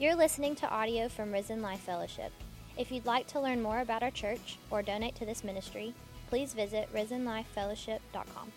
You're 0.00 0.16
listening 0.16 0.54
to 0.54 0.70
audio 0.70 1.10
from 1.10 1.30
Risen 1.30 1.60
Life 1.60 1.80
Fellowship. 1.80 2.32
If 2.78 2.90
you'd 2.90 3.04
like 3.04 3.26
to 3.26 3.38
learn 3.38 3.60
more 3.60 3.80
about 3.80 4.02
our 4.02 4.10
church 4.10 4.56
or 4.70 4.80
donate 4.80 5.14
to 5.16 5.26
this 5.26 5.44
ministry, 5.44 5.92
please 6.30 6.54
visit 6.54 6.88
risenlifefellowship.com. 6.94 8.50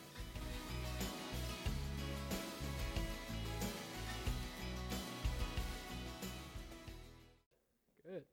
Good. 8.05 8.23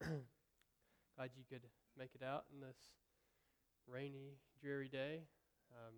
Glad 1.18 1.30
you 1.36 1.44
could 1.50 1.66
make 1.98 2.12
it 2.14 2.22
out 2.24 2.44
in 2.50 2.60
this 2.60 2.78
rainy, 3.86 4.38
dreary 4.58 4.88
day. 4.88 5.24
Um, 5.70 5.96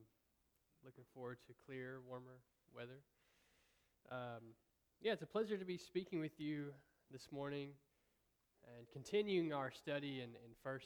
looking 0.84 1.04
forward 1.14 1.38
to 1.46 1.54
clear, 1.64 2.00
warmer 2.04 2.40
weather. 2.74 3.04
Um, 4.10 4.56
yeah, 5.02 5.12
it's 5.12 5.22
a 5.22 5.26
pleasure 5.26 5.56
to 5.56 5.64
be 5.64 5.78
speaking 5.78 6.20
with 6.20 6.38
you 6.38 6.66
this 7.10 7.28
morning 7.32 7.70
and 8.76 8.86
continuing 8.92 9.52
our 9.52 9.70
study 9.70 10.20
in, 10.20 10.28
in 10.28 10.52
1 10.62 10.78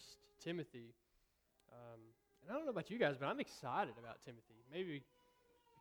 Timothy. 0.42 0.95
Um, 1.72 1.98
and 2.42 2.52
I 2.52 2.55
don't 2.55 2.64
know 2.64 2.70
about 2.70 2.91
you 2.91 2.98
guys, 2.98 3.16
but 3.19 3.27
I'm 3.27 3.41
excited 3.41 3.95
about 3.98 4.22
Timothy. 4.24 4.62
Maybe 4.72 5.02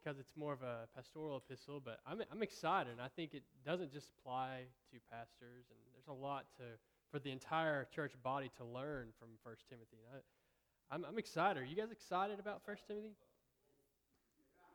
because 0.04 0.18
it's 0.20 0.36
more 0.36 0.52
of 0.52 0.64
a 0.64 0.88
pastoral 0.96 1.38
epistle, 1.38 1.80
but 1.84 2.00
I'm, 2.08 2.24
I'm 2.32 2.42
excited. 2.42 2.94
And 2.94 3.02
I 3.02 3.08
think 3.16 3.36
it 3.36 3.44
doesn't 3.66 3.94
just 3.94 4.10
apply 4.18 4.66
to 4.92 4.98
pastors, 5.12 5.70
and 5.70 5.80
there's 5.94 6.10
a 6.10 6.20
lot 6.20 6.46
to 6.58 6.64
for 7.12 7.20
the 7.20 7.30
entire 7.30 7.86
church 7.94 8.14
body 8.24 8.50
to 8.58 8.66
learn 8.66 9.10
from 9.20 9.30
1 9.44 9.56
Timothy. 9.70 10.02
And 10.10 10.18
I, 10.18 10.96
I'm, 10.96 11.06
I'm 11.06 11.20
excited. 11.20 11.62
Are 11.62 11.66
you 11.66 11.76
guys 11.76 11.92
excited 11.92 12.40
about 12.40 12.62
1 12.66 12.78
Timothy? 12.88 13.14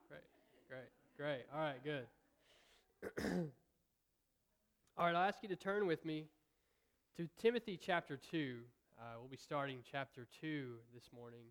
Great, 0.09 0.23
great, 0.69 0.91
great. 1.17 1.43
All 1.53 1.61
right, 1.61 1.83
good. 1.83 2.07
All 4.99 5.07
right, 5.07 5.15
I'll 5.15 5.29
ask 5.29 5.39
you 5.43 5.49
to 5.51 5.57
turn 5.57 5.87
with 5.87 6.05
me 6.05 6.25
to 7.17 7.29
Timothy 7.41 7.79
chapter 7.81 8.19
2. 8.33 8.57
Uh, 8.99 9.03
we'll 9.21 9.29
be 9.29 9.37
starting 9.37 9.79
chapter 9.89 10.27
2 10.41 10.73
this 10.93 11.05
morning. 11.15 11.45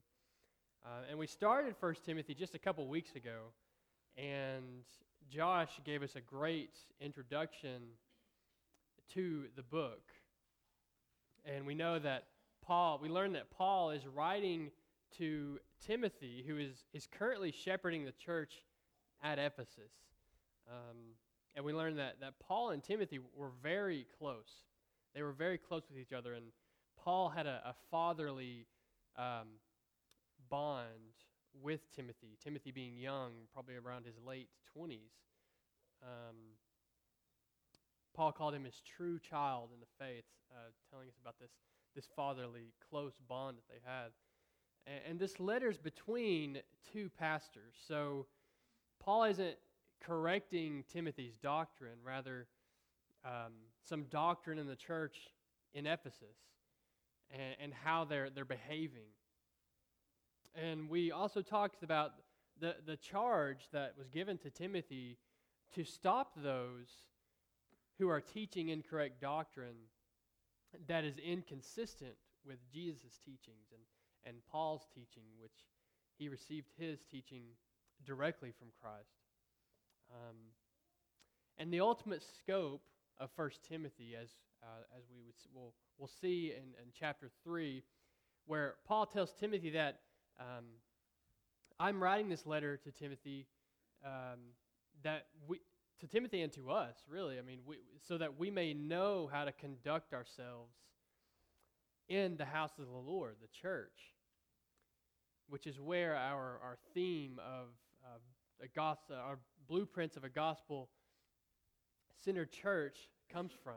Uh, 0.86 1.10
and 1.10 1.18
we 1.18 1.26
started 1.26 1.74
1 1.80 1.96
Timothy 2.06 2.34
just 2.34 2.54
a 2.54 2.60
couple 2.60 2.86
weeks 2.88 3.16
ago, 3.16 3.54
and 4.18 4.84
Josh 5.30 5.70
gave 5.86 6.04
us 6.04 6.18
a 6.18 6.22
great 6.22 6.78
introduction 7.00 7.82
to 9.14 9.46
the 9.56 9.64
book. 9.64 10.02
And 11.46 11.66
we 11.66 11.76
know 11.76 11.98
that 11.98 12.26
Paul, 12.62 13.00
we 13.02 13.08
learned 13.08 13.36
that 13.36 13.52
Paul 13.52 13.92
is 13.92 14.06
writing 14.06 14.70
to 15.18 15.60
Timothy, 15.86 16.44
who 16.46 16.58
is, 16.58 16.84
is 16.94 17.08
currently 17.10 17.54
shepherding 17.54 18.04
the 18.04 18.12
church 18.12 18.64
at 19.24 19.40
Ephesus. 19.40 19.94
Um, 20.70 20.98
and 21.58 21.66
we 21.66 21.74
learned 21.74 21.98
that, 21.98 22.22
that 22.22 22.36
Paul 22.40 22.70
and 22.70 22.84
Timothy 22.84 23.20
were 23.36 23.50
very 23.64 24.06
close. 24.20 24.62
They 25.16 25.24
were 25.24 25.32
very 25.32 25.58
close 25.58 25.82
with 25.90 25.98
each 25.98 26.14
other, 26.14 26.34
and 26.34 26.46
Paul 27.04 27.30
had 27.30 27.48
a, 27.48 27.62
a 27.66 27.76
fatherly 27.90 28.68
um, 29.18 29.48
bond 30.52 30.86
with 31.60 31.82
Timothy. 31.96 32.38
Timothy 32.44 32.70
being 32.70 32.96
young, 32.96 33.32
probably 33.52 33.74
around 33.76 34.06
his 34.06 34.14
late 34.24 34.50
20s. 34.78 35.10
Um, 36.04 36.36
Paul 38.14 38.32
called 38.34 38.54
him 38.54 38.64
his 38.64 38.80
true 38.96 39.18
child 39.18 39.70
in 39.74 39.80
the 39.80 39.88
faith, 39.98 40.26
uh, 40.52 40.70
telling 40.92 41.08
us 41.08 41.16
about 41.20 41.40
this, 41.42 41.52
this 41.96 42.06
fatherly, 42.16 42.72
close 42.92 43.14
bond 43.28 43.58
that 43.58 43.68
they 43.68 43.80
had. 43.84 44.12
And, 44.86 45.12
and 45.12 45.20
this 45.20 45.40
letter's 45.40 45.80
between 45.80 46.60
two 46.94 47.10
pastors. 47.18 47.74
So 47.88 48.28
Paul 49.00 49.24
isn't 49.24 49.58
correcting 50.06 50.84
Timothy's 50.92 51.38
doctrine, 51.38 52.00
rather, 52.04 52.48
um, 53.26 53.54
some 53.84 54.04
doctrine 54.06 54.60
in 54.60 54.68
the 54.68 54.76
church 54.76 55.18
in 55.74 55.86
Ephesus 55.86 56.38
and, 57.32 57.56
and 57.62 57.74
how 57.74 58.06
they're, 58.06 58.30
they're 58.30 58.46
behaving. 58.46 59.10
And 60.56 60.90
we 60.90 61.12
also 61.12 61.42
talked 61.42 61.84
about 61.84 62.12
the, 62.60 62.76
the 62.86 62.98
charge 62.98 63.68
that 63.72 63.94
was 63.98 64.10
given 64.10 64.38
to 64.40 64.50
Timothy 64.50 65.18
to 65.76 65.84
stop 65.84 66.32
those 66.36 66.88
who 68.00 68.10
are 68.10 68.22
teaching 68.22 68.70
incorrect 68.70 69.22
doctrine 69.22 69.76
that 70.88 71.04
is 71.04 71.18
inconsistent 71.18 72.16
with 72.46 72.58
Jesus' 72.72 73.20
teachings 73.24 73.72
and, 73.72 73.82
and 74.26 74.38
Paul's 74.52 74.88
teaching, 74.94 75.24
which 75.40 75.66
he 76.18 76.30
received 76.30 76.70
his 76.78 77.00
teaching 77.12 77.44
directly 78.06 78.52
from 78.58 78.68
Christ. 78.82 79.17
Um, 80.12 80.36
and 81.58 81.74
the 81.74 81.80
ultimate 81.80 82.24
scope 82.38 82.82
of 83.20 83.30
1 83.36 83.50
Timothy, 83.68 84.16
as, 84.22 84.30
uh, 84.64 84.98
as 84.98 85.04
we 85.10 85.22
would, 85.24 85.36
will 85.54 85.74
we'll 85.98 86.10
see 86.22 86.54
in, 86.56 86.64
in 86.82 86.90
chapter 86.98 87.30
3, 87.44 87.84
where 88.46 88.76
Paul 88.86 89.06
tells 89.06 89.34
Timothy 89.40 89.72
that 89.72 90.00
um, 90.40 90.66
I'm 91.80 92.02
writing 92.02 92.30
this 92.30 92.46
letter 92.46 92.78
to 92.78 92.92
Timothy 92.92 93.48
um, 94.06 94.40
that 95.04 95.26
we, 95.48 95.60
to 96.00 96.08
Timothy 96.08 96.42
and 96.42 96.54
to 96.54 96.70
us, 96.72 96.96
really. 97.10 97.40
I 97.40 97.42
mean, 97.42 97.60
we, 97.66 97.78
so 98.08 98.18
that 98.18 98.40
we 98.40 98.52
may 98.52 98.74
know 98.74 99.30
how 99.32 99.46
to 99.46 99.52
conduct 99.52 100.14
ourselves 100.14 100.74
in 102.08 102.38
the 102.38 102.46
house 102.46 102.72
of 102.80 102.86
the 102.86 102.92
Lord, 102.92 103.36
the 103.42 103.48
church, 103.62 104.14
which 105.50 105.68
is 105.68 105.80
where 105.80 106.16
our, 106.16 106.60
our 106.64 106.78
theme 106.94 107.40
of, 107.40 107.68
of 108.04 108.22
the 108.60 108.68
gospel, 108.68 109.16
our 109.16 109.40
blueprints 109.68 110.18
of 110.18 110.24
a 110.24 110.30
gospel 110.30 110.90
centered 112.24 112.52
church 112.52 112.98
comes 113.32 113.52
from. 113.64 113.74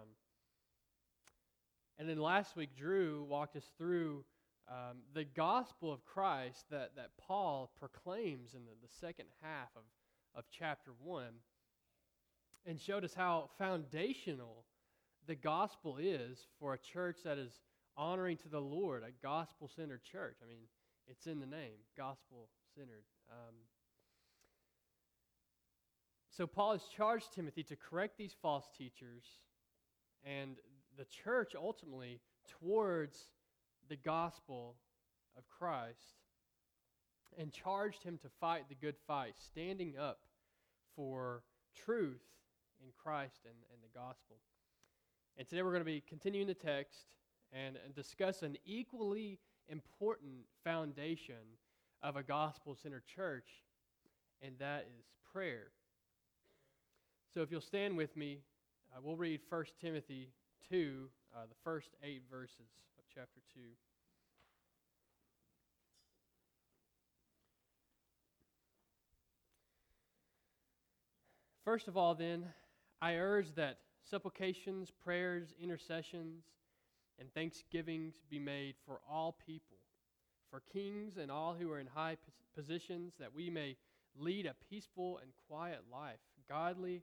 And 1.99 2.09
then 2.09 2.19
last 2.19 2.57
week, 2.57 2.71
Drew 2.77 3.27
walked 3.29 3.57
us 3.57 3.71
through 3.77 4.25
um, 4.69 4.99
the 5.15 5.25
gospel 5.25 5.93
of 5.93 6.05
Christ 6.07 6.65
that, 6.71 6.97
that 6.97 7.11
Paul 7.19 7.73
proclaims 7.79 8.55
in 8.55 8.65
the, 8.65 8.73
the 8.81 8.93
second 9.01 9.27
half 9.43 9.69
of, 9.77 9.83
of 10.35 10.45
chapter 10.51 10.93
1 11.03 11.25
and 12.67 12.81
showed 12.81 13.05
us 13.05 13.15
how 13.15 13.51
foundational 13.59 14.65
the 15.27 15.35
gospel 15.35 15.99
is 15.99 16.47
for 16.59 16.75
a 16.75 16.79
church 16.79 17.19
that 17.25 17.39
is 17.39 17.61
honoring 17.97 18.37
to 18.39 18.49
the 18.49 18.61
Lord, 18.61 19.03
a 19.03 19.13
gospel 19.23 19.69
centered 19.69 20.03
church. 20.05 20.37
I 20.43 20.49
mean, 20.49 20.63
it's 21.07 21.27
in 21.27 21.41
the 21.41 21.47
name, 21.47 21.79
gospel 21.97 22.49
centered. 22.75 23.05
Um, 23.31 23.55
so 26.41 26.47
Paul 26.47 26.73
has 26.73 26.85
charged 26.97 27.35
Timothy 27.35 27.63
to 27.65 27.77
correct 27.77 28.17
these 28.17 28.35
false 28.41 28.65
teachers 28.79 29.25
and 30.25 30.57
the 30.97 31.05
church 31.05 31.53
ultimately 31.55 32.23
towards 32.49 33.19
the 33.91 33.97
gospel 33.97 34.77
of 35.37 35.47
Christ 35.51 36.17
and 37.37 37.53
charged 37.53 38.03
him 38.03 38.17
to 38.23 38.31
fight 38.41 38.71
the 38.71 38.75
good 38.75 38.95
fight, 39.07 39.35
standing 39.37 39.99
up 39.99 40.21
for 40.97 41.43
truth 41.77 42.25
in 42.83 42.89
Christ 42.97 43.41
and, 43.45 43.57
and 43.75 43.83
the 43.83 43.99
gospel. 43.99 44.37
And 45.37 45.47
today 45.47 45.61
we're 45.61 45.73
going 45.73 45.83
to 45.83 45.85
be 45.85 46.03
continuing 46.09 46.47
the 46.47 46.55
text 46.55 47.01
and, 47.53 47.77
and 47.85 47.95
discuss 47.95 48.41
an 48.41 48.57
equally 48.65 49.41
important 49.69 50.47
foundation 50.65 51.59
of 52.03 52.17
a 52.17 52.23
gospel 52.23 52.75
centered 52.75 53.05
church, 53.05 53.51
and 54.41 54.55
that 54.59 54.89
is 54.99 55.05
prayer. 55.35 55.73
So 57.33 57.43
if 57.43 57.53
you'll 57.53 57.61
stand 57.61 57.97
with 57.97 58.17
me, 58.17 58.41
uh, 58.93 58.99
we'll 59.01 59.17
read 59.17 59.41
1 59.49 59.65
Timothy 59.81 60.31
2, 60.69 61.09
uh, 61.33 61.43
the 61.49 61.55
first 61.63 61.91
eight 62.03 62.23
verses 62.29 62.57
of 62.99 63.05
chapter 63.15 63.41
2. 63.55 63.61
First 71.65 71.87
of 71.87 71.97
all, 71.97 72.17
then, 72.17 72.47
I 73.01 73.15
urge 73.15 73.55
that 73.55 73.79
supplications, 74.11 74.91
prayers, 74.91 75.55
intercessions, 75.63 76.43
and 77.21 77.33
thanksgivings 77.33 78.15
be 78.29 78.41
made 78.41 78.75
for 78.85 78.99
all 79.09 79.37
people, 79.47 79.77
for 80.51 80.63
kings 80.73 81.17
and 81.17 81.31
all 81.31 81.55
who 81.55 81.71
are 81.71 81.79
in 81.79 81.87
high 81.87 82.17
positions, 82.57 83.13
that 83.21 83.33
we 83.33 83.51
may 83.51 83.77
lead 84.19 84.47
a 84.47 84.57
peaceful 84.69 85.19
and 85.19 85.31
quiet 85.47 85.83
life, 85.93 86.19
godly 86.49 87.03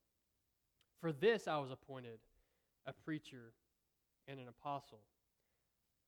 For 1.01 1.11
this 1.11 1.47
I 1.47 1.57
was 1.57 1.71
appointed, 1.71 2.19
a 2.85 2.93
preacher 2.93 3.53
and 4.27 4.39
an 4.39 4.47
apostle. 4.47 5.01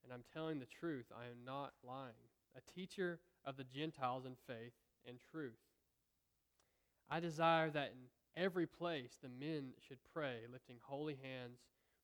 And 0.03 0.13
I'm 0.13 0.23
telling 0.33 0.59
the 0.59 0.65
truth, 0.65 1.05
I 1.11 1.25
am 1.25 1.43
not 1.43 1.73
lying. 1.83 2.13
A 2.55 2.71
teacher 2.71 3.19
of 3.43 3.57
the 3.57 3.63
Gentiles 3.63 4.25
in 4.25 4.35
faith 4.47 4.73
and 5.07 5.17
truth. 5.31 5.57
I 7.09 7.19
desire 7.19 7.71
that 7.71 7.93
in 7.93 8.41
every 8.41 8.67
place 8.67 9.17
the 9.21 9.29
men 9.29 9.73
should 9.87 9.97
pray, 10.13 10.41
lifting 10.51 10.77
holy 10.83 11.17
hands 11.21 11.59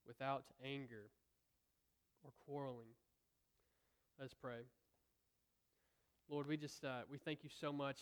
without 0.08 0.46
anger 0.66 1.12
or 2.24 2.32
quarreling. 2.46 2.96
Let's 4.20 4.34
pray. 4.34 4.62
Lord, 6.30 6.48
we 6.48 6.58
just 6.58 6.84
uh, 6.84 7.02
we 7.10 7.18
thank 7.18 7.44
you 7.44 7.50
so 7.62 7.72
much 7.72 8.00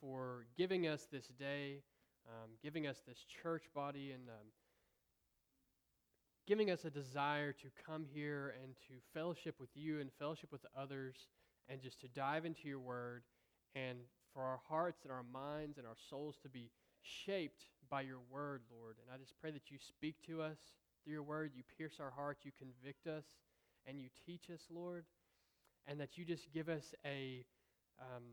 for 0.00 0.46
giving 0.56 0.86
us 0.86 1.06
this 1.10 1.26
day, 1.38 1.80
um, 2.28 2.50
giving 2.62 2.86
us 2.86 3.02
this 3.06 3.24
church 3.42 3.64
body, 3.74 4.12
and 4.12 4.28
um, 4.28 4.46
giving 6.46 6.70
us 6.70 6.84
a 6.84 6.90
desire 6.90 7.52
to 7.52 7.68
come 7.84 8.04
here 8.12 8.54
and 8.62 8.74
to 8.88 8.94
fellowship 9.12 9.56
with 9.58 9.70
you 9.74 10.00
and 10.00 10.10
fellowship 10.18 10.50
with 10.52 10.64
others, 10.76 11.16
and 11.68 11.80
just 11.80 12.00
to 12.00 12.08
dive 12.08 12.44
into 12.44 12.68
your 12.68 12.80
word, 12.80 13.22
and 13.74 13.98
for 14.32 14.42
our 14.42 14.60
hearts 14.68 15.02
and 15.02 15.12
our 15.12 15.24
minds 15.32 15.78
and 15.78 15.86
our 15.86 15.96
souls 16.10 16.36
to 16.42 16.48
be 16.48 16.70
shaped 17.02 17.64
by 17.90 18.02
your 18.02 18.20
word, 18.30 18.62
Lord. 18.70 18.96
And 19.00 19.14
I 19.14 19.18
just 19.18 19.34
pray 19.40 19.50
that 19.50 19.70
you 19.70 19.78
speak 19.78 20.16
to 20.26 20.42
us 20.42 20.58
through 21.04 21.14
your 21.14 21.22
word, 21.22 21.52
you 21.54 21.62
pierce 21.78 21.94
our 22.00 22.10
hearts, 22.10 22.44
you 22.44 22.52
convict 22.58 23.06
us, 23.06 23.24
and 23.86 24.00
you 24.00 24.08
teach 24.26 24.50
us, 24.52 24.60
Lord, 24.70 25.04
and 25.86 26.00
that 26.00 26.18
you 26.18 26.24
just 26.24 26.52
give 26.52 26.68
us 26.68 26.94
a 27.04 27.44
um, 28.00 28.24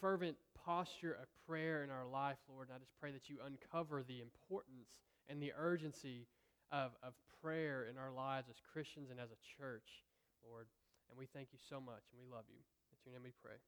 fervent 0.00 0.36
posture 0.70 1.18
of 1.20 1.26
prayer 1.48 1.82
in 1.82 1.90
our 1.90 2.06
life, 2.06 2.38
Lord. 2.48 2.68
And 2.68 2.76
I 2.76 2.78
just 2.78 2.94
pray 3.00 3.10
that 3.10 3.28
you 3.28 3.38
uncover 3.44 4.04
the 4.06 4.20
importance 4.20 5.02
and 5.28 5.42
the 5.42 5.50
urgency 5.58 6.28
of, 6.70 6.92
of 7.02 7.14
prayer 7.42 7.88
in 7.90 7.98
our 7.98 8.12
lives 8.12 8.46
as 8.48 8.54
Christians 8.72 9.10
and 9.10 9.18
as 9.18 9.30
a 9.32 9.40
church, 9.58 10.06
Lord. 10.48 10.66
And 11.08 11.18
we 11.18 11.26
thank 11.26 11.48
you 11.50 11.58
so 11.68 11.80
much, 11.80 12.04
and 12.12 12.20
we 12.22 12.30
love 12.32 12.44
you. 12.46 12.62
In 13.04 13.10
your 13.10 13.18
name 13.18 13.24
we 13.24 13.32
pray. 13.42 13.58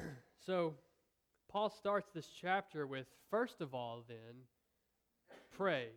Amen. 0.00 0.12
so, 0.46 0.72
Paul 1.52 1.68
starts 1.68 2.08
this 2.14 2.30
chapter 2.40 2.86
with 2.86 3.06
first 3.28 3.60
of 3.60 3.74
all, 3.74 4.02
then, 4.08 4.46
pray. 5.54 5.88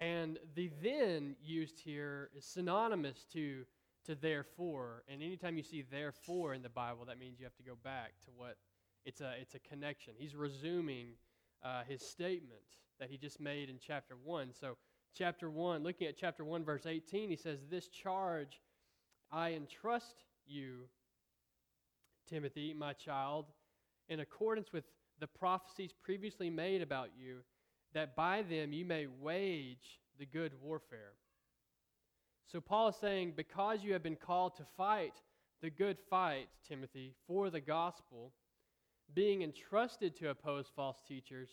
And 0.00 0.38
the 0.54 0.70
then 0.82 1.36
used 1.42 1.78
here 1.78 2.30
is 2.34 2.44
synonymous 2.46 3.26
to, 3.34 3.64
to 4.06 4.14
therefore. 4.14 5.04
And 5.08 5.22
anytime 5.22 5.58
you 5.58 5.62
see 5.62 5.82
therefore 5.82 6.54
in 6.54 6.62
the 6.62 6.70
Bible, 6.70 7.04
that 7.06 7.18
means 7.18 7.38
you 7.38 7.44
have 7.44 7.56
to 7.56 7.62
go 7.62 7.76
back 7.84 8.12
to 8.24 8.30
what 8.34 8.56
it's 9.04 9.20
a, 9.20 9.34
it's 9.40 9.54
a 9.54 9.58
connection. 9.58 10.14
He's 10.16 10.34
resuming 10.34 11.08
uh, 11.62 11.82
his 11.86 12.02
statement 12.02 12.62
that 12.98 13.10
he 13.10 13.18
just 13.18 13.40
made 13.40 13.68
in 13.68 13.76
chapter 13.78 14.14
1. 14.24 14.52
So, 14.58 14.76
chapter 15.14 15.50
1, 15.50 15.82
looking 15.82 16.06
at 16.06 16.16
chapter 16.16 16.44
1, 16.44 16.64
verse 16.64 16.86
18, 16.86 17.28
he 17.28 17.36
says, 17.36 17.58
This 17.70 17.88
charge 17.88 18.60
I 19.30 19.52
entrust 19.52 20.24
you, 20.46 20.84
Timothy, 22.28 22.74
my 22.74 22.92
child, 22.92 23.46
in 24.08 24.20
accordance 24.20 24.72
with 24.72 24.84
the 25.18 25.26
prophecies 25.26 25.92
previously 25.92 26.48
made 26.48 26.80
about 26.80 27.10
you 27.18 27.40
that 27.94 28.14
by 28.16 28.42
them 28.42 28.72
you 28.72 28.84
may 28.84 29.06
wage 29.06 30.00
the 30.18 30.26
good 30.26 30.52
warfare. 30.62 31.12
So 32.46 32.60
Paul 32.60 32.88
is 32.88 32.96
saying, 32.96 33.34
because 33.36 33.82
you 33.82 33.92
have 33.92 34.02
been 34.02 34.16
called 34.16 34.56
to 34.56 34.64
fight 34.76 35.14
the 35.62 35.70
good 35.70 35.98
fight, 36.08 36.48
Timothy, 36.66 37.14
for 37.26 37.50
the 37.50 37.60
gospel, 37.60 38.32
being 39.14 39.42
entrusted 39.42 40.16
to 40.16 40.30
oppose 40.30 40.66
false 40.74 40.96
teachers, 41.06 41.48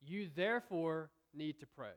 you 0.00 0.28
therefore 0.34 1.10
need 1.34 1.60
to 1.60 1.66
pray. 1.66 1.96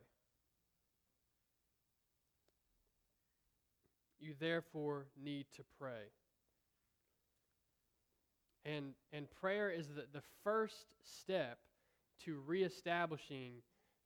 You 4.19 4.33
therefore 4.39 5.05
need 5.21 5.45
to 5.55 5.63
pray. 5.79 6.11
And, 8.65 8.93
and 9.13 9.27
prayer 9.39 9.69
is 9.71 9.87
the, 9.87 10.05
the 10.11 10.23
first 10.43 10.93
step 11.03 11.59
to 12.25 12.41
reestablishing 12.45 13.53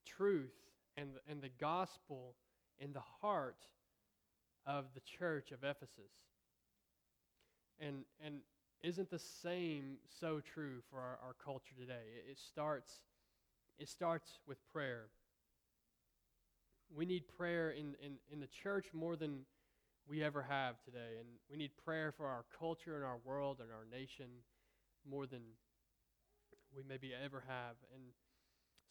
truth 0.06 0.54
and, 0.98 1.10
and 1.28 1.42
the 1.42 1.50
gospel 1.60 2.36
in 2.80 2.94
the 2.94 3.04
heart 3.22 3.58
of 4.66 4.86
the 4.94 5.02
church 5.02 5.52
of 5.52 5.64
Ephesus. 5.64 6.12
And, 7.80 8.04
and 8.24 8.36
isn't 8.82 9.10
the 9.10 9.20
same 9.20 9.98
so 10.20 10.42
true 10.54 10.82
for 10.90 11.00
our, 11.00 11.20
our 11.26 11.36
culture 11.44 11.76
today? 11.80 12.04
It, 12.18 12.32
it, 12.32 12.40
starts, 12.40 12.92
it 13.80 13.90
starts 13.90 14.40
with 14.48 14.58
prayer. 14.72 15.08
We 16.96 17.06
need 17.06 17.24
prayer 17.38 17.72
in, 17.72 17.96
in, 18.04 18.16
in 18.32 18.40
the 18.40 18.48
church 18.48 18.88
more 18.94 19.16
than 19.16 19.40
we 20.08 20.24
ever 20.24 20.44
have 20.44 20.76
today. 20.84 21.18
And 21.20 21.28
we 21.50 21.58
need 21.58 21.72
prayer 21.84 22.12
for 22.16 22.28
our 22.28 22.46
culture 22.60 22.96
and 22.96 23.06
our 23.06 23.18
world 23.26 23.60
and 23.62 23.70
our 23.72 23.86
nation 23.90 24.28
more 25.10 25.26
than 25.26 25.42
we 26.76 26.84
maybe 26.88 27.12
ever 27.14 27.44
have. 27.48 27.76
And 27.94 28.04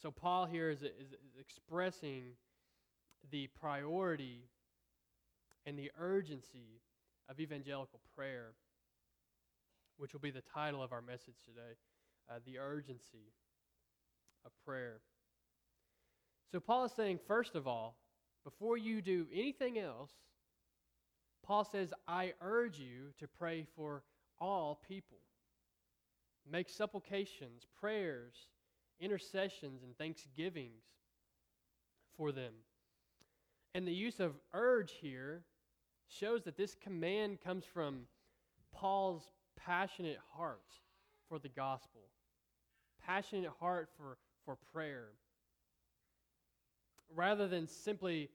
so 0.00 0.11
Paul 0.11 0.46
here 0.46 0.70
is, 0.70 0.82
is, 0.82 1.12
is 1.12 1.38
expressing 1.40 2.37
the 3.31 3.49
priority 3.58 4.49
and 5.67 5.79
the 5.79 5.90
urgency 5.99 6.81
of 7.29 7.38
evangelical 7.38 8.00
prayer, 8.17 8.55
which 9.96 10.12
will 10.12 10.20
be 10.20 10.31
the 10.31 10.43
title 10.55 10.82
of 10.82 10.93
our 10.93 11.02
message 11.02 11.37
today 11.44 11.76
uh, 12.31 12.38
the 12.46 12.58
urgency 12.58 13.32
of 14.44 14.52
prayer. 14.64 15.00
So, 16.50 16.61
Paul 16.61 16.85
is 16.85 16.93
saying, 16.93 17.19
first 17.26 17.55
of 17.55 17.67
all, 17.67 17.96
before 18.44 18.76
you 18.76 19.00
do 19.00 19.26
anything 19.32 19.78
else, 19.78 20.11
Paul 21.44 21.64
says, 21.64 21.93
I 22.06 22.35
urge 22.40 22.78
you 22.78 23.12
to 23.19 23.26
pray 23.26 23.67
for 23.76 24.02
all 24.40 24.81
people. 24.87 25.19
Make 26.50 26.68
supplications, 26.68 27.66
prayers, 27.80 28.34
intercessions, 29.00 29.82
and 29.82 29.96
thanksgivings 29.96 30.84
for 32.16 32.32
them. 32.32 32.52
And 33.75 33.87
the 33.87 33.92
use 33.92 34.20
of 34.20 34.34
urge 34.52 34.92
here 35.00 35.44
shows 36.08 36.42
that 36.44 36.56
this 36.56 36.75
command 36.75 37.40
comes 37.42 37.64
from 37.64 38.02
Paul's 38.75 39.28
passionate 39.56 40.18
heart 40.34 40.61
for 41.28 41.38
the 41.38 41.49
gospel, 41.49 42.02
passionate 43.06 43.50
heart 43.58 43.88
for, 43.96 44.18
for 44.44 44.56
prayer. 44.72 45.08
Rather 47.14 47.49
than 47.49 47.66
simply 47.66 48.30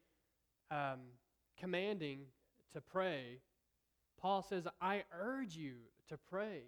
um, 0.71 0.99
commanding 1.59 2.19
to 2.73 2.81
pray, 2.81 3.39
Paul 4.19 4.41
says, 4.41 4.67
I 4.81 5.03
urge 5.11 5.55
you 5.55 5.75
to 6.09 6.17
pray. 6.29 6.63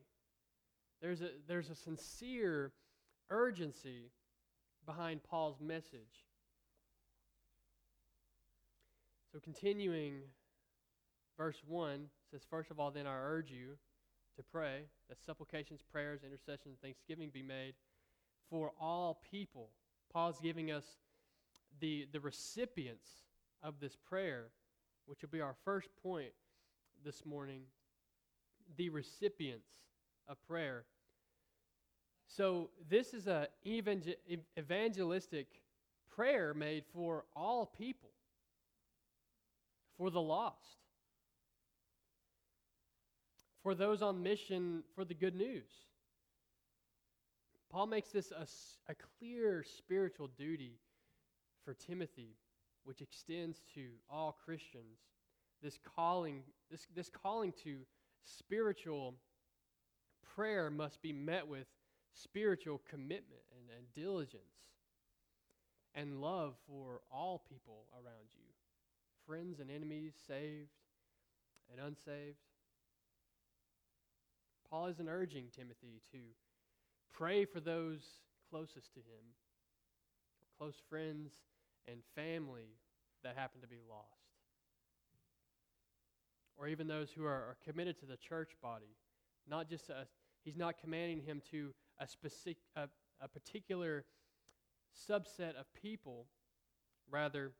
There's 1.02 1.22
a, 1.22 1.30
there's 1.48 1.70
a 1.70 1.76
sincere 1.76 2.72
urgency 3.30 4.12
behind 4.86 5.24
Paul's 5.24 5.62
message. 5.62 6.26
So, 9.32 9.40
continuing, 9.40 10.16
verse 11.38 11.62
1 11.68 12.08
says, 12.32 12.42
First 12.50 12.72
of 12.72 12.80
all, 12.80 12.92
then 12.92 13.06
I 13.06 13.16
urge 13.16 13.52
you 13.52 13.78
to 14.36 14.44
pray 14.44 14.84
that 15.08 15.22
supplications, 15.24 15.82
prayers, 15.92 16.22
intercession, 16.24 16.72
thanksgiving 16.82 17.30
be 17.32 17.44
made 17.44 17.76
for 18.50 18.72
all 18.80 19.22
people. 19.30 19.70
Paul's 20.12 20.40
giving 20.40 20.72
us 20.72 20.86
the, 21.80 22.08
the 22.12 22.20
recipients 22.20 23.10
of 23.62 23.80
this 23.80 23.96
prayer, 23.96 24.48
which 25.06 25.22
will 25.22 25.30
be 25.30 25.42
our 25.42 25.56
first 25.64 25.90
point 26.02 26.32
this 27.04 27.26
morning. 27.26 27.62
The 28.78 28.90
recipients 28.90 29.70
of 30.30 30.38
prayer. 30.48 30.86
So, 32.28 32.70
this 32.88 33.14
is 33.14 33.28
an 33.28 33.48
evangelistic 34.58 35.48
prayer 36.16 36.54
made 36.54 36.84
for 36.94 37.26
all 37.36 37.66
people, 37.66 38.12
for 39.98 40.12
the 40.12 40.22
lost, 40.22 40.78
for 43.64 43.74
those 43.74 44.04
on 44.04 44.22
mission 44.22 44.84
for 44.94 45.04
the 45.04 45.16
good 45.16 45.36
news. 45.36 45.72
Paul 47.72 47.88
makes 47.88 48.10
this 48.10 48.32
a, 48.32 48.48
a 48.92 48.96
clear 49.18 49.64
spiritual 49.64 50.28
duty 50.28 50.80
for 51.66 51.74
Timothy, 51.74 52.36
which 52.84 53.02
extends 53.02 53.62
to 53.76 53.88
all 54.10 54.38
Christians. 54.46 55.00
This 55.62 55.78
calling, 55.96 56.42
this, 56.72 56.88
this 56.96 57.10
calling 57.10 57.54
to 57.64 57.80
spiritual 58.24 59.16
prayer 60.40 60.70
must 60.70 61.02
be 61.02 61.12
met 61.12 61.46
with 61.46 61.68
spiritual 62.14 62.82
commitment 62.90 63.42
and, 63.52 63.78
and 63.78 63.94
diligence 63.94 64.40
and 65.94 66.22
love 66.22 66.54
for 66.66 67.02
all 67.12 67.44
people 67.50 67.84
around 67.94 68.30
you 68.32 68.46
friends 69.28 69.60
and 69.60 69.70
enemies, 69.70 70.14
saved 70.26 70.70
and 71.70 71.86
unsaved. 71.86 72.38
Paul 74.70 74.88
isn't 74.88 75.10
urging 75.10 75.48
Timothy 75.54 76.02
to 76.14 76.18
pray 77.14 77.44
for 77.44 77.60
those 77.60 78.00
closest 78.50 78.94
to 78.94 79.00
him, 79.00 79.36
close 80.58 80.76
friends 80.90 81.34
and 81.86 82.00
family 82.16 82.78
that 83.26 83.36
happen 83.36 83.60
to 83.60 83.68
be 83.68 83.82
lost, 83.88 84.08
or 86.58 86.70
even 86.70 86.88
those 86.88 87.12
who 87.12 87.26
are, 87.26 87.30
are 87.30 87.58
committed 87.64 88.00
to 88.00 88.06
the 88.06 88.18
church 88.18 88.52
body. 88.64 88.96
Not 89.48 89.70
just 89.70 89.90
a, 89.90 90.08
he's 90.50 90.58
not 90.58 90.80
commanding 90.80 91.22
him 91.22 91.44
to 91.52 91.72
a 92.00 92.08
specific, 92.08 92.58
a, 92.76 92.88
a 93.22 93.28
particular 93.28 94.04
subset 95.08 95.54
of 95.56 95.72
people, 95.80 96.26
rather. 97.12 97.52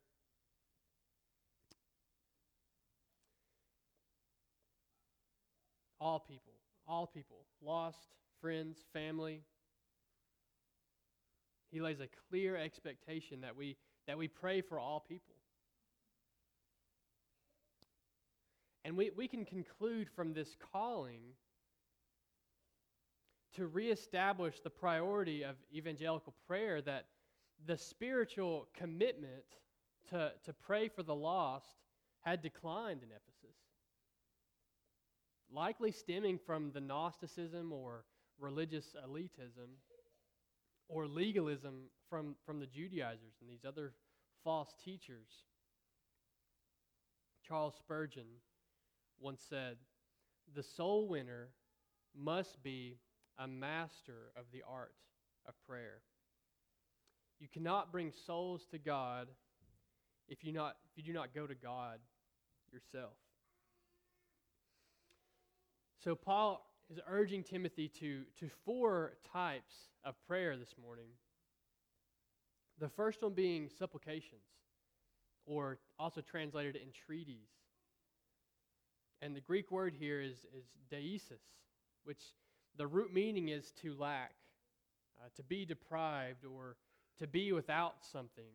All 6.02 6.20
people, 6.20 6.54
all 6.88 7.06
people, 7.06 7.46
lost, 7.62 8.08
friends, 8.42 8.80
family. 8.92 9.44
He 11.70 11.80
lays 11.80 12.00
a 12.00 12.08
clear 12.28 12.58
expectation 12.58 13.42
that 13.42 13.56
we, 13.56 13.78
that 14.08 14.18
we 14.18 14.28
pray 14.28 14.62
for 14.62 14.80
all 14.80 15.00
people. 15.00 15.36
And 18.84 18.98
we, 18.98 19.12
we 19.16 19.28
can 19.28 19.46
conclude 19.46 20.10
from 20.10 20.34
this 20.34 20.58
calling 20.74 21.22
to 23.56 23.68
reestablish 23.68 24.60
the 24.60 24.70
priority 24.70 25.44
of 25.44 25.56
evangelical 25.74 26.34
prayer 26.48 26.82
that 26.82 27.06
the 27.66 27.78
spiritual 27.78 28.68
commitment 28.76 29.44
to, 30.10 30.32
to 30.46 30.54
pray 30.54 30.88
for 30.88 31.04
the 31.04 31.16
lost 31.16 31.76
had 32.22 32.42
declined 32.42 33.02
in 33.04 33.10
Ephesus. 33.10 33.58
Likely 35.52 35.92
stemming 35.92 36.40
from 36.46 36.72
the 36.72 36.82
Gnosticism 36.82 37.72
or 37.72 38.06
religious 38.40 38.96
elitism 39.08 39.70
or 40.88 41.08
legalism 41.08 41.84
from, 42.10 42.36
from 42.46 42.60
the 42.60 42.68
Judaizers 42.68 43.36
and 43.42 43.50
these 43.50 43.66
other 43.66 43.94
false 44.44 44.74
teachers. 44.84 45.28
Charles 47.48 47.76
Spurgeon 47.78 48.28
once 49.20 49.42
said, 49.50 49.78
The 50.54 50.64
soul 50.64 51.08
winner 51.08 51.50
must 52.16 52.62
be 52.64 52.98
a 53.40 53.48
master 53.48 54.32
of 54.36 54.44
the 54.52 54.62
art 54.70 54.94
of 55.48 55.54
prayer. 55.68 56.02
You 57.40 57.48
cannot 57.48 57.92
bring 57.92 58.12
souls 58.26 58.66
to 58.72 58.78
God 58.78 59.30
if 60.28 60.44
you, 60.44 60.52
not, 60.52 60.76
if 60.92 60.98
you 60.98 61.04
do 61.04 61.18
not 61.18 61.34
go 61.34 61.48
to 61.48 61.56
God 61.56 62.00
yourself. 62.72 63.14
So, 66.04 66.16
Paul 66.16 66.66
is 66.92 67.00
urging 67.08 67.44
Timothy 67.44 67.88
to, 68.00 68.24
to 68.40 68.50
four 68.66 69.14
types 69.32 69.74
of 70.04 70.16
prayer 70.28 70.58
this 70.58 70.76
morning. 70.82 71.08
The 72.80 72.90
first 72.90 73.22
one 73.22 73.34
being 73.34 73.70
supplications, 73.78 74.42
or 75.46 75.80
also 75.98 76.22
translated 76.22 76.78
entreaties. 76.78 77.50
And 79.22 79.36
the 79.36 79.42
Greek 79.42 79.72
word 79.72 79.94
here 80.00 80.22
is, 80.22 80.38
is 80.56 80.64
deesis, 80.92 81.42
which 82.06 82.22
the 82.80 82.88
root 82.88 83.14
meaning 83.14 83.50
is 83.50 83.74
to 83.82 83.94
lack, 83.94 84.32
uh, 85.20 85.28
to 85.36 85.44
be 85.44 85.66
deprived, 85.66 86.46
or 86.46 86.78
to 87.20 87.28
be 87.28 87.52
without 87.52 88.06
something. 88.10 88.54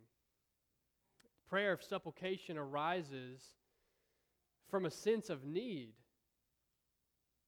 Prayer 1.46 1.72
of 1.72 1.82
supplication 1.82 2.56
arises 2.56 3.42
from 4.70 4.86
a 4.86 4.90
sense 4.90 5.28
of 5.28 5.44
need. 5.44 5.92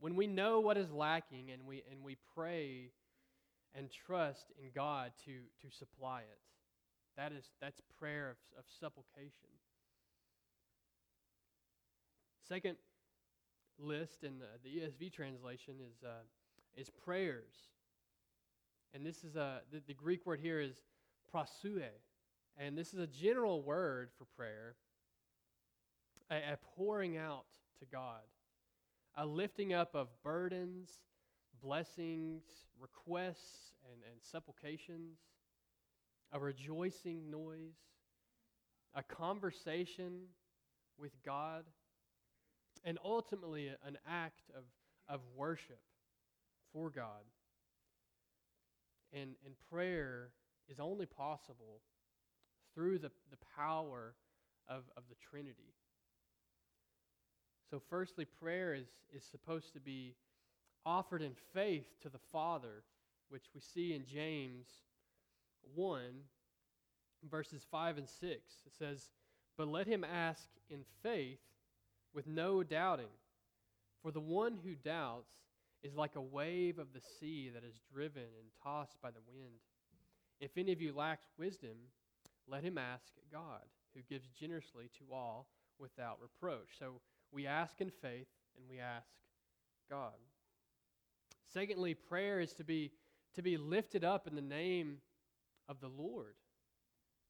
When 0.01 0.17
we 0.17 0.27
know 0.27 0.61
what 0.61 0.77
is 0.77 0.93
lacking 0.93 1.51
and 1.51 1.65
we, 1.65 1.83
and 1.91 2.05
we 2.05 2.19
pray 2.35 2.91
and 3.75 3.89
trust 3.91 4.53
in 4.63 4.69
God 4.75 5.13
to, 5.25 5.33
to 5.67 5.75
supply 5.75 6.21
it, 6.21 6.39
that 7.17 7.33
is, 7.33 7.47
that's 7.59 7.81
prayer 7.99 8.29
of, 8.29 8.37
of 8.59 8.65
supplication. 8.79 9.49
Second 12.47 12.77
list 13.79 14.25
in 14.25 14.39
the, 14.39 14.47
the 14.63 14.81
ESV 14.81 15.11
translation 15.11 15.77
is, 15.81 16.05
uh, 16.05 16.21
is 16.77 16.91
prayers. 16.91 17.55
And 18.95 19.05
this 19.05 19.25
is 19.25 19.37
a, 19.37 19.61
the, 19.73 19.83
the 19.87 19.95
Greek 19.95 20.27
word 20.27 20.41
here 20.41 20.61
is 20.61 20.83
proseuche. 21.33 21.83
And 22.59 22.77
this 22.77 22.95
is 22.95 23.01
a 23.01 23.07
general 23.07 23.63
word 23.63 24.11
for 24.17 24.25
prayer, 24.37 24.77
a, 26.31 26.37
a 26.37 26.59
pouring 26.77 27.17
out 27.17 27.47
to 27.81 27.87
God, 27.87 28.23
a 29.17 29.27
lifting 29.27 29.75
up 29.75 29.95
of 29.95 30.09
burdens, 30.23 30.91
blessings, 31.63 32.43
requests, 32.81 33.73
and, 33.93 34.01
and 34.11 34.23
supplications, 34.23 35.19
a 36.33 36.39
rejoicing 36.39 37.31
noise, 37.31 37.77
a 38.95 39.03
conversation 39.03 40.23
with 40.99 41.13
God, 41.23 41.65
and 42.85 42.99
ultimately 43.05 43.69
an 43.85 43.99
act 44.09 44.51
of, 44.57 44.65
of 45.15 45.21
worship 45.37 45.81
for 46.77 46.91
God. 46.91 47.25
And, 49.13 49.31
and 49.47 49.55
prayer 49.71 50.29
is 50.69 50.79
only 50.79 51.07
possible 51.07 51.81
through 52.75 52.99
the, 52.99 53.11
the 53.31 53.39
power 53.57 54.15
of, 54.69 54.83
of 54.97 55.05
the 55.09 55.15
Trinity. 55.31 55.73
So, 57.71 57.81
firstly, 57.89 58.27
prayer 58.27 58.75
is, 58.75 58.89
is 59.13 59.25
supposed 59.25 59.73
to 59.73 59.81
be 59.81 60.15
offered 60.85 61.23
in 61.23 61.33
faith 61.55 61.87
to 62.03 62.11
the 62.11 62.19
Father, 62.31 62.85
which 63.31 63.45
we 63.55 63.61
see 63.61 63.95
in 63.95 64.05
James 64.05 64.67
1, 65.75 66.01
verses 67.29 67.67
5 67.71 67.99
and 67.99 68.09
6. 68.09 68.21
It 68.21 68.73
says, 68.79 69.11
But 69.57 69.69
let 69.69 69.87
him 69.87 70.05
ask 70.05 70.47
in 70.69 70.81
faith 71.03 71.41
with 72.15 72.27
no 72.27 72.63
doubting. 72.63 73.07
For 74.03 74.13
the 74.13 74.21
one 74.21 74.59
who 74.63 74.75
doubts 74.75 75.35
is 75.87 75.95
like 75.95 76.17
a 76.17 76.21
wave 76.21 76.79
of 76.79 76.93
the 76.93 77.01
sea 77.21 77.51
that 77.55 77.63
is 77.63 77.81
driven 77.93 78.23
and 78.23 78.49
tossed 78.63 79.01
by 79.01 79.11
the 79.11 79.23
wind. 79.33 79.61
If 80.41 80.59
any 80.59 80.73
of 80.73 80.81
you 80.81 80.93
lacks 80.93 81.29
wisdom, 81.39 81.77
let 82.49 82.65
him 82.65 82.77
ask 82.77 83.13
God, 83.31 83.63
who 83.95 84.01
gives 84.09 84.29
generously 84.29 84.91
to 84.99 85.15
all 85.15 85.47
without 85.79 86.19
reproach. 86.21 86.69
So 86.79 87.01
we 87.33 87.47
ask 87.47 87.81
in 87.81 87.91
faith 87.91 88.27
and 88.57 88.69
we 88.69 88.81
ask 88.81 89.07
God. 89.89 90.15
Secondly, 91.53 91.95
prayer 91.95 92.41
is 92.41 92.53
to 92.55 92.65
be, 92.65 92.91
to 93.35 93.43
be 93.43 93.57
lifted 93.57 94.03
up 94.05 94.27
in 94.27 94.35
the 94.35 94.43
name 94.43 94.99
of 95.69 95.81
the 95.81 95.89
Lord. 95.89 96.35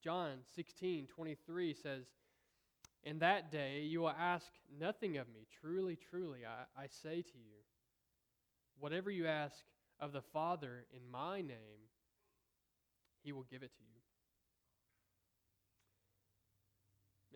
John 0.03 0.39
16, 0.55 1.09
23 1.09 1.75
says, 1.75 2.05
In 3.05 3.19
that 3.19 3.51
day 3.51 3.83
you 3.83 4.01
will 4.01 4.15
ask 4.19 4.47
nothing 4.81 5.19
of 5.19 5.29
me. 5.29 5.47
Truly, 5.61 5.99
truly, 6.11 6.41
I, 6.47 6.83
I 6.83 6.87
say 6.87 7.23
to 7.23 7.39
you, 7.39 7.66
whatever 8.79 9.11
you 9.11 9.27
ask 9.27 9.57
of 10.01 10.13
the 10.13 10.23
Father 10.33 10.85
in 10.95 11.11
my 11.11 11.41
name, 11.41 11.89
he 13.23 13.33
will 13.33 13.47
give 13.51 13.63
it 13.63 13.73
to 13.75 13.83
you. 13.83 13.97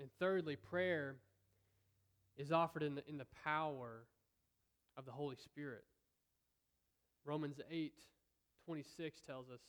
And 0.02 0.10
thirdly, 0.18 0.56
prayer 0.56 1.16
is 2.36 2.52
offered 2.52 2.82
in 2.82 2.94
the, 2.94 3.02
in 3.08 3.18
the 3.18 3.26
power 3.44 4.06
of 4.96 5.04
the 5.04 5.12
Holy 5.12 5.36
Spirit. 5.36 5.84
Romans 7.24 7.60
8 7.70 7.92
26 8.66 9.20
tells 9.22 9.50
us, 9.50 9.60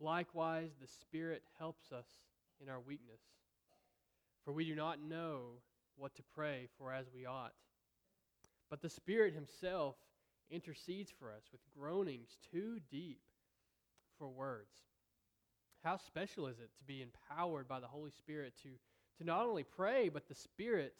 Likewise, 0.00 0.70
the 0.80 0.88
Spirit 0.88 1.42
helps 1.58 1.92
us 1.92 2.06
in 2.60 2.68
our 2.68 2.80
weakness, 2.80 3.20
for 4.44 4.52
we 4.52 4.64
do 4.64 4.74
not 4.74 5.00
know 5.00 5.60
what 5.96 6.14
to 6.16 6.22
pray 6.34 6.68
for 6.78 6.92
as 6.92 7.06
we 7.14 7.26
ought. 7.26 7.52
But 8.70 8.82
the 8.82 8.88
Spirit 8.88 9.34
Himself 9.34 9.96
intercedes 10.50 11.10
for 11.18 11.30
us 11.30 11.44
with 11.52 11.60
groanings 11.76 12.36
too 12.50 12.78
deep 12.90 13.20
for 14.18 14.28
words. 14.28 14.76
How 15.82 15.96
special 15.98 16.46
is 16.46 16.58
it 16.58 16.70
to 16.78 16.84
be 16.84 17.02
empowered 17.02 17.68
by 17.68 17.80
the 17.80 17.86
Holy 17.86 18.10
Spirit 18.10 18.54
to, 18.62 18.68
to 19.18 19.24
not 19.24 19.46
only 19.46 19.64
pray, 19.64 20.08
but 20.08 20.28
the 20.28 20.34
Spirit 20.34 20.94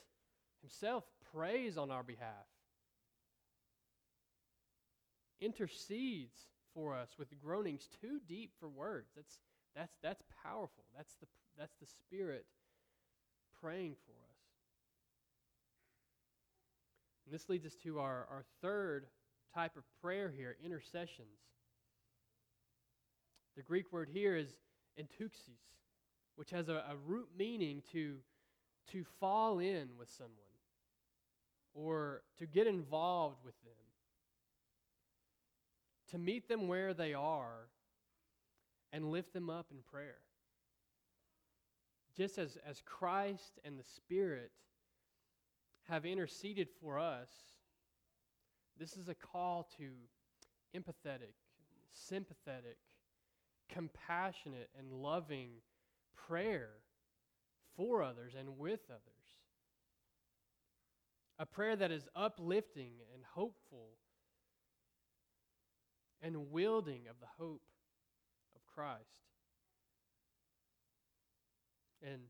Himself 0.60 1.04
prays 1.32 1.78
on 1.78 1.90
our 1.90 2.02
behalf, 2.02 2.46
intercedes 5.40 6.36
for 6.74 6.94
us 6.94 7.10
with 7.18 7.28
groanings 7.42 7.88
too 8.00 8.20
deep 8.28 8.52
for 8.58 8.68
words. 8.68 9.10
That's, 9.16 9.38
that's, 9.74 9.94
that's 10.02 10.22
powerful. 10.42 10.84
That's 10.96 11.14
the, 11.14 11.26
that's 11.58 11.76
the 11.80 11.86
Spirit 11.86 12.44
praying 13.60 13.94
for 14.04 14.12
us. 14.12 14.34
And 17.24 17.34
this 17.34 17.48
leads 17.48 17.64
us 17.64 17.76
to 17.84 18.00
our, 18.00 18.26
our 18.30 18.44
third 18.60 19.06
type 19.54 19.76
of 19.76 19.84
prayer 20.02 20.32
here 20.36 20.56
intercessions. 20.64 21.38
The 23.56 23.62
Greek 23.62 23.92
word 23.92 24.08
here 24.12 24.36
is 24.36 24.48
enteuxis, 25.00 25.60
which 26.36 26.50
has 26.50 26.68
a, 26.68 26.82
a 26.90 26.96
root 27.06 27.28
meaning 27.38 27.82
to, 27.92 28.16
to 28.92 29.04
fall 29.20 29.60
in 29.60 29.90
with 29.98 30.10
someone 30.10 30.34
or 31.72 32.22
to 32.38 32.46
get 32.46 32.66
involved 32.66 33.38
with 33.44 33.54
them. 33.62 33.72
to 36.10 36.18
meet 36.18 36.48
them 36.48 36.68
where 36.68 36.94
they 36.94 37.12
are 37.12 37.68
and 38.92 39.10
lift 39.10 39.32
them 39.32 39.50
up 39.50 39.66
in 39.72 39.78
prayer. 39.90 40.18
Just 42.16 42.38
as, 42.38 42.56
as 42.64 42.80
Christ 42.86 43.58
and 43.64 43.76
the 43.76 43.84
Spirit 43.84 44.52
have 45.88 46.06
interceded 46.06 46.68
for 46.80 47.00
us, 47.00 47.28
this 48.78 48.96
is 48.96 49.08
a 49.08 49.14
call 49.14 49.68
to 49.78 49.90
empathetic, 50.76 51.34
sympathetic, 51.92 52.76
compassionate, 53.72 54.68
and 54.78 54.90
loving 54.92 55.50
prayer 56.26 56.70
for 57.76 58.02
others 58.02 58.34
and 58.38 58.58
with 58.58 58.80
others. 58.90 59.00
A 61.38 61.46
prayer 61.46 61.76
that 61.76 61.90
is 61.90 62.06
uplifting 62.14 62.92
and 63.12 63.22
hopeful 63.34 63.90
and 66.22 66.50
wielding 66.50 67.02
of 67.10 67.16
the 67.20 67.26
hope 67.38 67.62
of 68.54 68.62
Christ. 68.74 69.02
And 72.02 72.22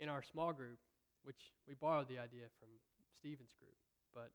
in 0.00 0.08
our 0.08 0.22
small 0.22 0.52
group, 0.52 0.78
which 1.24 1.52
we 1.66 1.74
borrowed 1.74 2.08
the 2.08 2.18
idea 2.18 2.44
from 2.58 2.68
Stephen's 3.18 3.54
group, 3.58 3.76
but 4.14 4.30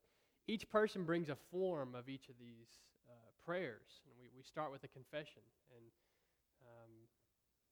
each 0.47 0.69
person 0.69 1.03
brings 1.03 1.29
a 1.29 1.37
form 1.51 1.95
of 1.95 2.09
each 2.09 2.29
of 2.29 2.35
these 2.39 2.81
uh, 3.07 3.13
prayers. 3.45 4.01
And 4.05 4.13
we, 4.19 4.29
we 4.35 4.43
start 4.43 4.71
with 4.71 4.83
a 4.83 4.87
confession, 4.87 5.41
and 5.75 5.85
um, 6.65 6.91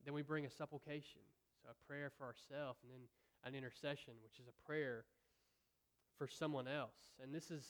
then 0.05 0.13
we 0.13 0.21
bring 0.21 0.45
a 0.45 0.49
supplication, 0.49 1.21
so 1.61 1.69
a 1.69 1.87
prayer 1.87 2.11
for 2.17 2.25
ourselves, 2.25 2.79
and 2.83 2.91
then 2.91 3.01
an 3.43 3.55
intercession, 3.55 4.13
which 4.23 4.39
is 4.39 4.47
a 4.47 4.67
prayer 4.67 5.05
for 6.17 6.27
someone 6.27 6.67
else. 6.67 7.11
And 7.21 7.33
this 7.33 7.51
is 7.51 7.65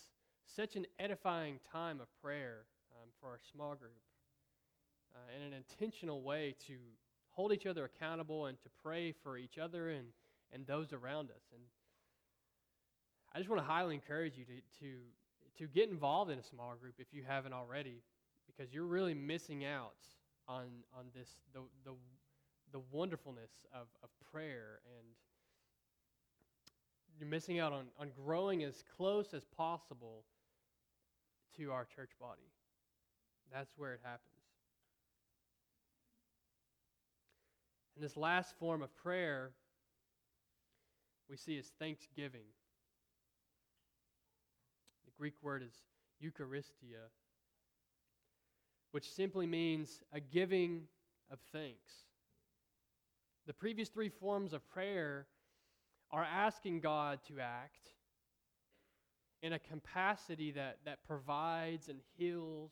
such 0.45 0.75
an 0.75 0.85
edifying 0.99 1.59
time 1.71 2.01
of 2.01 2.07
prayer 2.21 2.65
um, 2.91 3.09
for 3.19 3.29
our 3.29 3.39
small 3.51 3.75
group 3.75 4.01
uh, 5.15 5.35
in 5.35 5.41
an 5.41 5.53
intentional 5.53 6.21
way 6.21 6.55
to 6.67 6.75
hold 7.29 7.53
each 7.53 7.65
other 7.65 7.85
accountable 7.85 8.47
and 8.47 8.59
to 8.61 8.69
pray 8.83 9.13
for 9.23 9.37
each 9.37 9.57
other 9.57 9.89
and, 9.89 10.07
and 10.51 10.67
those 10.67 10.93
around 10.93 11.29
us. 11.31 11.43
And 11.53 11.61
I 13.33 13.37
just 13.37 13.49
want 13.49 13.61
to 13.61 13.67
highly 13.67 13.95
encourage 13.95 14.37
you 14.37 14.45
to, 14.45 14.85
to, 14.85 14.93
to 15.59 15.67
get 15.67 15.89
involved 15.89 16.31
in 16.31 16.39
a 16.39 16.43
small 16.43 16.75
group 16.79 16.95
if 16.99 17.07
you 17.11 17.23
haven't 17.25 17.53
already, 17.53 18.01
because 18.45 18.73
you're 18.73 18.85
really 18.85 19.13
missing 19.13 19.65
out 19.65 19.95
on, 20.47 20.65
on 20.97 21.05
this, 21.15 21.29
the, 21.53 21.61
the, 21.85 21.95
the 22.73 22.81
wonderfulness 22.91 23.51
of, 23.73 23.87
of 24.03 24.09
prayer 24.31 24.79
and 24.97 25.07
you're 27.19 27.29
missing 27.29 27.59
out 27.59 27.71
on, 27.71 27.85
on 27.99 28.09
growing 28.25 28.63
as 28.63 28.83
close 28.97 29.33
as 29.33 29.45
possible 29.45 30.23
to 31.57 31.71
our 31.71 31.85
church 31.85 32.11
body. 32.19 32.49
That's 33.53 33.71
where 33.77 33.93
it 33.93 33.99
happens. 34.03 34.21
And 37.95 38.03
this 38.03 38.17
last 38.17 38.57
form 38.57 38.81
of 38.81 38.95
prayer 38.95 39.51
we 41.29 41.37
see 41.37 41.55
is 41.55 41.71
thanksgiving. 41.79 42.47
Greek 45.21 45.35
word 45.43 45.61
is 45.61 45.83
Eucharistia, 46.19 47.05
which 48.89 49.07
simply 49.07 49.45
means 49.45 50.01
a 50.11 50.19
giving 50.19 50.81
of 51.29 51.37
thanks. 51.51 51.91
The 53.45 53.53
previous 53.53 53.89
three 53.89 54.09
forms 54.09 54.51
of 54.51 54.67
prayer 54.67 55.27
are 56.09 56.23
asking 56.23 56.79
God 56.79 57.19
to 57.27 57.39
act 57.39 57.89
in 59.43 59.53
a 59.53 59.59
capacity 59.59 60.49
that, 60.53 60.79
that 60.85 61.05
provides 61.05 61.87
and 61.87 61.99
heals 62.17 62.71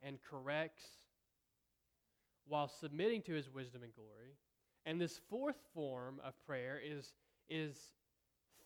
and 0.00 0.18
corrects 0.30 0.84
while 2.46 2.68
submitting 2.68 3.20
to 3.22 3.32
his 3.32 3.50
wisdom 3.50 3.82
and 3.82 3.92
glory. 3.96 4.36
And 4.86 5.00
this 5.00 5.18
fourth 5.28 5.58
form 5.74 6.20
of 6.24 6.34
prayer 6.46 6.80
is, 6.80 7.14
is 7.48 7.76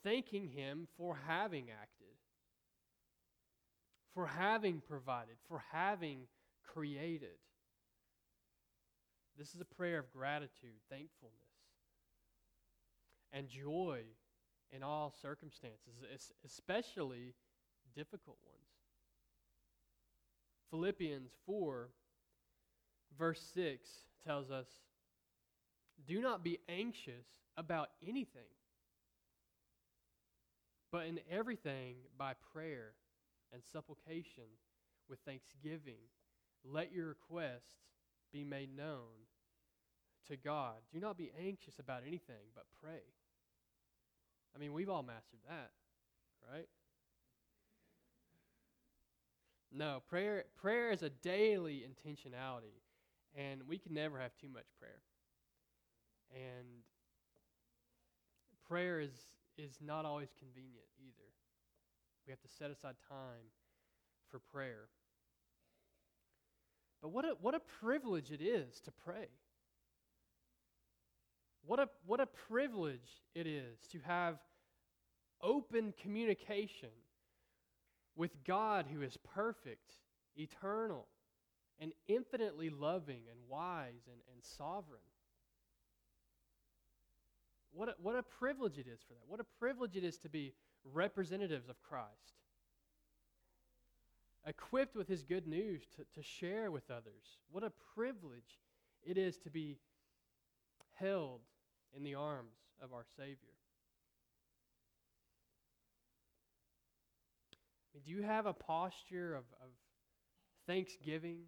thanking 0.04 0.46
him 0.46 0.86
for 0.98 1.16
having 1.26 1.70
acted, 1.70 2.01
for 4.14 4.26
having 4.26 4.82
provided, 4.86 5.36
for 5.48 5.62
having 5.72 6.26
created. 6.72 7.38
This 9.38 9.54
is 9.54 9.60
a 9.60 9.74
prayer 9.76 9.98
of 9.98 10.12
gratitude, 10.12 10.76
thankfulness, 10.90 11.36
and 13.32 13.48
joy 13.48 14.02
in 14.70 14.82
all 14.82 15.14
circumstances, 15.22 15.94
especially 16.44 17.34
difficult 17.94 18.38
ones. 18.46 18.62
Philippians 20.70 21.30
4, 21.46 21.90
verse 23.18 23.42
6 23.54 23.88
tells 24.26 24.50
us 24.50 24.66
Do 26.06 26.20
not 26.20 26.42
be 26.42 26.58
anxious 26.68 27.26
about 27.56 27.88
anything, 28.06 28.48
but 30.90 31.06
in 31.06 31.20
everything 31.30 31.96
by 32.18 32.32
prayer 32.52 32.92
and 33.52 33.62
supplication 33.72 34.44
with 35.08 35.18
thanksgiving, 35.20 36.00
let 36.64 36.92
your 36.92 37.08
requests 37.08 37.82
be 38.32 38.44
made 38.44 38.74
known 38.74 39.26
to 40.28 40.36
God. 40.36 40.76
Do 40.92 41.00
not 41.00 41.18
be 41.18 41.32
anxious 41.38 41.78
about 41.78 42.02
anything, 42.06 42.50
but 42.54 42.64
pray. 42.82 43.02
I 44.54 44.58
mean, 44.58 44.72
we've 44.72 44.88
all 44.88 45.02
mastered 45.02 45.40
that, 45.48 45.70
right? 46.50 46.68
No, 49.74 50.02
prayer 50.08 50.44
prayer 50.60 50.90
is 50.90 51.02
a 51.02 51.08
daily 51.08 51.82
intentionality, 51.82 52.82
and 53.34 53.62
we 53.66 53.78
can 53.78 53.94
never 53.94 54.18
have 54.18 54.32
too 54.36 54.48
much 54.48 54.66
prayer. 54.78 55.00
And 56.34 56.66
prayer 58.68 59.00
is 59.00 59.12
is 59.56 59.78
not 59.84 60.04
always 60.04 60.28
convenient 60.38 60.86
either. 60.98 61.21
We 62.26 62.30
have 62.30 62.40
to 62.40 62.48
set 62.48 62.70
aside 62.70 62.94
time 63.08 63.50
for 64.30 64.38
prayer. 64.38 64.88
But 67.00 67.10
what 67.10 67.24
a, 67.24 67.34
what 67.40 67.54
a 67.54 67.60
privilege 67.60 68.30
it 68.30 68.40
is 68.40 68.80
to 68.82 68.92
pray. 68.92 69.28
What 71.64 71.78
a, 71.78 71.88
what 72.06 72.20
a 72.20 72.26
privilege 72.26 73.22
it 73.34 73.46
is 73.46 73.78
to 73.90 73.98
have 74.00 74.38
open 75.42 75.92
communication 76.00 76.90
with 78.14 78.44
God 78.44 78.86
who 78.92 79.02
is 79.02 79.16
perfect, 79.34 79.92
eternal, 80.36 81.06
and 81.80 81.92
infinitely 82.06 82.70
loving 82.70 83.22
and 83.30 83.38
wise 83.48 84.06
and, 84.06 84.20
and 84.32 84.44
sovereign. 84.44 85.00
What 87.72 87.88
a, 87.88 87.94
what 88.00 88.16
a 88.16 88.22
privilege 88.22 88.78
it 88.78 88.86
is 88.86 89.00
for 89.00 89.14
that. 89.14 89.26
What 89.26 89.40
a 89.40 89.46
privilege 89.58 89.96
it 89.96 90.04
is 90.04 90.18
to 90.18 90.28
be 90.28 90.52
representatives 90.92 91.68
of 91.68 91.80
Christ, 91.82 92.10
equipped 94.46 94.96
with 94.96 95.08
his 95.08 95.22
good 95.22 95.46
news 95.46 95.82
to, 95.96 96.20
to 96.20 96.22
share 96.22 96.70
with 96.70 96.90
others. 96.90 97.38
What 97.50 97.62
a 97.62 97.72
privilege 97.94 98.58
it 99.04 99.18
is 99.18 99.36
to 99.38 99.50
be 99.50 99.76
held 100.94 101.40
in 101.96 102.02
the 102.02 102.14
arms 102.14 102.56
of 102.82 102.92
our 102.92 103.04
Savior. 103.16 103.36
Do 107.92 108.00
you 108.10 108.22
have 108.22 108.46
a 108.46 108.52
posture 108.52 109.34
of, 109.34 109.44
of 109.62 109.68
thanksgiving 110.66 111.40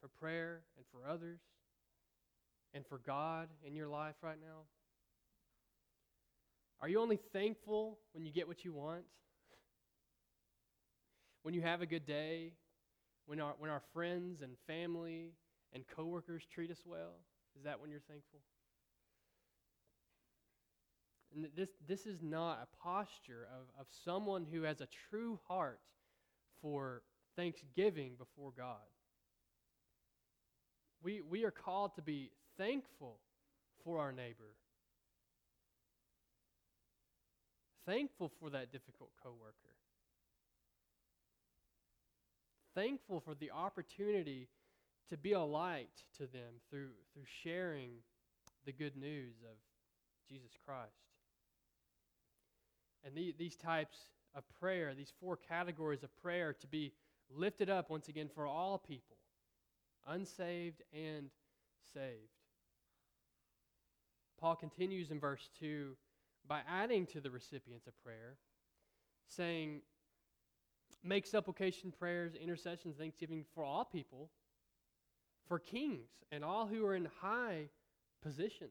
for 0.00 0.08
prayer 0.08 0.62
and 0.76 0.86
for 0.90 1.08
others 1.08 1.40
and 2.72 2.86
for 2.86 2.98
God 2.98 3.48
in 3.66 3.74
your 3.74 3.88
life 3.88 4.14
right 4.22 4.38
now? 4.40 4.62
Are 6.82 6.88
you 6.88 7.00
only 7.00 7.20
thankful 7.32 7.98
when 8.12 8.26
you 8.26 8.32
get 8.32 8.48
what 8.48 8.64
you 8.64 8.72
want? 8.72 9.04
When 11.42 11.54
you 11.54 11.62
have 11.62 11.80
a 11.80 11.86
good 11.86 12.04
day? 12.04 12.54
When 13.26 13.40
our, 13.40 13.54
when 13.58 13.70
our 13.70 13.82
friends 13.94 14.42
and 14.42 14.56
family 14.66 15.30
and 15.72 15.84
coworkers 15.86 16.42
treat 16.52 16.72
us 16.72 16.82
well? 16.84 17.20
Is 17.56 17.62
that 17.64 17.80
when 17.80 17.90
you're 17.90 18.00
thankful? 18.00 18.40
And 21.34 21.46
this, 21.56 21.68
this 21.88 22.04
is 22.04 22.20
not 22.20 22.58
a 22.62 22.82
posture 22.82 23.46
of, 23.54 23.80
of 23.80 23.86
someone 24.04 24.44
who 24.52 24.62
has 24.62 24.80
a 24.80 24.88
true 25.08 25.38
heart 25.46 25.80
for 26.60 27.02
thanksgiving 27.36 28.12
before 28.18 28.52
God. 28.56 28.76
We, 31.02 31.22
we 31.22 31.44
are 31.44 31.50
called 31.50 31.94
to 31.96 32.02
be 32.02 32.30
thankful 32.58 33.18
for 33.84 33.98
our 33.98 34.12
neighbor, 34.12 34.56
thankful 37.86 38.30
for 38.40 38.50
that 38.50 38.72
difficult 38.72 39.10
coworker, 39.22 39.76
thankful 42.74 43.20
for 43.20 43.34
the 43.34 43.50
opportunity 43.50 44.48
to 45.10 45.16
be 45.16 45.32
a 45.32 45.40
light 45.40 46.04
to 46.16 46.26
them 46.26 46.54
through, 46.70 46.90
through 47.12 47.24
sharing 47.42 47.90
the 48.64 48.72
good 48.72 48.96
news 48.96 49.34
of 49.42 49.56
Jesus 50.28 50.52
Christ. 50.64 50.90
And 53.04 53.14
the, 53.14 53.34
these 53.38 53.56
types 53.56 53.98
of 54.34 54.44
prayer, 54.60 54.94
these 54.94 55.12
four 55.20 55.36
categories 55.36 56.02
of 56.02 56.16
prayer, 56.22 56.52
to 56.54 56.66
be 56.66 56.92
lifted 57.34 57.68
up 57.68 57.90
once 57.90 58.08
again 58.08 58.30
for 58.34 58.46
all 58.46 58.78
people, 58.78 59.16
unsaved 60.06 60.82
and 60.92 61.30
saved. 61.94 62.30
Paul 64.40 64.56
continues 64.56 65.10
in 65.10 65.20
verse 65.20 65.50
2 65.60 65.96
by 66.48 66.60
adding 66.68 67.06
to 67.06 67.20
the 67.20 67.30
recipients 67.30 67.86
of 67.86 67.92
prayer, 68.02 68.36
saying, 69.28 69.80
Make 71.04 71.26
supplication 71.26 71.90
prayers, 71.90 72.34
intercessions, 72.34 72.96
thanksgiving 72.96 73.44
for 73.54 73.64
all 73.64 73.84
people, 73.84 74.30
for 75.48 75.58
kings, 75.58 76.08
and 76.30 76.44
all 76.44 76.66
who 76.66 76.86
are 76.86 76.94
in 76.94 77.08
high 77.20 77.68
positions. 78.22 78.70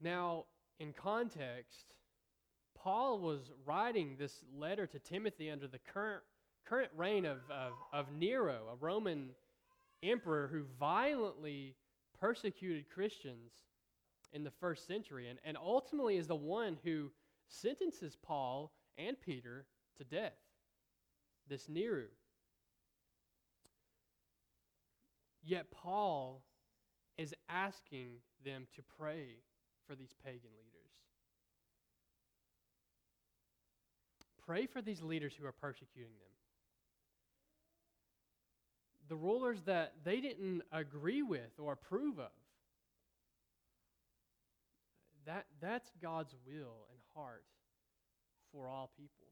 Now, 0.00 0.44
in 0.78 0.92
context, 0.92 1.94
Paul 2.76 3.18
was 3.18 3.50
writing 3.64 4.16
this 4.18 4.44
letter 4.56 4.86
to 4.86 4.98
Timothy 4.98 5.50
under 5.50 5.66
the 5.66 5.78
current, 5.78 6.22
current 6.66 6.90
reign 6.96 7.24
of, 7.24 7.38
of, 7.50 7.72
of 7.92 8.12
Nero, 8.12 8.68
a 8.72 8.76
Roman 8.76 9.30
emperor 10.02 10.48
who 10.52 10.64
violently 10.78 11.74
persecuted 12.20 12.88
Christians 12.88 13.52
in 14.34 14.44
the 14.44 14.50
first 14.50 14.86
century 14.86 15.28
and, 15.28 15.38
and 15.44 15.56
ultimately 15.56 16.16
is 16.16 16.26
the 16.26 16.34
one 16.34 16.76
who 16.84 17.10
sentences 17.48 18.16
Paul 18.20 18.72
and 18.98 19.18
Peter 19.20 19.64
to 19.96 20.04
death. 20.04 20.32
This 21.48 21.68
Nero. 21.68 22.06
Yet 25.42 25.70
Paul 25.70 26.42
is 27.16 27.34
asking 27.48 28.08
them 28.44 28.66
to 28.74 28.82
pray 28.98 29.36
for 29.86 29.94
these 29.94 30.14
pagan 30.24 30.50
leaders. 30.58 30.90
Pray 34.44 34.66
for 34.66 34.82
these 34.82 35.02
leaders 35.02 35.32
who 35.38 35.46
are 35.46 35.52
persecuting 35.52 36.12
them. 36.12 36.30
The 39.08 39.16
rulers 39.16 39.60
that 39.66 39.92
they 40.02 40.20
didn't 40.20 40.62
agree 40.72 41.22
with 41.22 41.58
or 41.58 41.72
approve 41.72 42.18
of. 42.18 42.30
That, 45.26 45.46
that's 45.60 45.90
God's 46.02 46.34
will 46.46 46.86
and 46.90 47.00
heart 47.14 47.44
for 48.52 48.68
all 48.68 48.90
people. 48.96 49.26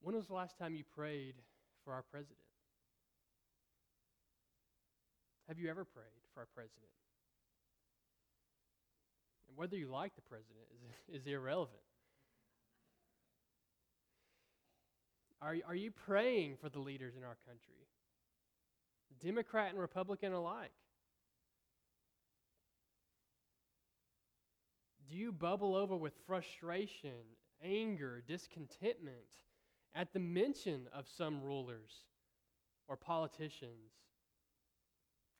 When 0.00 0.14
was 0.14 0.26
the 0.26 0.34
last 0.34 0.58
time 0.58 0.74
you 0.74 0.84
prayed 0.94 1.34
for 1.84 1.92
our 1.94 2.02
president? 2.02 2.38
Have 5.48 5.58
you 5.58 5.68
ever 5.68 5.84
prayed 5.84 6.04
for 6.32 6.40
our 6.40 6.48
president? 6.54 6.90
And 9.48 9.56
whether 9.56 9.76
you 9.76 9.88
like 9.88 10.14
the 10.14 10.22
president 10.22 10.66
is, 11.08 11.20
is 11.22 11.26
irrelevant. 11.26 11.78
Are, 15.40 15.56
are 15.66 15.74
you 15.74 15.90
praying 15.90 16.56
for 16.60 16.68
the 16.68 16.78
leaders 16.78 17.14
in 17.16 17.24
our 17.24 17.36
country? 17.46 17.84
Democrat 19.20 19.70
and 19.70 19.78
Republican 19.78 20.32
alike. 20.32 20.72
Do 25.08 25.16
you 25.16 25.32
bubble 25.32 25.76
over 25.76 25.96
with 25.96 26.14
frustration, 26.26 27.12
anger, 27.62 28.22
discontentment 28.26 29.16
at 29.94 30.12
the 30.12 30.18
mention 30.18 30.88
of 30.92 31.06
some 31.16 31.42
rulers 31.42 32.04
or 32.88 32.96
politicians? 32.96 33.92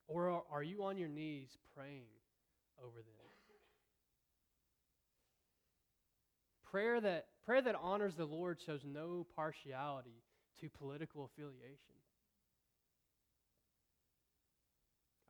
Or 0.07 0.43
are 0.51 0.63
you 0.63 0.83
on 0.83 0.97
your 0.97 1.09
knees 1.09 1.57
praying 1.75 2.05
over 2.79 2.97
them? 2.97 3.15
Prayer 6.63 6.99
that, 6.99 7.27
prayer 7.45 7.61
that 7.61 7.75
honors 7.81 8.15
the 8.15 8.25
Lord 8.25 8.59
shows 8.59 8.81
no 8.83 9.25
partiality 9.33 10.23
to 10.59 10.69
political 10.69 11.23
affiliation. 11.23 11.94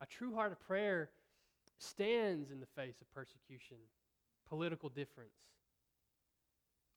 A 0.00 0.06
true 0.06 0.34
heart 0.34 0.52
of 0.52 0.60
prayer 0.60 1.10
stands 1.78 2.50
in 2.50 2.60
the 2.60 2.66
face 2.66 3.00
of 3.00 3.12
persecution, 3.12 3.78
political 4.48 4.88
difference, 4.88 5.36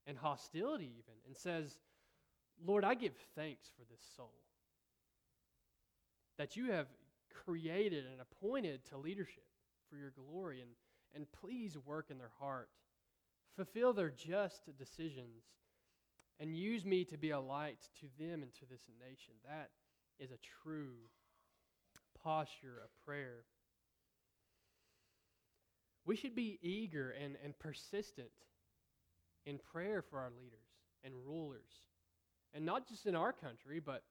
and 0.06 0.18
hostility, 0.18 0.92
even, 0.98 1.14
and 1.28 1.38
says, 1.38 1.78
Lord, 2.66 2.84
I 2.84 2.96
give 2.96 3.14
thanks 3.36 3.70
for 3.78 3.84
this 3.90 4.02
soul. 4.16 4.34
That 6.38 6.56
you 6.56 6.72
have 6.72 6.88
created 7.46 8.06
and 8.06 8.22
appointed 8.22 8.86
to 8.90 8.98
leadership 8.98 9.46
for 9.90 9.98
your 9.98 10.12
glory, 10.12 10.62
and, 10.62 10.72
and 11.16 11.32
please 11.32 11.78
work 11.86 12.08
in 12.10 12.18
their 12.18 12.32
heart. 12.40 12.70
Fulfill 13.56 13.94
their 13.94 14.10
just 14.10 14.62
decisions, 14.78 15.44
and 16.40 16.56
use 16.56 16.86
me 16.86 17.04
to 17.06 17.18
be 17.18 17.32
a 17.32 17.40
light 17.40 17.80
to 18.00 18.08
them 18.18 18.42
and 18.42 18.54
to 18.56 18.66
this 18.70 18.84
nation. 19.00 19.34
That 19.46 19.70
is 20.20 20.32
a 20.32 20.38
true 20.64 20.96
posture 22.24 22.82
of 22.84 22.90
prayer. 23.06 23.46
We 26.06 26.16
should 26.16 26.36
be 26.36 26.60
eager 26.62 27.12
and, 27.12 27.36
and 27.44 27.58
persistent 27.60 28.30
in 29.46 29.60
prayer 29.60 30.02
for 30.02 30.20
our 30.20 30.30
leaders 30.30 30.68
and 31.04 31.14
rulers. 31.26 31.70
And 32.54 32.66
not 32.66 32.88
just 32.88 33.06
in 33.06 33.16
our 33.16 33.32
country, 33.32 33.80
but 33.80 34.04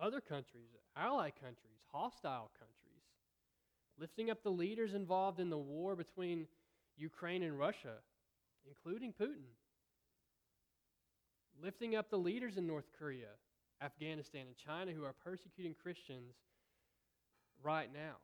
other 0.00 0.20
countries, 0.20 0.70
ally 0.96 1.30
countries, 1.30 1.80
hostile 1.92 2.50
countries. 2.58 2.74
Lifting 3.98 4.30
up 4.30 4.42
the 4.42 4.50
leaders 4.50 4.94
involved 4.94 5.40
in 5.40 5.50
the 5.50 5.58
war 5.58 5.94
between 5.94 6.46
Ukraine 6.96 7.42
and 7.42 7.58
Russia, 7.58 7.94
including 8.66 9.12
Putin. 9.12 9.50
Lifting 11.62 11.94
up 11.94 12.10
the 12.10 12.18
leaders 12.18 12.56
in 12.56 12.66
North 12.66 12.90
Korea, 12.98 13.30
Afghanistan, 13.80 14.46
and 14.46 14.56
China 14.56 14.92
who 14.92 15.04
are 15.04 15.12
persecuting 15.12 15.74
Christians 15.74 16.34
right 17.64 17.88
now. 17.92 18.16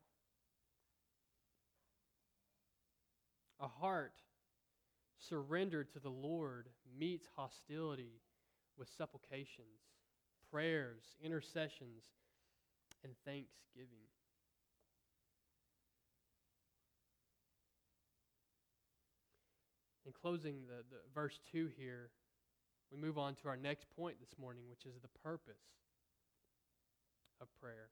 A 3.59 3.69
heart 3.69 4.15
surrendered 5.19 5.91
to 5.93 5.99
the 5.99 6.11
Lord 6.11 6.69
meets 6.99 7.27
hostility 7.37 8.21
with 8.79 8.89
supplications, 8.97 9.81
prayers, 10.51 11.03
intercessions, 11.23 12.05
and 13.03 13.13
thanksgiving. 13.25 14.07
In 20.07 20.13
closing 20.13 20.63
the, 20.67 20.83
the 20.91 21.03
verse 21.15 21.39
2 21.53 21.69
here, 21.77 22.11
we 22.91 22.99
move 22.99 23.19
on 23.19 23.35
to 23.37 23.49
our 23.49 23.57
next 23.57 23.87
point 23.97 24.17
this 24.19 24.39
morning, 24.41 24.65
which 24.69 24.85
is 24.85 25.01
the 25.01 25.21
purpose 25.23 25.63
of 27.41 27.47
prayer. 27.61 27.91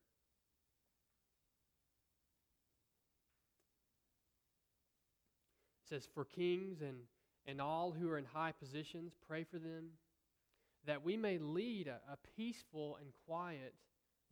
Says, 5.88 6.08
For 6.14 6.24
kings 6.24 6.80
and, 6.80 6.98
and 7.46 7.60
all 7.60 7.92
who 7.92 8.10
are 8.10 8.18
in 8.18 8.24
high 8.24 8.52
positions, 8.52 9.12
pray 9.26 9.44
for 9.44 9.58
them, 9.58 9.90
that 10.86 11.04
we 11.04 11.16
may 11.16 11.38
lead 11.38 11.88
a, 11.88 12.00
a 12.12 12.16
peaceful 12.36 12.98
and 13.00 13.10
quiet 13.26 13.74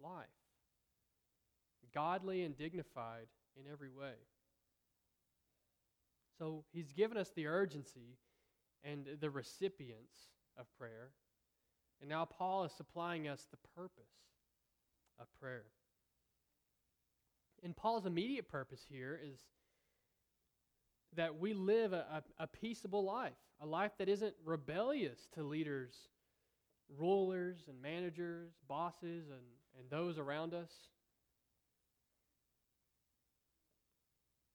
life, 0.03 0.27
godly 1.95 2.43
and 2.43 2.57
dignified 2.57 3.27
in 3.59 3.71
every 3.71 3.91
way. 3.91 4.15
So 6.39 6.65
he's 6.73 6.93
given 6.93 7.17
us 7.17 7.31
the 7.35 7.47
urgency 7.47 8.19
and 8.85 9.07
the 9.21 9.31
recipients 9.31 10.17
of 10.59 10.67
prayer. 10.79 11.11
And 12.01 12.11
now 12.11 12.27
Paul 12.27 12.65
is 12.65 12.73
supplying 12.73 13.27
us 13.27 13.47
the 13.51 13.57
purpose 13.75 14.13
of 15.19 15.27
prayer. 15.41 15.65
And 17.63 17.75
Paul's 17.75 18.07
immediate 18.07 18.49
purpose 18.49 18.85
here 18.89 19.19
is 19.23 19.39
that 21.17 21.39
we 21.39 21.55
live 21.55 21.93
a, 21.93 22.23
a, 22.39 22.45
a, 22.45 22.47
peaceable 22.47 23.05
life, 23.05 23.33
a 23.61 23.67
life 23.67 23.93
that 23.99 24.09
isn't 24.09 24.35
rebellious 24.45 25.29
to 25.35 25.43
leaders, 25.43 25.93
rulers, 26.99 27.65
and 27.69 27.81
managers, 27.81 28.53
bosses, 28.69 29.29
and, 29.29 29.43
and 29.79 29.91
those 29.91 30.19
around 30.19 30.55
us. 30.55 30.71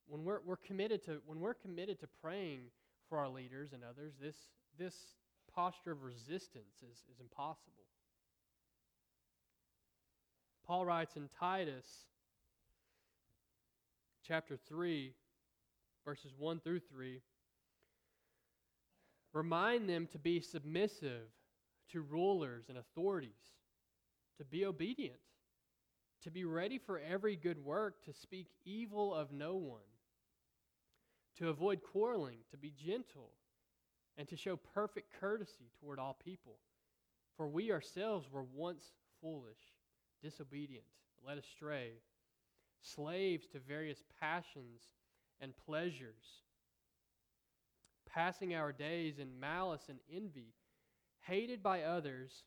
When 0.08 0.24
we're, 0.24 0.40
we're 0.46 0.58
committed 0.58 1.04
to 1.06 1.22
when 1.26 1.40
we're 1.40 1.54
committed 1.54 2.00
to 2.02 2.08
praying 2.22 2.64
for 3.08 3.18
our 3.18 3.30
leaders 3.30 3.72
and 3.74 3.82
others, 3.84 4.14
this 4.22 4.36
this 4.78 4.96
posture 5.54 5.92
of 5.92 6.04
resistance 6.04 6.84
is, 6.84 6.98
is 7.14 7.20
impossible. 7.20 7.72
Paul 10.66 10.86
writes 10.86 11.16
in 11.16 11.30
Titus 11.40 11.86
chapter 14.24 14.58
3 14.58 15.14
verses 16.06 16.34
1 16.38 16.60
through 16.60 16.80
3. 16.80 17.22
Remind 19.34 19.88
them 19.88 20.08
to 20.12 20.20
be 20.20 20.40
submissive 20.40 21.28
to 21.92 22.02
rulers 22.02 22.66
and 22.70 22.78
authorities, 22.78 23.32
to 24.38 24.46
be 24.46 24.66
obedient, 24.66 25.20
to 26.24 26.32
be 26.32 26.44
ready 26.44 26.78
for 26.78 27.00
every 27.00 27.36
good 27.36 27.64
work, 27.64 28.04
to 28.06 28.14
speak 28.14 28.48
evil 28.66 29.14
of 29.14 29.32
no 29.32 29.56
one, 29.56 29.82
to 31.38 31.50
avoid 31.50 31.82
quarreling, 31.82 32.40
to 32.52 32.58
be 32.58 32.72
gentle, 32.72 33.32
and 34.18 34.28
to 34.28 34.36
show 34.36 34.56
perfect 34.56 35.14
courtesy 35.20 35.72
toward 35.80 35.98
all 36.00 36.18
people. 36.24 36.58
For 37.38 37.48
we 37.48 37.72
ourselves 37.72 38.28
were 38.30 38.44
once 38.44 38.84
foolish, 39.22 39.58
disobedient, 40.22 40.86
led 41.26 41.38
astray, 41.38 41.94
slaves 42.82 43.48
to 43.48 43.60
various 43.60 44.04
passions 44.20 44.82
and 45.42 45.54
pleasures, 45.66 46.44
passing 48.08 48.54
our 48.54 48.72
days 48.72 49.20
in 49.20 49.40
malice 49.40 49.84
and 49.90 50.00
envy, 50.14 50.54
hated 51.22 51.62
by 51.64 51.84
others, 51.84 52.44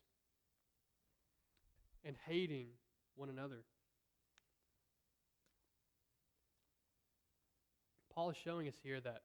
and 2.03 2.15
hating 2.27 2.67
one 3.15 3.29
another. 3.29 3.63
Paul 8.13 8.29
is 8.29 8.37
showing 8.37 8.67
us 8.67 8.75
here 8.81 9.01
that 9.01 9.23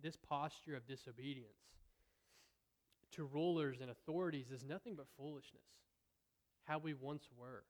this 0.00 0.16
posture 0.16 0.76
of 0.76 0.86
disobedience 0.86 1.56
to 3.12 3.24
rulers 3.24 3.78
and 3.80 3.90
authorities 3.90 4.50
is 4.52 4.64
nothing 4.64 4.94
but 4.94 5.06
foolishness, 5.16 5.62
how 6.64 6.78
we 6.78 6.94
once 6.94 7.24
were. 7.36 7.64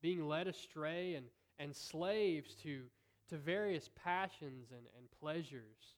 Being 0.00 0.26
led 0.26 0.48
astray 0.48 1.14
and, 1.14 1.26
and 1.58 1.76
slaves 1.76 2.54
to, 2.62 2.84
to 3.28 3.36
various 3.36 3.90
passions 4.02 4.68
and, 4.70 4.86
and 4.98 5.10
pleasures. 5.20 5.94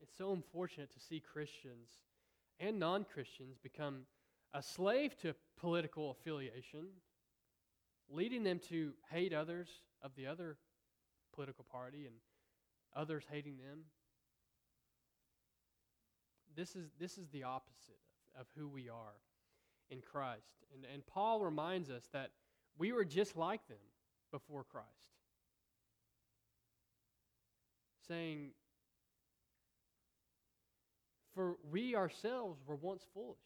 It's 0.00 0.16
so 0.16 0.32
unfortunate 0.32 0.92
to 0.92 1.00
see 1.00 1.20
Christians 1.20 1.88
and 2.60 2.78
non 2.78 3.04
Christians 3.04 3.56
become 3.62 4.02
a 4.54 4.62
slave 4.62 5.16
to 5.18 5.34
political 5.58 6.10
affiliation, 6.10 6.86
leading 8.10 8.42
them 8.42 8.60
to 8.68 8.92
hate 9.10 9.32
others 9.32 9.68
of 10.02 10.12
the 10.16 10.26
other 10.26 10.56
political 11.34 11.64
party 11.70 12.06
and 12.06 12.14
others 12.96 13.24
hating 13.30 13.58
them. 13.58 13.80
This 16.56 16.74
is, 16.74 16.90
this 16.98 17.18
is 17.18 17.28
the 17.28 17.44
opposite 17.44 18.00
of, 18.34 18.42
of 18.42 18.46
who 18.56 18.68
we 18.68 18.88
are 18.88 19.20
in 19.90 20.00
Christ. 20.00 20.64
And, 20.74 20.84
and 20.92 21.06
Paul 21.06 21.40
reminds 21.40 21.90
us 21.90 22.08
that 22.12 22.30
we 22.78 22.92
were 22.92 23.04
just 23.04 23.36
like 23.36 23.66
them 23.68 23.76
before 24.30 24.64
Christ, 24.64 24.86
saying, 28.06 28.50
For 31.34 31.56
we 31.70 31.94
ourselves 31.94 32.60
were 32.66 32.76
once 32.76 33.04
foolish. 33.14 33.36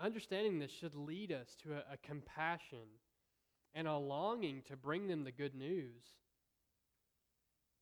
Understanding 0.00 0.58
this 0.58 0.70
should 0.70 0.94
lead 0.96 1.30
us 1.30 1.56
to 1.62 1.74
a, 1.74 1.94
a, 1.94 1.96
compassion 2.02 2.88
and 3.72 3.86
a 3.86 3.96
longing 3.96 4.62
to 4.66 4.76
bring 4.76 5.06
them 5.06 5.22
the 5.22 5.30
good 5.30 5.54
news 5.54 6.02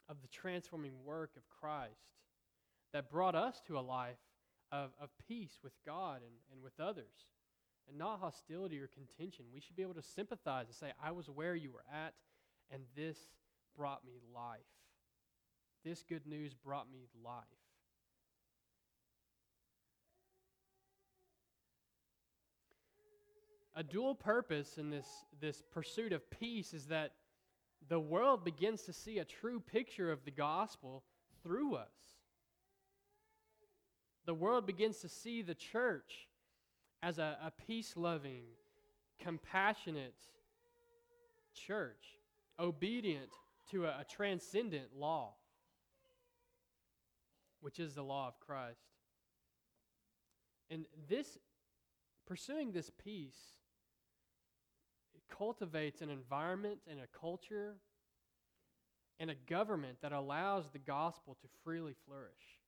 of 0.08 0.20
the 0.20 0.28
transforming 0.28 0.92
work 1.04 1.30
of 1.36 1.48
Christ 1.48 1.94
that 2.92 3.10
brought 3.10 3.34
us 3.34 3.62
to 3.68 3.78
a 3.78 3.80
life 3.80 4.18
of, 4.72 4.90
of 5.00 5.10
peace 5.28 5.58
with 5.62 5.72
God 5.84 6.22
and, 6.22 6.34
and 6.52 6.62
with 6.62 6.78
others, 6.80 7.28
and 7.88 7.98
not 7.98 8.20
hostility 8.20 8.78
or 8.78 8.88
contention. 8.88 9.46
We 9.52 9.60
should 9.60 9.76
be 9.76 9.82
able 9.82 9.94
to 9.94 10.02
sympathize 10.02 10.66
and 10.66 10.74
say, 10.74 10.92
I 11.02 11.12
was 11.12 11.28
where 11.28 11.54
you 11.54 11.72
were 11.72 11.84
at, 11.92 12.14
and 12.72 12.82
this 12.96 13.18
brought 13.76 14.04
me 14.04 14.20
life. 14.34 14.60
This 15.84 16.02
good 16.02 16.26
news 16.26 16.54
brought 16.54 16.90
me 16.90 17.08
life. 17.24 17.44
a 23.74 23.82
dual 23.82 24.14
purpose 24.14 24.78
in 24.78 24.90
this, 24.90 25.06
this 25.40 25.62
pursuit 25.70 26.12
of 26.12 26.28
peace 26.30 26.74
is 26.74 26.86
that 26.86 27.12
the 27.88 27.98
world 27.98 28.44
begins 28.44 28.82
to 28.82 28.92
see 28.92 29.18
a 29.18 29.24
true 29.24 29.58
picture 29.60 30.12
of 30.12 30.24
the 30.24 30.30
gospel 30.30 31.02
through 31.42 31.76
us. 31.76 32.09
The 34.26 34.34
world 34.34 34.66
begins 34.66 34.98
to 34.98 35.08
see 35.08 35.42
the 35.42 35.54
church 35.54 36.28
as 37.02 37.18
a, 37.18 37.38
a 37.42 37.52
peace 37.66 37.96
loving, 37.96 38.44
compassionate 39.18 40.14
church, 41.54 42.18
obedient 42.58 43.30
to 43.70 43.86
a, 43.86 44.00
a 44.00 44.06
transcendent 44.08 44.96
law, 44.96 45.34
which 47.60 47.80
is 47.80 47.94
the 47.94 48.02
law 48.02 48.28
of 48.28 48.38
Christ. 48.40 48.80
And 50.70 50.86
this, 51.08 51.38
pursuing 52.26 52.72
this 52.72 52.90
peace, 53.02 53.38
cultivates 55.28 56.02
an 56.02 56.10
environment 56.10 56.78
and 56.88 57.00
a 57.00 57.18
culture 57.18 57.76
and 59.18 59.30
a 59.30 59.34
government 59.48 59.98
that 60.02 60.12
allows 60.12 60.70
the 60.70 60.78
gospel 60.78 61.36
to 61.40 61.48
freely 61.64 61.94
flourish. 62.06 62.59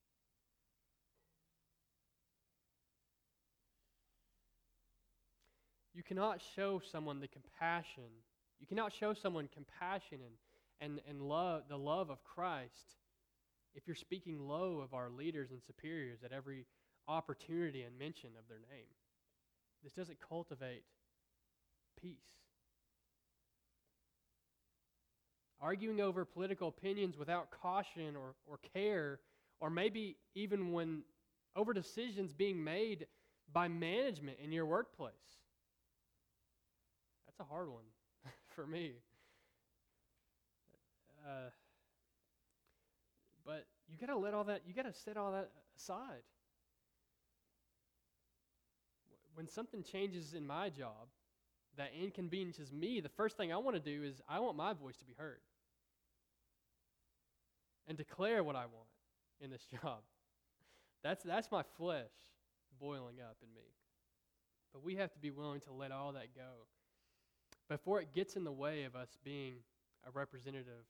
You 5.93 6.03
cannot 6.03 6.41
show 6.55 6.81
someone 6.91 7.19
the 7.19 7.27
compassion. 7.27 8.03
You 8.59 8.67
cannot 8.67 8.93
show 8.93 9.13
someone 9.13 9.49
compassion 9.53 10.19
and, 10.21 10.33
and, 10.79 11.01
and 11.07 11.21
love, 11.21 11.63
the 11.69 11.77
love 11.77 12.09
of 12.09 12.23
Christ 12.23 12.95
if 13.75 13.87
you're 13.87 13.95
speaking 13.95 14.47
low 14.47 14.79
of 14.79 14.93
our 14.93 15.09
leaders 15.09 15.51
and 15.51 15.61
superiors 15.65 16.19
at 16.23 16.31
every 16.31 16.65
opportunity 17.07 17.81
and 17.81 17.97
mention 17.97 18.29
of 18.37 18.47
their 18.47 18.59
name. 18.59 18.87
This 19.83 19.93
doesn't 19.93 20.19
cultivate 20.27 20.83
peace. 21.99 22.33
arguing 25.63 26.01
over 26.01 26.25
political 26.25 26.67
opinions 26.67 27.17
without 27.17 27.49
caution 27.49 28.17
or, 28.17 28.35
or 28.45 28.59
care, 28.73 29.19
or 29.61 29.69
maybe 29.69 30.17
even 30.35 30.73
when 30.73 31.01
over 31.55 31.73
decisions 31.73 32.33
being 32.33 32.61
made 32.61 33.07
by 33.53 33.67
management 33.67 34.37
in 34.43 34.51
your 34.51 34.65
workplace. 34.65 35.13
That's 37.37 37.49
a 37.49 37.53
hard 37.53 37.69
one 37.69 37.83
for 38.55 38.67
me. 38.67 38.93
Uh, 41.25 41.49
but 43.45 43.65
you 43.89 43.97
got 43.97 44.13
to 44.13 44.19
let 44.19 44.33
all 44.33 44.43
that, 44.45 44.61
you 44.67 44.73
got 44.73 44.85
to 44.85 44.93
set 44.93 45.17
all 45.17 45.31
that 45.31 45.49
aside. 45.77 46.21
When 49.33 49.47
something 49.47 49.83
changes 49.83 50.35
in 50.35 50.45
my 50.45 50.69
job 50.69 51.07
that 51.77 51.91
inconveniences 51.99 52.71
me, 52.71 52.99
the 52.99 53.09
first 53.09 53.35
thing 53.35 53.51
I 53.51 53.57
want 53.57 53.75
to 53.75 53.81
do 53.81 54.03
is 54.03 54.21
I 54.29 54.39
want 54.39 54.55
my 54.55 54.73
voice 54.73 54.97
to 54.97 55.05
be 55.05 55.13
heard 55.17 55.39
and 57.87 57.97
declare 57.97 58.43
what 58.43 58.55
I 58.55 58.65
want 58.65 58.89
in 59.41 59.49
this 59.49 59.65
job. 59.81 60.01
That's, 61.03 61.23
that's 61.23 61.51
my 61.51 61.63
flesh 61.77 62.11
boiling 62.79 63.15
up 63.21 63.37
in 63.41 63.51
me. 63.55 63.67
But 64.71 64.83
we 64.83 64.95
have 64.95 65.11
to 65.13 65.19
be 65.19 65.31
willing 65.31 65.61
to 65.61 65.73
let 65.73 65.91
all 65.91 66.13
that 66.13 66.35
go 66.35 66.67
before 67.69 68.01
it 68.01 68.13
gets 68.13 68.35
in 68.35 68.43
the 68.43 68.51
way 68.51 68.83
of 68.83 68.95
us 68.95 69.17
being 69.23 69.55
a 70.07 70.11
representative 70.11 70.85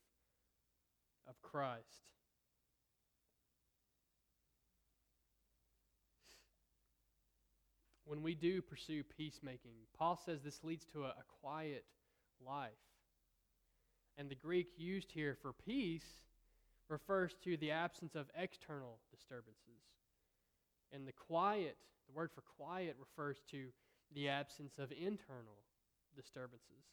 of 1.28 1.42
Christ. 1.42 2.10
When 8.06 8.22
we 8.22 8.36
do 8.36 8.62
pursue 8.62 9.04
peacemaking, 9.04 9.72
Paul 9.98 10.20
says 10.26 10.42
this 10.44 10.64
leads 10.64 10.86
to 10.94 11.04
a, 11.04 11.10
a 11.10 11.24
quiet 11.42 11.86
life. 12.46 12.72
And 14.18 14.30
the 14.30 14.36
Greek 14.36 14.68
used 14.78 15.12
here 15.12 15.38
for 15.42 15.54
peace 15.54 16.06
refers 16.90 17.34
to 17.44 17.58
the 17.58 17.72
absence 17.72 18.14
of 18.16 18.28
external 18.38 19.00
disturbances. 19.10 19.82
And 20.92 21.08
the 21.08 21.14
quiet, 21.14 21.78
the 22.08 22.14
word 22.14 22.30
for 22.36 22.44
quiet 22.58 22.96
refers 23.00 23.38
to 23.52 23.68
the 24.14 24.30
absence 24.30 24.78
of 24.78 24.92
internal 24.92 25.58
disturbances. 26.15 26.86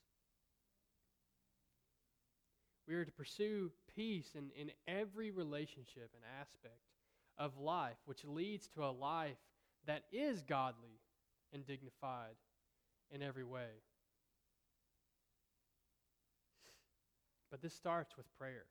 We 2.89 2.95
are 2.95 3.05
to 3.05 3.13
pursue 3.13 3.71
peace 3.95 4.31
in, 4.35 4.51
in 4.61 4.73
every 4.89 5.31
relationship 5.31 6.11
and 6.15 6.25
aspect 6.41 6.81
of 7.39 7.57
life, 7.59 7.97
which 8.05 8.25
leads 8.25 8.69
to 8.69 8.85
a 8.85 8.91
life 8.91 9.39
that 9.87 10.03
is 10.13 10.43
godly 10.43 11.01
and 11.53 11.65
dignified 11.65 12.35
in 13.11 13.23
every 13.23 13.45
way. 13.45 13.83
But 17.51 17.63
this 17.63 17.75
starts 17.75 18.17
with 18.17 18.27
prayer. 18.39 18.67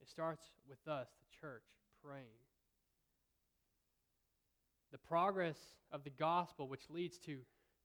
It 0.00 0.08
starts 0.08 0.44
with 0.68 0.86
us, 0.86 1.08
the 1.20 1.38
church, 1.40 1.64
praying. 2.04 2.24
The 4.92 4.98
progress 4.98 5.58
of 5.92 6.04
the 6.04 6.10
gospel, 6.10 6.68
which 6.68 6.88
leads 6.88 7.18
to, 7.20 7.38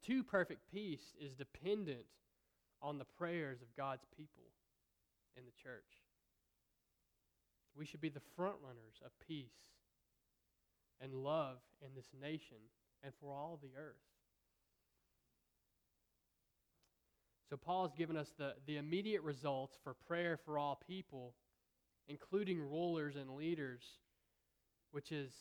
True 0.05 0.23
perfect 0.23 0.69
peace 0.71 1.13
is 1.19 1.33
dependent 1.33 2.05
on 2.81 2.97
the 2.97 3.05
prayers 3.05 3.61
of 3.61 3.75
God's 3.77 4.05
people 4.17 4.43
in 5.37 5.43
the 5.45 5.63
church. 5.63 6.03
We 7.75 7.85
should 7.85 8.01
be 8.01 8.09
the 8.09 8.21
front 8.35 8.55
runners 8.61 9.01
of 9.03 9.11
peace 9.25 9.71
and 10.99 11.13
love 11.13 11.57
in 11.81 11.95
this 11.95 12.09
nation 12.21 12.57
and 13.01 13.13
for 13.19 13.31
all 13.31 13.59
the 13.61 13.79
earth. 13.79 13.95
So, 17.49 17.57
Paul 17.57 17.83
has 17.83 17.93
given 17.93 18.17
us 18.17 18.33
the, 18.37 18.53
the 18.65 18.77
immediate 18.77 19.21
results 19.21 19.77
for 19.83 19.93
prayer 19.93 20.37
for 20.43 20.57
all 20.57 20.81
people, 20.87 21.33
including 22.07 22.59
rulers 22.59 23.15
and 23.15 23.35
leaders, 23.35 23.83
which 24.91 25.11
is 25.11 25.31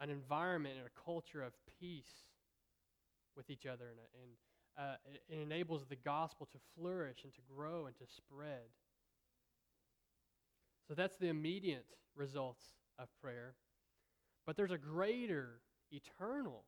an 0.00 0.08
environment 0.10 0.76
and 0.78 0.86
a 0.86 1.04
culture 1.04 1.42
of 1.42 1.52
peace 1.78 2.29
with 3.36 3.50
each 3.50 3.66
other, 3.66 3.86
and, 3.88 3.98
and 4.22 4.30
uh, 4.78 4.96
it, 5.04 5.22
it 5.28 5.42
enables 5.42 5.84
the 5.86 5.96
gospel 5.96 6.46
to 6.52 6.58
flourish 6.76 7.18
and 7.24 7.32
to 7.34 7.40
grow 7.54 7.86
and 7.86 7.96
to 7.96 8.04
spread. 8.06 8.70
So 10.88 10.94
that's 10.94 11.16
the 11.16 11.28
immediate 11.28 11.86
results 12.16 12.62
of 12.98 13.08
prayer. 13.22 13.54
But 14.46 14.56
there's 14.56 14.70
a 14.70 14.78
greater, 14.78 15.60
eternal 15.90 16.64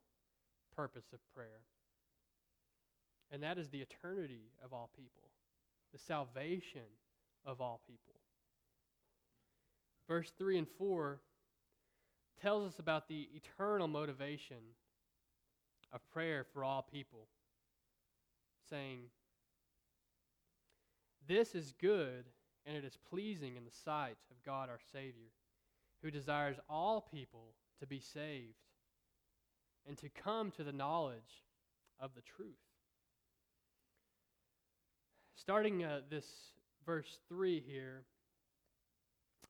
purpose 0.77 1.07
of 1.12 1.18
prayer. 1.35 1.62
And 3.31 3.42
that 3.42 3.59
is 3.59 3.68
the 3.70 3.81
eternity 3.81 4.53
of 4.64 4.72
all 4.72 4.90
people, 4.94 5.31
the 5.92 5.98
salvation 5.98 6.83
of 7.44 7.61
all 7.61 7.81
people. 7.87 8.14
Verse 10.07 10.31
3 10.38 10.59
and 10.59 10.66
4 10.79 11.20
tells 12.40 12.72
us 12.72 12.79
about 12.79 13.09
the 13.09 13.29
eternal 13.35 13.88
motivation 13.88 14.59
of 15.92 16.00
prayer 16.11 16.44
for 16.52 16.64
all 16.64 16.83
people, 16.83 17.28
saying, 18.68 19.00
This 21.26 21.55
is 21.55 21.74
good 21.81 22.24
and 22.64 22.76
it 22.76 22.85
is 22.85 22.96
pleasing 23.11 23.57
in 23.57 23.64
the 23.64 23.76
sight 23.85 24.16
of 24.31 24.42
God 24.44 24.68
our 24.68 24.81
Savior, 24.92 25.31
who 26.02 26.11
desires 26.11 26.57
all 26.68 27.00
people 27.00 27.55
to 27.81 27.87
be 27.87 28.00
saved 28.00 28.55
and 29.87 29.96
to 29.98 30.09
come 30.09 30.50
to 30.52 30.64
the 30.64 30.72
knowledge 30.72 31.42
of 31.98 32.14
the 32.14 32.22
truth. 32.22 32.55
Starting 35.35 35.83
uh, 35.85 36.00
this 36.09 36.26
verse 36.87 37.18
3 37.28 37.61
here 37.66 38.05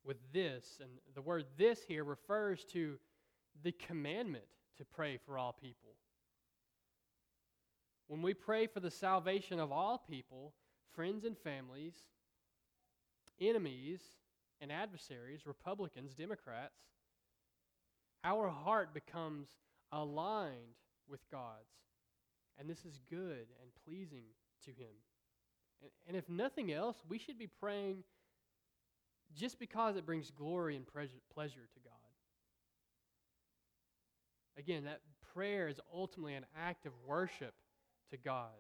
with 0.05 0.17
this, 0.33 0.79
and 0.81 0.91
the 1.15 1.23
word 1.23 1.45
this 1.59 1.81
here 1.87 2.05
refers 2.05 2.65
to 2.65 2.99
the 3.63 3.73
commandment 3.73 4.45
to 4.79 4.85
pray 4.85 5.19
for 5.27 5.37
all 5.37 5.53
people. 5.53 5.91
When 8.09 8.23
we 8.23 8.35
pray 8.35 8.67
for 8.67 8.81
the 8.81 8.91
salvation 8.91 9.59
of 9.59 9.73
all 9.73 9.99
people, 9.99 10.53
friends 10.95 11.25
and 11.25 11.37
families, 11.39 11.95
enemies 13.41 14.01
and 14.61 14.71
adversaries, 14.71 15.47
Republicans, 15.47 16.15
Democrats, 16.15 16.79
our 18.25 18.49
heart 18.49 18.95
becomes 18.95 19.49
aligned 19.91 20.77
with 21.09 21.21
God's. 21.31 21.69
And 22.59 22.69
this 22.69 22.85
is 22.85 23.01
good 23.11 23.47
and 23.61 23.71
pleasing 23.85 24.25
to 24.65 24.71
Him. 24.71 24.95
And, 25.81 25.91
and 26.07 26.17
if 26.17 26.29
nothing 26.29 26.73
else, 26.73 26.97
we 27.09 27.19
should 27.19 27.39
be 27.39 27.47
praying 27.47 28.05
just 29.35 29.59
because 29.59 29.97
it 29.97 30.07
brings 30.07 30.31
glory 30.31 30.77
and 30.77 30.87
pleasure 30.87 31.67
to 31.75 31.81
God. 31.83 31.93
Again, 34.59 34.85
that 34.85 35.01
prayer 35.35 35.69
is 35.69 35.81
ultimately 35.93 36.35
an 36.35 36.45
act 36.57 36.85
of 36.87 36.93
worship 37.07 37.55
to 38.13 38.17
God. 38.17 38.51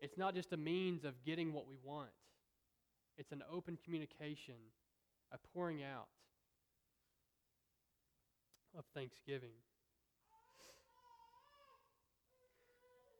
It's 0.00 0.18
not 0.18 0.34
just 0.34 0.52
a 0.52 0.56
means 0.56 1.04
of 1.04 1.14
getting 1.24 1.52
what 1.54 1.66
we 1.66 1.76
want, 1.82 2.10
it's 3.16 3.32
an 3.32 3.42
open 3.50 3.78
communication, 3.84 4.54
a 5.32 5.38
pouring 5.54 5.82
out 5.82 6.08
of 8.76 8.84
thanksgiving. 8.94 9.54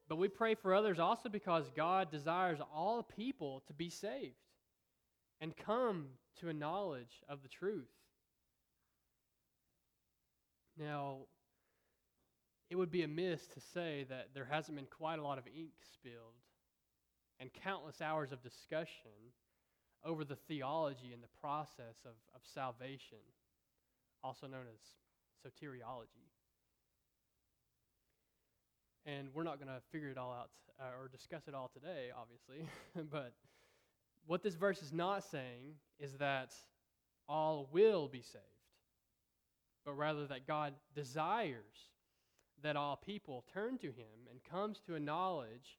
But 0.09 0.17
we 0.17 0.29
pray 0.29 0.55
for 0.55 0.75
others 0.75 0.99
also 0.99 1.29
because 1.29 1.71
God 1.75 2.11
desires 2.11 2.59
all 2.75 3.03
people 3.03 3.62
to 3.67 3.73
be 3.73 3.88
saved 3.88 4.35
and 5.40 5.57
come 5.57 6.07
to 6.40 6.49
a 6.49 6.53
knowledge 6.53 7.23
of 7.29 7.43
the 7.43 7.49
truth. 7.49 7.88
Now, 10.79 11.21
it 12.75 12.77
would 12.77 12.91
be 12.91 13.05
amiss 13.05 13.47
to 13.47 13.61
say 13.61 14.05
that 14.09 14.31
there 14.35 14.49
hasn't 14.51 14.77
been 14.77 14.89
quite 14.91 15.21
a 15.21 15.23
lot 15.23 15.39
of 15.39 15.47
ink 15.47 15.71
spilled 15.93 16.35
and 17.39 17.49
countless 17.63 18.01
hours 18.01 18.33
of 18.33 18.43
discussion 18.43 19.31
over 20.05 20.25
the 20.25 20.35
theology 20.35 21.13
and 21.13 21.23
the 21.23 21.29
process 21.41 21.95
of, 22.05 22.15
of 22.35 22.41
salvation, 22.43 23.19
also 24.25 24.49
known 24.49 24.65
as 24.73 24.81
soteriology. 25.47 26.27
And 29.07 29.29
we're 29.33 29.45
not 29.45 29.61
going 29.61 29.69
to 29.69 29.81
figure 29.93 30.09
it 30.09 30.19
all 30.19 30.33
out 30.33 30.51
uh, 30.81 31.01
or 31.01 31.07
discuss 31.07 31.47
it 31.47 31.55
all 31.55 31.71
today, 31.73 32.09
obviously. 32.19 32.69
but 33.13 33.35
what 34.27 34.43
this 34.43 34.57
verse 34.57 34.83
is 34.83 34.93
not 34.93 35.23
saying 35.23 35.75
is 36.01 36.15
that 36.15 36.53
all 37.29 37.69
will 37.71 38.09
be 38.09 38.23
saved, 38.23 38.43
but 39.85 39.93
rather 39.93 40.27
that 40.27 40.49
God 40.49 40.75
desires 40.97 41.93
that 42.64 42.77
all 42.77 42.96
people 42.96 43.44
turn 43.53 43.77
to 43.77 43.88
him 43.88 44.27
and 44.31 44.42
comes 44.42 44.81
to 44.87 44.94
a 44.94 45.00
knowledge 45.00 45.79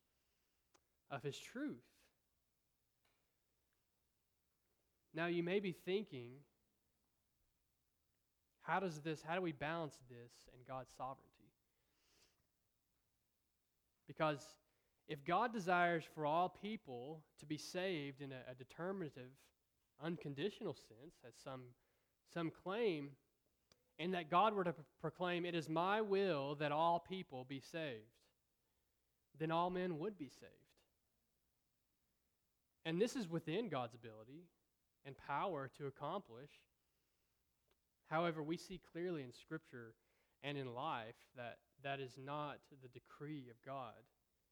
of 1.09 1.23
his 1.23 1.37
truth. 1.37 1.83
Now 5.15 5.25
you 5.25 5.41
may 5.41 5.59
be 5.59 5.71
thinking, 5.71 6.33
how 8.61 8.79
does 8.79 8.99
this, 8.99 9.23
how 9.27 9.33
do 9.33 9.41
we 9.41 9.51
balance 9.51 9.95
this 10.09 10.31
and 10.53 10.65
God's 10.67 10.91
sovereignty? 10.95 11.51
Because 14.07 14.45
if 15.07 15.25
God 15.25 15.51
desires 15.51 16.03
for 16.13 16.27
all 16.27 16.49
people 16.49 17.23
to 17.39 17.47
be 17.47 17.57
saved 17.57 18.21
in 18.21 18.31
a, 18.31 18.51
a 18.51 18.53
determinative, 18.53 19.31
unconditional 20.03 20.75
sense, 20.75 21.15
as 21.27 21.33
some, 21.43 21.61
some 22.31 22.51
claim, 22.63 23.09
and 23.99 24.13
that 24.13 24.29
God 24.29 24.53
were 24.53 24.63
to 24.63 24.73
pro- 24.73 24.83
proclaim, 25.01 25.45
It 25.45 25.55
is 25.55 25.69
my 25.69 26.01
will 26.01 26.55
that 26.55 26.71
all 26.71 26.99
people 26.99 27.45
be 27.47 27.59
saved, 27.59 28.03
then 29.39 29.51
all 29.51 29.69
men 29.69 29.99
would 29.99 30.17
be 30.17 30.29
saved. 30.29 30.51
And 32.85 33.01
this 33.01 33.15
is 33.15 33.27
within 33.27 33.67
God's 33.69 33.95
ability 33.95 34.43
and 35.05 35.15
power 35.27 35.69
to 35.77 35.87
accomplish. 35.87 36.51
However, 38.09 38.43
we 38.43 38.57
see 38.57 38.79
clearly 38.91 39.23
in 39.23 39.33
Scripture 39.33 39.95
and 40.43 40.57
in 40.57 40.75
life 40.75 41.15
that 41.35 41.57
that 41.83 41.99
is 41.99 42.17
not 42.23 42.57
the 42.83 42.89
decree 42.89 43.47
of 43.49 43.55
God. 43.65 43.93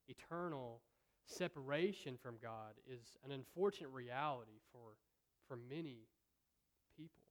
Eternal 0.07 0.81
separation 1.25 2.17
from 2.21 2.35
God 2.41 2.73
is 2.91 3.15
an 3.23 3.31
unfortunate 3.31 3.89
reality 3.89 4.59
for, 4.71 4.97
for 5.47 5.55
many 5.55 6.07
people. 6.97 7.23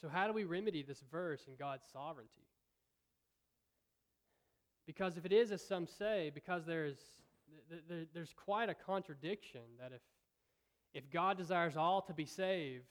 So, 0.00 0.08
how 0.08 0.26
do 0.26 0.32
we 0.32 0.44
remedy 0.44 0.82
this 0.82 1.02
verse 1.10 1.44
in 1.48 1.54
God's 1.56 1.84
sovereignty? 1.92 2.46
Because 4.86 5.16
if 5.16 5.24
it 5.24 5.32
is, 5.32 5.50
as 5.50 5.66
some 5.66 5.86
say, 5.86 6.30
because 6.32 6.64
there's, 6.64 6.98
there's 8.14 8.32
quite 8.32 8.68
a 8.68 8.74
contradiction 8.74 9.62
that 9.80 9.92
if, 9.92 10.02
if 10.94 11.10
God 11.10 11.36
desires 11.36 11.76
all 11.76 12.02
to 12.02 12.14
be 12.14 12.24
saved, 12.24 12.84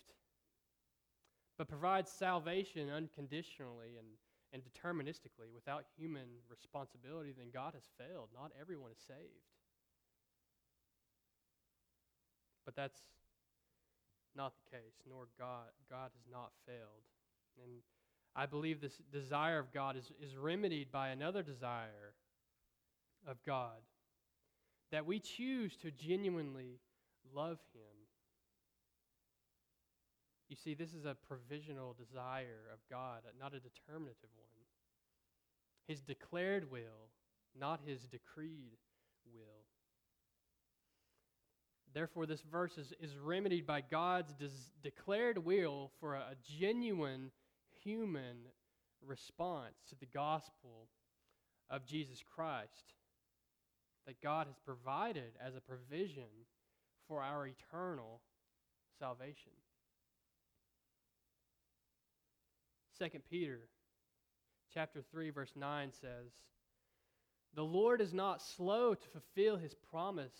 but 1.57 1.69
provides 1.69 2.11
salvation 2.11 2.89
unconditionally 2.89 3.95
and, 3.97 4.07
and 4.51 4.61
deterministically 4.61 5.53
without 5.53 5.85
human 5.97 6.27
responsibility, 6.49 7.33
then 7.37 7.47
God 7.53 7.73
has 7.75 7.83
failed. 7.97 8.27
Not 8.33 8.51
everyone 8.59 8.91
is 8.91 8.99
saved. 9.07 9.45
But 12.65 12.75
that's 12.75 12.99
not 14.35 14.53
the 14.55 14.77
case, 14.77 14.95
nor 15.07 15.27
God. 15.39 15.69
God 15.89 16.11
has 16.15 16.31
not 16.31 16.51
failed. 16.65 17.03
And 17.61 17.81
I 18.35 18.45
believe 18.45 18.81
this 18.81 19.01
desire 19.11 19.59
of 19.59 19.73
God 19.73 19.95
is, 19.95 20.11
is 20.21 20.35
remedied 20.35 20.91
by 20.91 21.09
another 21.09 21.41
desire 21.41 22.13
of 23.27 23.37
God 23.45 23.81
that 24.91 25.05
we 25.05 25.19
choose 25.19 25.75
to 25.77 25.91
genuinely 25.91 26.79
love 27.33 27.59
Him. 27.73 28.07
You 30.47 30.55
see, 30.55 30.73
this 30.75 30.93
is 30.93 31.05
a 31.05 31.15
provisional 31.27 31.95
desire 31.97 32.69
of 32.71 32.79
God, 32.89 33.21
not 33.39 33.53
a 33.53 33.59
determinative 33.59 34.29
one. 34.35 34.45
His 35.87 36.01
declared 36.01 36.69
will, 36.71 37.09
not 37.59 37.81
His 37.85 38.01
decreed 38.07 38.77
will. 39.33 39.64
Therefore, 41.95 42.25
this 42.25 42.41
verse 42.51 42.77
is, 42.77 42.93
is 42.99 43.17
remedied 43.17 43.65
by 43.65 43.79
God's 43.79 44.33
des- 44.33 44.49
declared 44.83 45.37
will 45.37 45.91
for 46.01 46.15
a, 46.15 46.19
a 46.19 46.35
genuine 46.59 47.31
human 47.83 48.35
response 49.01 49.75
to 49.89 49.95
the 49.95 50.05
gospel 50.05 50.89
of 51.69 51.85
Jesus 51.85 52.21
Christ 52.35 52.93
that 54.05 54.21
God 54.21 54.47
has 54.47 54.57
provided 54.65 55.37
as 55.41 55.55
a 55.55 55.61
provision 55.61 56.27
for 57.07 57.21
our 57.21 57.47
eternal 57.47 58.19
salvation. 58.99 59.53
2 62.99 63.07
Peter 63.29 63.69
chapter 64.73 65.01
3 65.01 65.29
verse 65.29 65.53
9 65.55 65.91
says, 65.93 66.31
The 67.53 67.63
Lord 67.63 68.01
is 68.01 68.13
not 68.13 68.41
slow 68.41 68.95
to 68.95 69.07
fulfill 69.07 69.55
his 69.55 69.73
promise, 69.73 70.35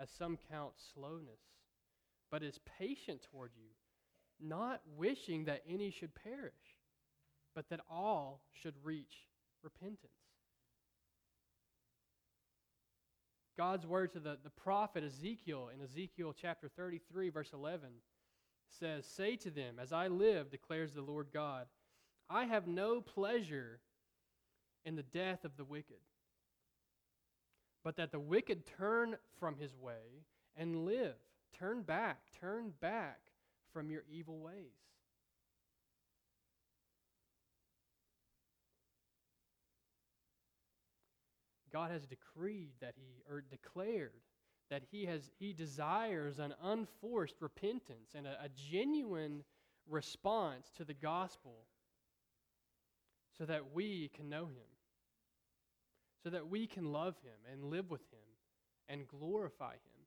as 0.00 0.10
some 0.10 0.38
count 0.50 0.72
slowness, 0.94 1.40
but 2.30 2.42
is 2.42 2.58
patient 2.78 3.20
toward 3.30 3.50
you, 3.56 3.68
not 4.40 4.80
wishing 4.96 5.44
that 5.44 5.62
any 5.68 5.90
should 5.90 6.14
perish, 6.14 6.52
but 7.54 7.68
that 7.68 7.80
all 7.90 8.42
should 8.62 8.74
reach 8.82 9.26
repentance. 9.62 10.12
God's 13.58 13.86
word 13.86 14.12
to 14.12 14.20
the, 14.20 14.38
the 14.42 14.50
prophet 14.50 15.04
Ezekiel 15.04 15.68
in 15.74 15.82
Ezekiel 15.82 16.34
chapter 16.40 16.70
33, 16.74 17.28
verse 17.28 17.50
11 17.52 17.90
says, 18.70 19.04
Say 19.04 19.36
to 19.36 19.50
them, 19.50 19.78
As 19.78 19.92
I 19.92 20.08
live, 20.08 20.50
declares 20.50 20.92
the 20.92 21.02
Lord 21.02 21.28
God, 21.32 21.66
I 22.30 22.44
have 22.44 22.66
no 22.66 23.02
pleasure 23.02 23.80
in 24.84 24.96
the 24.96 25.02
death 25.02 25.44
of 25.44 25.56
the 25.58 25.64
wicked, 25.64 25.98
but 27.84 27.96
that 27.96 28.12
the 28.12 28.20
wicked 28.20 28.66
turn 28.78 29.16
from 29.38 29.56
his 29.56 29.74
way 29.76 30.24
and 30.56 30.84
live. 30.84 31.14
Turn 31.58 31.82
back, 31.82 32.18
turn 32.40 32.72
back 32.80 33.20
from 33.72 33.90
your 33.90 34.02
evil 34.10 34.38
ways. 34.38 34.72
God 41.72 41.90
has 41.90 42.06
decreed 42.06 42.72
that 42.80 42.94
he, 42.96 43.22
or 43.30 43.42
declared 43.42 44.22
that 44.70 44.82
he 44.90 45.04
has 45.06 45.30
he 45.38 45.52
desires 45.52 46.38
an 46.38 46.54
unforced 46.62 47.36
repentance 47.40 48.10
and 48.14 48.26
a, 48.26 48.36
a 48.44 48.48
genuine 48.70 49.44
response 49.88 50.70
to 50.76 50.84
the 50.84 50.94
gospel 50.94 51.66
so 53.38 53.44
that 53.44 53.72
we 53.72 54.10
can 54.14 54.28
know 54.28 54.46
him 54.46 54.69
so 56.22 56.30
that 56.30 56.48
we 56.48 56.66
can 56.66 56.92
love 56.92 57.14
him 57.22 57.52
and 57.52 57.64
live 57.64 57.90
with 57.90 58.02
him 58.12 58.18
and 58.88 59.06
glorify 59.08 59.72
him 59.72 60.06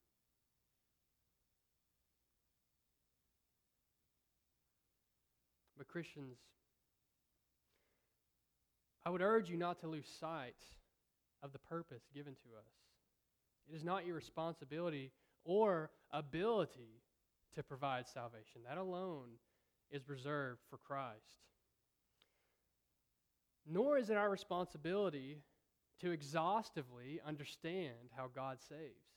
but 5.77 5.87
christians 5.87 6.37
i 9.05 9.09
would 9.09 9.21
urge 9.21 9.49
you 9.49 9.57
not 9.57 9.79
to 9.79 9.87
lose 9.87 10.07
sight 10.19 10.55
of 11.41 11.51
the 11.51 11.59
purpose 11.59 12.03
given 12.13 12.33
to 12.33 12.49
us 12.57 12.73
it 13.71 13.75
is 13.75 13.83
not 13.83 14.05
your 14.05 14.15
responsibility 14.15 15.11
or 15.45 15.89
ability 16.11 17.01
to 17.55 17.63
provide 17.63 18.07
salvation. 18.07 18.61
That 18.67 18.77
alone 18.77 19.37
is 19.91 20.09
reserved 20.09 20.61
for 20.69 20.77
Christ. 20.77 21.41
Nor 23.65 23.97
is 23.97 24.09
it 24.09 24.17
our 24.17 24.29
responsibility 24.29 25.37
to 26.01 26.11
exhaustively 26.11 27.19
understand 27.25 28.09
how 28.15 28.29
God 28.33 28.57
saves. 28.67 29.13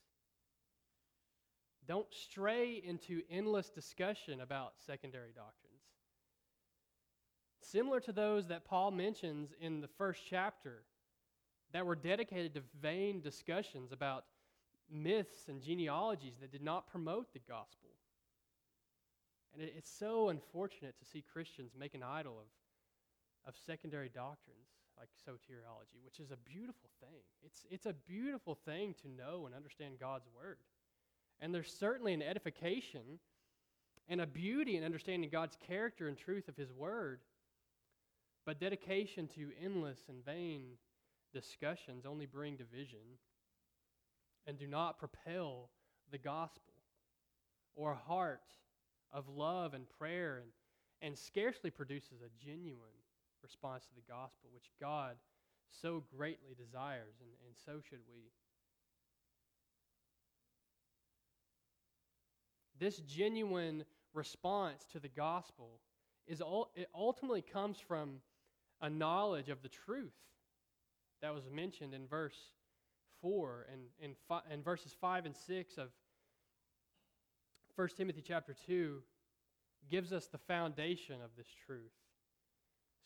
Don't 1.86 2.12
stray 2.12 2.82
into 2.84 3.22
endless 3.30 3.70
discussion 3.70 4.40
about 4.40 4.74
secondary 4.86 5.32
doctrines. 5.34 5.76
Similar 7.60 8.00
to 8.00 8.12
those 8.12 8.48
that 8.48 8.64
Paul 8.64 8.90
mentions 8.90 9.50
in 9.60 9.80
the 9.80 9.88
first 9.88 10.22
chapter, 10.28 10.82
that 11.72 11.86
were 11.86 11.96
dedicated 11.96 12.54
to 12.54 12.62
vain 12.80 13.20
discussions 13.20 13.92
about 13.92 14.24
myths 14.90 15.48
and 15.48 15.62
genealogies 15.62 16.36
that 16.40 16.52
did 16.52 16.62
not 16.62 16.88
promote 16.88 17.32
the 17.32 17.40
gospel. 17.40 17.90
And 19.52 19.62
it's 19.62 19.90
so 19.90 20.28
unfortunate 20.28 20.98
to 20.98 21.04
see 21.04 21.24
Christians 21.32 21.72
make 21.78 21.94
an 21.94 22.02
idol 22.02 22.38
of, 22.38 23.48
of 23.48 23.54
secondary 23.66 24.08
doctrines 24.08 24.68
like 24.98 25.08
soteriology, 25.28 26.02
which 26.04 26.20
is 26.20 26.30
a 26.30 26.36
beautiful 26.36 26.90
thing. 27.00 27.22
It's, 27.44 27.66
it's 27.70 27.86
a 27.86 27.92
beautiful 27.92 28.54
thing 28.54 28.94
to 29.02 29.08
know 29.08 29.46
and 29.46 29.54
understand 29.54 29.94
God's 30.00 30.26
word. 30.34 30.58
And 31.40 31.54
there's 31.54 31.72
certainly 31.72 32.14
an 32.14 32.22
edification 32.22 33.18
and 34.08 34.20
a 34.20 34.26
beauty 34.26 34.76
in 34.76 34.84
understanding 34.84 35.28
God's 35.30 35.56
character 35.66 36.08
and 36.08 36.16
truth 36.16 36.48
of 36.48 36.56
his 36.56 36.72
word. 36.72 37.20
But 38.44 38.60
dedication 38.60 39.28
to 39.34 39.50
endless 39.62 39.98
and 40.08 40.24
vain 40.24 40.62
discussions 41.34 42.06
only 42.06 42.26
bring 42.26 42.56
division 42.56 43.18
and 44.46 44.56
do 44.56 44.66
not 44.66 44.98
propel 44.98 45.70
the 46.10 46.18
gospel 46.18 46.74
or 47.74 47.94
heart 47.94 48.54
of 49.12 49.28
love 49.28 49.74
and 49.74 49.86
prayer 49.98 50.40
and, 50.42 50.50
and 51.02 51.18
scarcely 51.18 51.70
produces 51.70 52.22
a 52.22 52.44
genuine 52.44 52.78
response 53.42 53.84
to 53.86 53.94
the 53.94 54.12
gospel, 54.12 54.50
which 54.52 54.70
God 54.80 55.16
so 55.82 56.02
greatly 56.16 56.54
desires, 56.56 57.14
and, 57.20 57.30
and 57.46 57.54
so 57.64 57.80
should 57.88 58.00
we. 58.08 58.30
This 62.78 62.98
genuine 62.98 63.84
response 64.14 64.84
to 64.92 65.00
the 65.00 65.08
gospel 65.08 65.80
is 66.26 66.40
all, 66.40 66.70
it 66.74 66.88
ultimately 66.94 67.42
comes 67.42 67.78
from 67.78 68.20
a 68.80 68.90
knowledge 68.90 69.48
of 69.48 69.62
the 69.62 69.68
truth 69.68 70.12
that 71.22 71.34
was 71.34 71.44
mentioned 71.50 71.94
in 71.94 72.06
verse 72.06 72.36
4 73.22 73.66
and, 73.72 73.82
and, 74.02 74.14
fi- 74.28 74.42
and 74.50 74.62
verses 74.64 74.94
5 75.00 75.26
and 75.26 75.36
6 75.36 75.78
of 75.78 75.88
1 77.76 77.88
Timothy 77.96 78.22
chapter 78.26 78.54
2 78.66 79.02
gives 79.90 80.12
us 80.12 80.26
the 80.26 80.38
foundation 80.38 81.16
of 81.22 81.30
this 81.36 81.48
truth. 81.66 81.92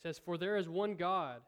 Says, 0.03 0.19
For 0.23 0.37
there 0.37 0.57
is 0.57 0.67
one 0.67 0.95
God, 0.95 1.41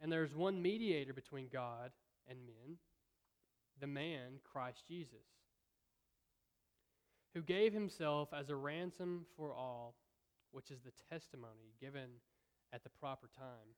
and 0.00 0.10
there 0.10 0.24
is 0.24 0.34
one 0.34 0.60
mediator 0.60 1.12
between 1.12 1.46
God 1.52 1.92
and 2.28 2.38
men, 2.44 2.76
the 3.80 3.86
man 3.86 4.40
Christ 4.52 4.82
Jesus, 4.88 5.26
who 7.34 7.42
gave 7.42 7.72
himself 7.72 8.28
as 8.32 8.50
a 8.50 8.56
ransom 8.56 9.26
for 9.36 9.54
all, 9.54 9.94
which 10.50 10.70
is 10.70 10.80
the 10.82 10.92
testimony 11.08 11.72
given 11.80 12.10
at 12.72 12.82
the 12.82 12.90
proper 12.90 13.28
time. 13.38 13.76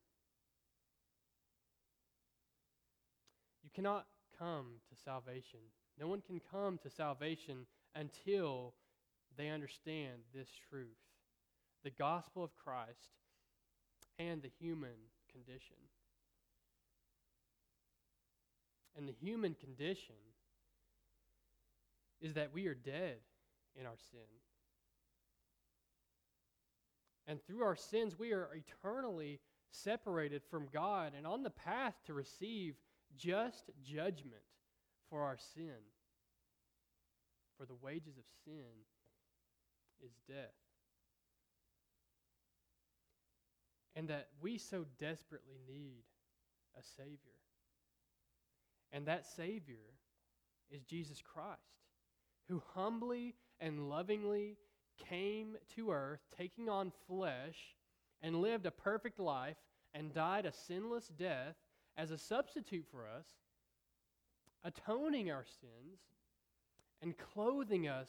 You 3.63 3.71
cannot 3.75 4.07
come 4.39 4.81
to 4.89 5.03
salvation. 5.05 5.61
No 5.99 6.09
one 6.09 6.23
can 6.23 6.41
come 6.51 6.79
to 6.79 6.91
salvation 6.91 7.67
until 7.95 8.75
they 9.37 9.51
understand 9.51 10.23
this 10.35 10.49
truth 10.71 11.04
the 11.85 11.91
gospel 11.91 12.43
of 12.43 12.57
Christ 12.57 13.13
and 14.19 14.43
the 14.43 14.51
human 14.59 14.97
condition. 15.31 15.77
And 18.97 19.09
the 19.09 19.15
human 19.21 19.55
condition 19.55 20.15
is 22.21 22.35
that 22.35 22.55
we 22.55 22.67
are 22.67 22.75
dead 22.75 23.19
in 23.79 23.87
our 23.87 23.99
sin. 24.11 24.21
And 27.27 27.45
through 27.45 27.63
our 27.63 27.77
sins, 27.77 28.19
we 28.19 28.33
are 28.33 28.49
eternally 28.55 29.41
separated 29.71 30.43
from 30.51 30.69
God 30.73 31.13
and 31.17 31.27
on 31.27 31.43
the 31.43 31.51
path 31.51 31.95
to 32.07 32.15
receive 32.15 32.75
just 33.17 33.71
judgment 33.83 34.43
for 35.11 35.23
our 35.23 35.39
sin. 35.55 35.83
For 37.59 37.67
the 37.67 37.77
wages 37.83 38.17
of 38.17 38.25
sin 38.45 38.65
is 40.05 40.13
death. 40.29 40.64
And 43.97 44.09
that 44.09 44.29
we 44.41 44.59
so 44.59 44.85
desperately 44.99 45.59
need 45.69 46.03
a 46.79 46.83
Savior. 46.97 47.19
And 48.93 49.07
that 49.07 49.27
Savior 49.27 49.95
is 50.71 50.83
Jesus 50.83 51.21
Christ, 51.23 51.61
who 52.49 52.63
humbly 52.75 53.35
and 53.61 53.89
lovingly 53.89 54.57
came 55.09 55.57
to 55.77 55.93
earth, 55.93 56.21
taking 56.37 56.69
on 56.69 56.93
flesh, 57.07 57.77
and 58.23 58.41
lived 58.41 58.67
a 58.67 58.71
perfect 58.71 59.19
life 59.19 59.57
and 59.95 60.13
died 60.13 60.47
a 60.47 60.53
sinless 60.53 61.09
death 61.09 61.57
as 61.97 62.11
a 62.11 62.19
substitute 62.19 62.87
for 62.91 63.07
us, 63.07 63.27
atoning 64.65 65.31
our 65.31 65.45
sins, 65.61 66.01
and 67.03 67.15
clothing 67.19 67.87
us 67.87 68.09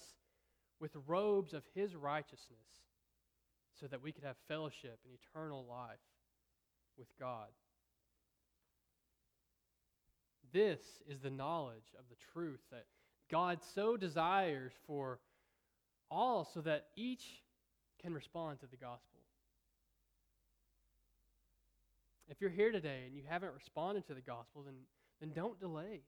with 0.80 0.96
robes 1.06 1.54
of 1.54 1.64
his 1.74 1.96
righteousness 1.96 2.85
so 3.80 3.88
that 3.88 4.02
we 4.02 4.12
could 4.12 4.24
have 4.24 4.36
fellowship 4.48 5.00
and 5.06 5.14
eternal 5.14 5.66
life 5.70 6.00
with 6.98 7.08
God. 7.20 7.48
This 10.54 10.80
is 11.10 11.20
the 11.20 11.30
knowledge 11.30 11.94
of 12.00 12.06
the 12.10 12.16
truth 12.34 12.62
that 12.72 12.86
God 13.30 13.60
so 13.74 13.98
desires 13.98 14.72
for 14.88 15.20
all 16.10 16.46
so 16.46 16.62
that 16.62 16.88
each 16.96 17.44
can 18.02 18.14
respond 18.14 18.60
to 18.60 18.68
the 18.68 18.78
gospel. 18.78 19.20
If 22.30 22.42
you're 22.42 22.50
here 22.50 22.72
today 22.72 23.04
and 23.06 23.16
you 23.16 23.24
haven't 23.28 23.54
responded 23.54 24.08
to 24.08 24.14
the 24.14 24.22
gospel, 24.22 24.64
then, 24.64 24.76
then 25.20 25.32
don't 25.36 25.60
delay. 25.60 26.02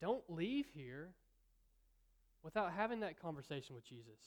Don't 0.00 0.24
leave 0.28 0.66
here 0.74 1.10
without 2.42 2.72
having 2.72 3.00
that 3.00 3.20
conversation 3.20 3.74
with 3.74 3.84
Jesus 3.84 4.18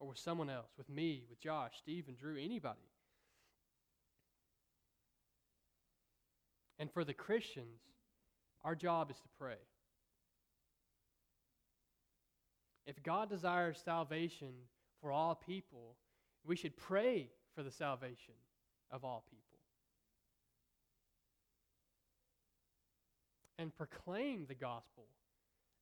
or 0.00 0.08
with 0.08 0.18
someone 0.18 0.50
else, 0.50 0.70
with 0.76 0.88
me, 0.88 1.24
with 1.28 1.40
Josh, 1.40 1.72
Steve, 1.78 2.04
and 2.08 2.16
Drew, 2.16 2.36
anybody. 2.36 2.78
And 6.78 6.90
for 6.92 7.04
the 7.04 7.14
Christians, 7.14 7.80
our 8.64 8.74
job 8.74 9.10
is 9.10 9.16
to 9.16 9.28
pray. 9.38 9.58
If 12.86 13.02
God 13.02 13.28
desires 13.28 13.80
salvation 13.84 14.52
for 15.00 15.12
all 15.12 15.34
people, 15.34 15.96
we 16.46 16.56
should 16.56 16.76
pray 16.76 17.28
for 17.54 17.62
the 17.62 17.70
salvation 17.70 18.34
of 18.90 19.04
all 19.04 19.24
people. 19.28 19.58
And 23.58 23.74
proclaim 23.76 24.46
the 24.46 24.54
gospel 24.54 25.04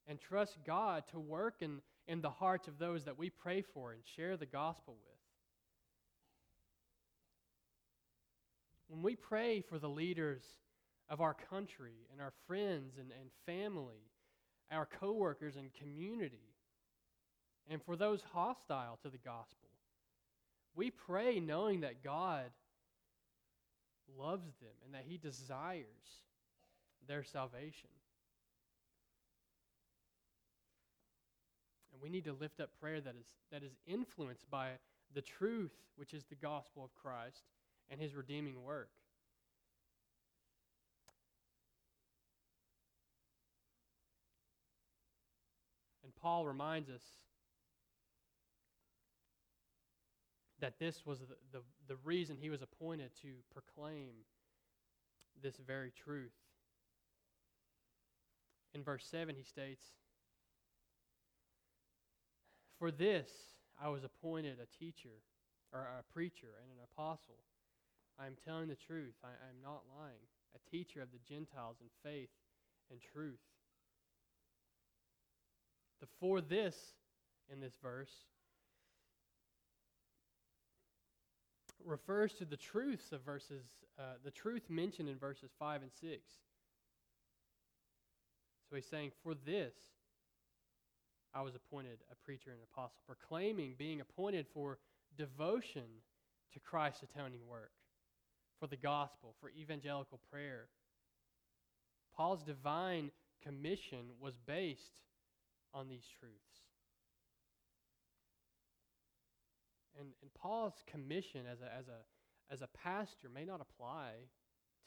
and 0.09 0.21
trust 0.21 0.57
God 0.67 1.05
to 1.11 1.19
work 1.21 1.57
in, 1.61 1.81
in 2.09 2.21
the 2.21 2.31
hearts 2.31 2.69
of 2.69 2.79
those 2.79 3.05
that 3.05 3.19
we 3.19 3.31
pray 3.31 3.63
for 3.63 3.93
and 3.93 4.03
share 4.17 4.37
the 4.37 4.47
gospel 4.47 4.97
with. 5.05 5.17
When 8.89 9.03
we 9.03 9.17
pray 9.17 9.61
for 9.61 9.79
the 9.79 9.89
leaders 9.89 10.43
of 11.09 11.21
our 11.21 11.35
country 11.35 12.07
and 12.13 12.21
our 12.21 12.33
friends 12.47 12.95
and, 12.99 13.11
and 13.11 13.31
family, 13.45 14.11
our 14.71 14.87
coworkers 14.87 15.57
and 15.57 15.73
community, 15.75 16.55
and 17.69 17.83
for 17.83 17.97
those 17.97 18.23
hostile 18.33 18.99
to 19.03 19.11
the 19.11 19.19
gospel, 19.19 19.69
we 20.77 20.91
pray 20.91 21.41
knowing 21.41 21.81
that 21.81 22.05
God 22.05 22.45
loves 24.17 24.55
them 24.61 24.71
and 24.85 24.95
that 24.95 25.05
He 25.07 25.17
desires 25.17 26.23
their 27.09 27.25
salvation. 27.25 27.91
And 31.97 32.03
we 32.03 32.11
need 32.11 32.25
to 32.25 32.35
lift 32.35 32.61
up 32.61 32.69
prayer 32.79 33.01
that 33.01 33.15
is, 33.19 33.25
that 33.51 33.63
is 33.63 33.73
influenced 33.87 34.51
by 34.51 34.73
the 35.15 35.23
truth, 35.23 35.73
which 35.97 36.13
is 36.13 36.25
the 36.25 36.35
gospel 36.35 36.85
of 36.85 36.95
Christ 36.95 37.41
and 37.91 37.99
his 37.99 38.15
redeeming 38.15 38.63
work. 38.63 38.91
And 46.05 46.15
Paul 46.17 46.45
reminds 46.45 46.91
us 46.91 47.03
that 50.61 50.79
this 50.79 51.07
was 51.07 51.21
the, 51.21 51.37
the, 51.51 51.63
the, 51.89 51.97
reason 52.05 52.37
he 52.39 52.51
was 52.51 52.61
appointed 52.61 53.11
to 53.23 53.29
proclaim 53.51 54.13
this 55.43 55.57
very 55.67 55.93
truth. 56.05 56.35
In 58.75 58.83
verse 58.83 59.07
7, 59.11 59.35
he 59.35 59.45
states, 59.45 59.87
For 62.79 62.91
this 62.91 63.31
I 63.81 63.89
was 63.89 64.05
appointed 64.05 64.59
a 64.61 64.79
teacher, 64.79 65.23
or 65.73 65.81
a 65.81 66.13
preacher, 66.13 66.49
and 66.63 66.71
an 66.71 66.85
apostle. 66.93 67.39
I 68.19 68.27
am 68.27 68.37
telling 68.45 68.69
the 68.69 68.77
truth. 68.77 69.15
I, 69.23 69.29
I 69.29 69.49
am 69.51 69.61
not 69.63 69.83
lying. 69.99 70.25
A 70.55 70.71
teacher 70.71 71.03
of 71.03 71.09
the 71.13 71.19
Gentiles 71.29 71.77
in 71.81 71.89
faith 72.03 72.31
and 72.91 73.01
truth. 73.01 73.41
The 76.01 76.07
for 76.21 76.41
this 76.41 76.77
in 77.53 77.61
this 77.61 77.75
verse 77.83 78.13
refers 81.85 82.33
to 82.35 82.45
the 82.45 82.57
truths 82.57 83.13
of 83.13 83.23
verses, 83.23 83.65
uh, 83.99 84.15
the 84.25 84.31
truth 84.31 84.69
mentioned 84.69 85.09
in 85.09 85.17
verses 85.17 85.51
5 85.59 85.83
and 85.83 85.91
6. 85.93 86.21
So 88.69 88.77
he's 88.77 88.87
saying, 88.87 89.13
For 89.23 89.35
this 89.35 89.75
I 91.37 91.43
was 91.43 91.55
appointed 91.55 91.99
a 92.11 92.15
preacher 92.25 92.51
and 92.51 92.61
apostle, 92.73 92.97
proclaiming 93.07 93.75
being 93.77 94.01
appointed 94.01 94.47
for 94.55 94.79
devotion 95.19 95.85
to 96.55 96.61
Christ's 96.61 97.03
atoning 97.03 97.47
work 97.47 97.73
for 98.59 98.67
the 98.67 98.77
gospel, 98.77 99.35
for 99.39 99.51
evangelical 99.51 100.19
prayer. 100.31 100.69
Paul's 102.17 102.43
divine 102.43 103.11
commission 103.45 104.07
was 104.19 104.33
based 104.47 105.03
on 105.75 105.91
these 105.91 106.07
truths. 106.19 106.65
And, 110.01 110.09
and 110.23 110.33
Paul's 110.33 110.83
commission 110.91 111.43
as 111.51 111.61
a, 111.61 111.67
as, 111.67 111.89
a, 111.89 112.53
as 112.53 112.63
a 112.63 112.69
pastor 112.83 113.29
may 113.29 113.45
not 113.45 113.61
apply 113.61 114.13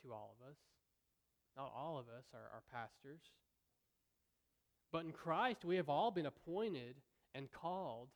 to 0.02 0.12
all 0.12 0.36
of 0.40 0.50
us. 0.50 0.58
Not 1.56 1.72
all 1.76 2.00
of 2.00 2.06
us 2.08 2.26
are, 2.34 2.50
are 2.56 2.64
pastors. 2.72 3.22
But 4.92 5.06
in 5.06 5.12
Christ, 5.12 5.64
we 5.64 5.76
have 5.76 5.90
all 5.90 6.12
been 6.12 6.26
appointed 6.26 6.96
and 7.36 7.52
called 7.52 8.10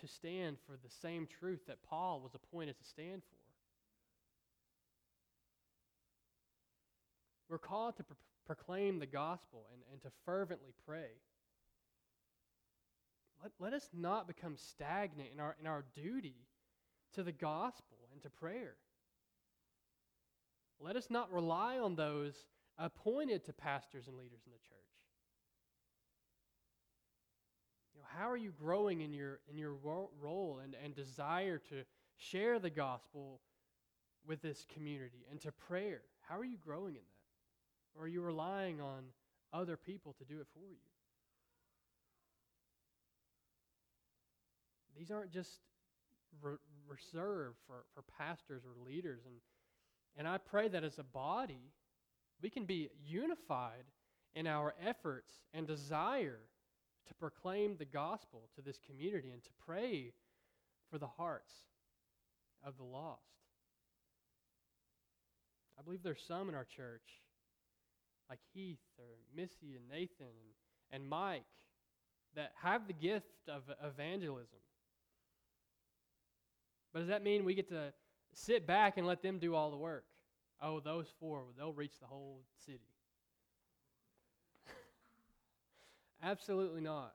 to 0.00 0.06
stand 0.06 0.58
for 0.66 0.72
the 0.72 0.90
same 1.02 1.26
truth 1.26 1.60
that 1.66 1.82
Paul 1.82 2.20
was 2.20 2.34
appointed 2.34 2.78
to 2.78 2.84
stand 2.84 3.22
for. 3.22 3.36
We're 7.48 7.58
called 7.58 7.96
to 7.96 8.04
pro- 8.04 8.16
proclaim 8.46 8.98
the 8.98 9.06
gospel 9.06 9.66
and, 9.72 9.82
and 9.92 10.02
to 10.02 10.08
fervently 10.24 10.72
pray. 10.86 11.10
Let, 13.42 13.52
let 13.58 13.72
us 13.72 13.88
not 13.92 14.26
become 14.26 14.56
stagnant 14.56 15.30
in 15.32 15.40
our, 15.40 15.56
in 15.60 15.66
our 15.66 15.84
duty 15.94 16.36
to 17.14 17.22
the 17.22 17.32
gospel 17.32 17.96
and 18.12 18.22
to 18.22 18.30
prayer. 18.30 18.74
Let 20.80 20.96
us 20.96 21.08
not 21.10 21.32
rely 21.32 21.78
on 21.78 21.96
those 21.96 22.34
appointed 22.78 23.44
to 23.46 23.52
pastors 23.52 24.06
and 24.06 24.16
leaders 24.16 24.40
in 24.46 24.52
the 24.52 24.58
church. 24.58 24.78
You 27.94 27.97
know, 27.97 27.97
how 28.16 28.30
are 28.30 28.36
you 28.36 28.52
growing 28.52 29.00
in 29.00 29.12
your, 29.12 29.40
in 29.50 29.58
your 29.58 29.74
role 29.74 30.60
and, 30.62 30.74
and 30.82 30.94
desire 30.94 31.58
to 31.70 31.82
share 32.16 32.58
the 32.58 32.70
gospel 32.70 33.40
with 34.26 34.42
this 34.42 34.64
community 34.72 35.26
and 35.30 35.40
to 35.42 35.52
prayer? 35.52 36.02
How 36.28 36.38
are 36.38 36.44
you 36.44 36.56
growing 36.56 36.94
in 36.94 37.02
that? 37.02 37.98
Or 37.98 38.04
are 38.04 38.08
you 38.08 38.22
relying 38.22 38.80
on 38.80 39.04
other 39.52 39.76
people 39.76 40.14
to 40.18 40.24
do 40.24 40.40
it 40.40 40.46
for 40.54 40.66
you? 40.68 40.76
These 44.96 45.10
aren't 45.10 45.30
just 45.30 45.60
re- 46.42 46.56
reserved 46.88 47.56
for, 47.66 47.84
for 47.94 48.02
pastors 48.18 48.62
or 48.64 48.84
leaders. 48.84 49.20
And, 49.26 49.36
and 50.16 50.26
I 50.26 50.38
pray 50.38 50.68
that 50.68 50.82
as 50.82 50.98
a 50.98 51.04
body, 51.04 51.72
we 52.42 52.50
can 52.50 52.64
be 52.64 52.88
unified 53.04 53.84
in 54.34 54.46
our 54.46 54.74
efforts 54.84 55.32
and 55.52 55.66
desire 55.66 56.40
to 57.08 57.14
proclaim 57.14 57.76
the 57.76 57.84
gospel 57.84 58.48
to 58.54 58.62
this 58.62 58.78
community 58.86 59.30
and 59.30 59.42
to 59.42 59.50
pray 59.64 60.12
for 60.90 60.98
the 60.98 61.06
hearts 61.06 61.52
of 62.64 62.76
the 62.76 62.84
lost. 62.84 63.22
I 65.78 65.82
believe 65.82 66.02
there's 66.02 66.24
some 66.26 66.48
in 66.48 66.54
our 66.54 66.64
church 66.64 67.22
like 68.28 68.40
Heath 68.52 68.78
or 68.98 69.06
Missy 69.34 69.76
and 69.76 69.88
Nathan 69.88 70.26
and, 70.26 71.00
and 71.02 71.08
Mike 71.08 71.44
that 72.34 72.52
have 72.62 72.86
the 72.86 72.92
gift 72.92 73.48
of 73.48 73.62
evangelism. 73.82 74.58
But 76.92 77.00
does 77.00 77.08
that 77.08 77.22
mean 77.22 77.44
we 77.44 77.54
get 77.54 77.68
to 77.68 77.92
sit 78.34 78.66
back 78.66 78.96
and 78.96 79.06
let 79.06 79.22
them 79.22 79.38
do 79.38 79.54
all 79.54 79.70
the 79.70 79.76
work? 79.76 80.04
Oh, 80.60 80.80
those 80.80 81.06
four, 81.20 81.44
they'll 81.56 81.72
reach 81.72 81.98
the 82.00 82.06
whole 82.06 82.42
city. 82.66 82.80
Absolutely 86.22 86.80
not. 86.80 87.12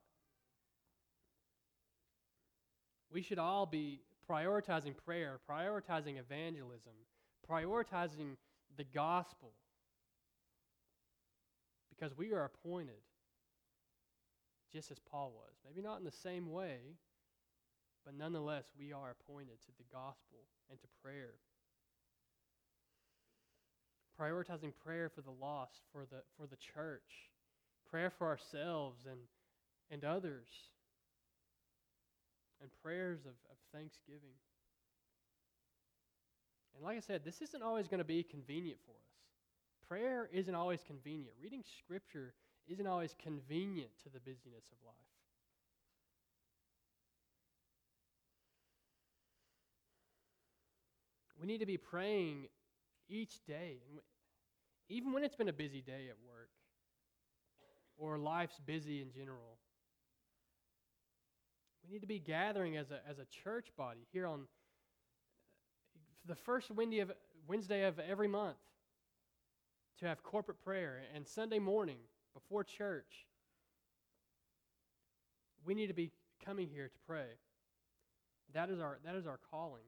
We 3.11 3.21
should 3.21 3.39
all 3.39 3.65
be 3.65 4.01
prioritizing 4.29 4.95
prayer, 5.05 5.39
prioritizing 5.49 6.19
evangelism, 6.19 6.93
prioritizing 7.49 8.37
the 8.77 8.85
gospel 8.85 9.51
because 11.89 12.17
we 12.17 12.33
are 12.33 12.45
appointed 12.45 13.01
just 14.71 14.89
as 14.89 14.97
Paul 14.99 15.31
was. 15.35 15.53
Maybe 15.63 15.81
not 15.81 15.99
in 15.99 16.05
the 16.05 16.11
same 16.11 16.51
way, 16.51 16.79
but 18.03 18.15
nonetheless, 18.17 18.65
we 18.77 18.91
are 18.91 19.11
appointed 19.11 19.61
to 19.61 19.71
the 19.77 19.83
gospel 19.91 20.39
and 20.69 20.79
to 20.81 20.87
prayer. 21.03 21.35
Prioritizing 24.19 24.73
prayer 24.83 25.09
for 25.09 25.21
the 25.21 25.31
lost, 25.31 25.81
for 25.91 26.05
the, 26.05 26.23
for 26.37 26.47
the 26.47 26.55
church, 26.55 27.29
prayer 27.93 28.09
for 28.09 28.25
ourselves 28.25 29.05
and, 29.05 29.19
and 29.91 30.03
others, 30.03 30.47
and 32.59 32.71
prayers 32.81 33.19
of, 33.19 33.33
of 33.51 33.57
thanksgiving. 33.71 34.33
And 36.73 36.83
like 36.83 36.97
I 36.97 37.01
said, 37.01 37.21
this 37.23 37.43
isn't 37.43 37.61
always 37.61 37.87
going 37.87 37.99
to 37.99 38.03
be 38.03 38.23
convenient 38.23 38.79
for 38.83 38.93
us. 38.93 39.87
Prayer 39.87 40.27
isn't 40.33 40.55
always 40.55 40.79
convenient. 40.81 41.35
Reading 41.39 41.63
Scripture 41.77 42.33
isn't 42.67 42.87
always 42.87 43.13
convenient 43.21 43.91
to 44.01 44.09
the 44.09 44.19
busyness 44.19 44.65
of 44.71 44.77
life. 44.83 44.95
We 51.39 51.45
need 51.45 51.59
to 51.59 51.67
be 51.67 51.77
praying 51.77 52.47
each 53.07 53.45
day, 53.45 53.81
and 53.87 53.99
even 54.89 55.13
when 55.13 55.23
it's 55.23 55.35
been 55.35 55.49
a 55.49 55.53
busy 55.53 55.81
day 55.81 56.07
at 56.09 56.15
work 56.27 56.42
or 58.03 58.17
life's 58.17 58.59
busy 58.65 59.01
in 59.01 59.11
general. 59.11 59.57
We 61.83 61.93
need 61.93 62.01
to 62.01 62.07
be 62.07 62.19
gathering 62.19 62.75
as 62.77 62.91
a, 62.91 62.99
as 63.09 63.19
a 63.19 63.25
church 63.25 63.67
body 63.77 64.07
here 64.11 64.25
on 64.25 64.41
the 66.25 66.35
first 66.35 66.69
Wednesday 66.71 67.83
of, 67.83 67.99
every 67.99 68.27
month 68.27 68.57
to 69.99 70.05
have 70.05 70.23
corporate 70.23 70.61
prayer 70.63 71.01
and 71.15 71.27
Sunday 71.27 71.59
morning 71.59 71.97
before 72.33 72.63
church. 72.63 73.25
We 75.65 75.73
need 75.73 75.87
to 75.87 75.93
be 75.93 76.11
coming 76.43 76.67
here 76.67 76.87
to 76.87 76.99
pray. 77.07 77.27
That 78.53 78.69
is 78.69 78.79
our, 78.79 78.99
that 79.05 79.15
is 79.15 79.27
our 79.27 79.39
calling. 79.49 79.83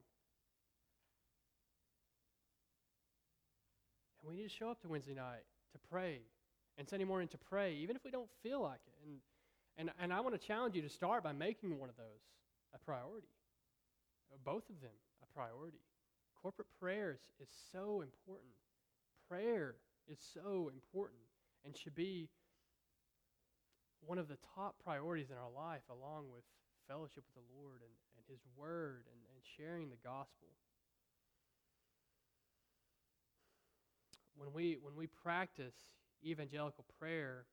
And 4.22 4.30
we 4.30 4.36
need 4.36 4.48
to 4.48 4.54
show 4.54 4.70
up 4.70 4.80
to 4.82 4.88
Wednesday 4.88 5.14
night 5.14 5.44
to 5.72 5.78
pray 5.90 6.20
and 6.78 6.88
Sunday 6.88 7.04
morning 7.04 7.28
to 7.28 7.38
pray, 7.38 7.74
even 7.74 7.96
if 7.96 8.04
we 8.04 8.10
don't 8.10 8.30
feel 8.42 8.62
like 8.62 8.80
it. 8.86 8.94
And, 9.04 9.18
and, 9.78 9.90
and 10.00 10.12
I 10.12 10.20
want 10.20 10.38
to 10.40 10.46
challenge 10.46 10.74
you 10.74 10.82
to 10.82 10.88
start 10.88 11.22
by 11.22 11.32
making 11.32 11.78
one 11.78 11.88
of 11.88 11.96
those 11.96 12.22
a 12.74 12.78
priority, 12.78 13.28
both 14.44 14.68
of 14.68 14.80
them 14.80 14.96
a 15.22 15.26
priority. 15.34 15.80
Corporate 16.42 16.68
prayer 16.78 17.12
is, 17.12 17.48
is 17.48 17.54
so 17.72 18.02
important. 18.02 18.52
Prayer 19.28 19.76
is 20.08 20.18
so 20.34 20.70
important 20.72 21.20
and 21.64 21.76
should 21.76 21.94
be 21.94 22.28
one 24.04 24.18
of 24.18 24.28
the 24.28 24.38
top 24.54 24.76
priorities 24.84 25.30
in 25.30 25.36
our 25.36 25.50
life, 25.50 25.82
along 25.90 26.26
with 26.32 26.44
fellowship 26.86 27.24
with 27.26 27.34
the 27.34 27.48
Lord 27.58 27.80
and, 27.80 27.90
and 28.16 28.24
His 28.28 28.40
Word 28.56 29.04
and, 29.10 29.18
and 29.34 29.42
sharing 29.56 29.90
the 29.90 29.96
gospel. 30.04 30.48
When 34.36 34.52
we, 34.52 34.76
when 34.80 34.94
we 34.94 35.06
practice 35.06 35.74
evangelical 36.24 36.84
prayer, 36.98 37.46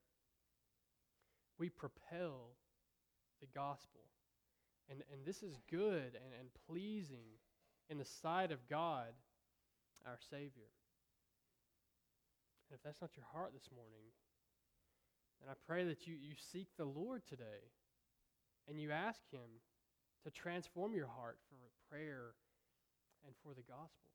we 1.57 1.69
propel 1.69 2.55
the 3.41 3.47
gospel. 3.53 4.01
And, 4.89 5.01
and 5.11 5.25
this 5.25 5.43
is 5.43 5.57
good 5.69 6.15
and, 6.15 6.33
and 6.39 6.49
pleasing 6.67 7.39
in 7.89 7.97
the 7.97 8.05
sight 8.05 8.51
of 8.51 8.67
God, 8.67 9.13
our 10.05 10.17
Savior. 10.29 10.71
And 12.69 12.77
if 12.77 12.83
that's 12.83 13.01
not 13.01 13.15
your 13.15 13.25
heart 13.31 13.53
this 13.53 13.69
morning, 13.75 14.11
then 15.39 15.49
I 15.49 15.55
pray 15.67 15.83
that 15.85 16.07
you, 16.07 16.15
you 16.15 16.35
seek 16.51 16.67
the 16.77 16.85
Lord 16.85 17.21
today 17.27 17.71
and 18.67 18.79
you 18.79 18.91
ask 18.91 19.21
Him 19.31 19.61
to 20.23 20.31
transform 20.31 20.95
your 20.95 21.07
heart 21.07 21.37
for 21.49 21.55
prayer 21.89 22.35
and 23.25 23.35
for 23.43 23.53
the 23.53 23.63
gospel. 23.63 24.12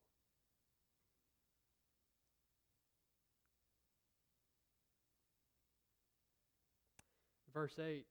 Verse 7.59 7.77
8 7.77 8.05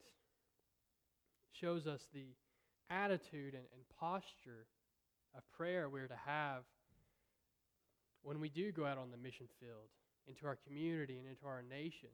shows 1.59 1.87
us 1.87 2.03
the 2.13 2.27
attitude 2.91 3.55
and, 3.55 3.65
and 3.73 3.83
posture 3.99 4.67
of 5.35 5.43
prayer 5.57 5.89
we're 5.89 6.07
to 6.07 6.21
have 6.27 6.65
when 8.23 8.41
we 8.41 8.51
do 8.51 8.71
go 8.73 8.85
out 8.85 8.99
on 8.99 9.11
the 9.11 9.17
mission 9.17 9.47
field, 9.59 9.89
into 10.27 10.47
our 10.47 10.59
community 10.67 11.17
and 11.17 11.27
into 11.27 11.47
our 11.47 11.63
nation, 11.63 12.11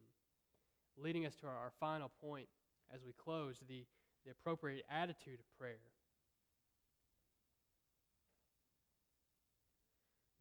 leading 0.96 1.26
us 1.26 1.34
to 1.40 1.48
our, 1.48 1.54
our 1.54 1.72
final 1.80 2.08
point 2.22 2.46
as 2.94 3.00
we 3.04 3.12
close 3.12 3.56
the, 3.68 3.84
the 4.24 4.30
appropriate 4.30 4.84
attitude 4.88 5.40
of 5.40 5.58
prayer. 5.58 5.90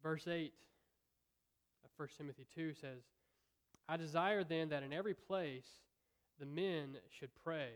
Verse 0.00 0.28
8 0.28 0.52
of 1.84 1.90
1 1.96 2.08
Timothy 2.16 2.46
2 2.54 2.72
says, 2.74 3.02
I 3.88 3.96
desire 3.96 4.44
then 4.44 4.68
that 4.68 4.84
in 4.84 4.92
every 4.92 5.14
place 5.14 5.66
the 6.38 6.46
men 6.46 6.96
should 7.18 7.30
pray, 7.44 7.70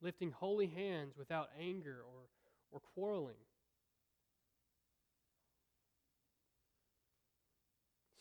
lifting 0.00 0.30
holy 0.30 0.66
hands 0.66 1.14
without 1.18 1.48
anger 1.58 1.98
or, 2.04 2.22
or 2.70 2.80
quarreling. 2.94 3.34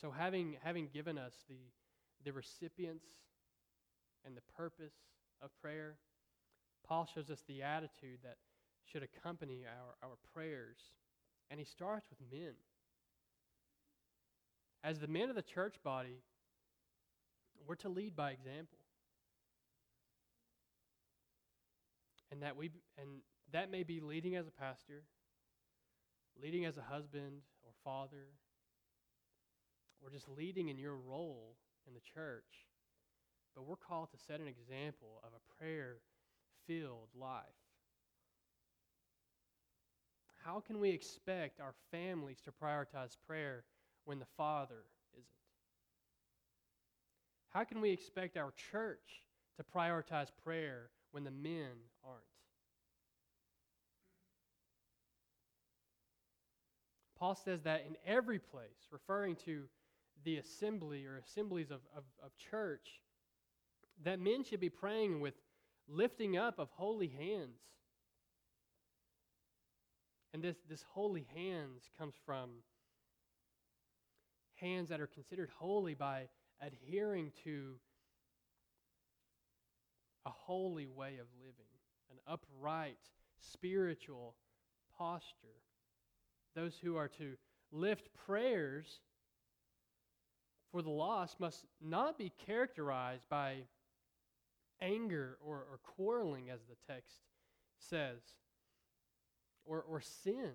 So, 0.02 0.12
having, 0.12 0.56
having 0.64 0.88
given 0.93 1.18
us 1.18 1.34
the, 1.50 1.60
the 2.24 2.32
recipients 2.32 3.06
and 4.26 4.36
the 4.36 4.54
purpose 4.56 4.93
of 5.41 5.50
prayer, 5.62 5.95
Paul 6.88 7.08
shows 7.14 7.30
us 7.30 7.43
the 7.47 7.64
attitude 7.64 8.20
that 8.24 8.38
should 8.86 9.04
accompany 9.04 9.66
our, 9.66 10.10
our 10.10 10.16
prayers. 10.34 10.78
And 11.52 11.60
he 11.60 11.66
starts 11.66 12.08
with 12.10 12.20
men. 12.32 12.54
As 14.84 15.00
the 15.00 15.08
men 15.08 15.30
of 15.30 15.36
the 15.36 15.41
church 15.41 15.76
body, 15.84 16.22
we're 17.68 17.76
to 17.76 17.89
lead 17.89 18.16
by 18.16 18.32
example. 18.32 18.80
And 22.32 22.43
that 22.43 22.55
we 22.55 22.72
and 22.97 23.22
that 23.51 23.72
may 23.72 23.84
be 23.84 23.99
leading 23.99 24.36
as 24.36 24.47
a 24.47 24.51
pastor, 24.51 25.03
leading 26.41 26.66
as 26.66 26.78
a 26.78 26.82
husband 26.82 27.41
or 27.64 27.72
father, 27.84 28.28
or 30.01 30.10
just 30.10 30.30
leading 30.30 30.70
in 30.70 30.78
your 30.78 30.95
role 30.95 31.55
in 31.88 31.93
the 31.93 31.99
church. 31.99 32.68
But 33.55 33.66
we're 33.66 33.76
called 33.76 34.12
to 34.12 34.18
set 34.18 34.39
an 34.39 34.47
example 34.47 35.22
of 35.24 35.32
a 35.34 35.57
prayer 35.57 35.97
filled 36.68 37.10
life. 37.20 37.43
How 40.45 40.60
can 40.60 40.80
we 40.80 40.91
expect 40.91 41.60
our 41.60 41.74
families 41.91 42.39
to 42.45 42.51
prioritize 42.51 43.18
prayer 43.28 43.66
when 44.05 44.20
the 44.20 44.26
Father? 44.38 44.84
How 47.50 47.64
can 47.64 47.82
we 47.82 47.91
expect 47.91 48.38
our 48.38 48.54
church 48.72 49.24
to 49.58 49.64
prioritize 49.64 50.28
prayer 50.43 50.89
when 51.12 51.24
the 51.24 51.32
men 51.32 51.72
aren't? 52.04 52.24
Paul 57.18 57.36
says 57.36 57.62
that 57.64 57.86
in 57.86 57.97
every 58.06 58.39
place, 58.39 58.88
referring 58.91 59.36
to 59.45 59.64
the 60.24 60.38
assembly 60.38 61.06
or 61.06 61.18
assemblies 61.18 61.70
of, 61.70 61.82
of, 61.95 62.04
of 62.24 62.32
church, 62.38 63.02
that 64.04 64.20
men 64.20 64.43
should 64.43 64.62
be 64.62 64.70
praying 64.70 65.20
with 65.20 65.34
lifting 65.89 66.38
up 66.38 66.60
of 66.60 66.70
holy 66.72 67.08
hands. 67.08 67.60
And 70.34 70.43
this, 70.43 70.56
this 70.70 70.86
holy 70.93 71.28
hands 71.36 71.89
comes 71.97 72.14
from 72.26 72.50
hands 74.56 74.89
that 74.89 75.02
are 75.02 75.08
considered 75.08 75.50
holy 75.58 75.95
by 75.95 76.28
adhering 76.62 77.32
to 77.43 77.76
a 80.26 80.30
holy 80.30 80.88
way 80.88 81.18
of 81.20 81.28
living, 81.41 81.66
an 82.12 82.18
upright 82.28 82.97
spiritual 83.39 84.36
posture. 84.97 85.64
Those 86.55 86.76
who 86.82 86.97
are 86.97 87.07
to 87.10 87.36
lift 87.72 88.10
prayers 88.26 88.99
for 90.72 90.82
the 90.82 90.89
lost 90.89 91.39
must 91.39 91.66
not 91.82 92.18
be 92.18 92.32
characterized 92.45 93.24
by 93.30 93.64
anger 94.82 95.38
or, 95.43 95.57
or 95.57 95.80
quarreling, 95.84 96.49
as 96.49 96.60
the 96.70 96.76
text 96.91 97.22
says, 97.80 98.20
or, 99.66 99.82
or 99.82 100.01
sin. 100.01 100.53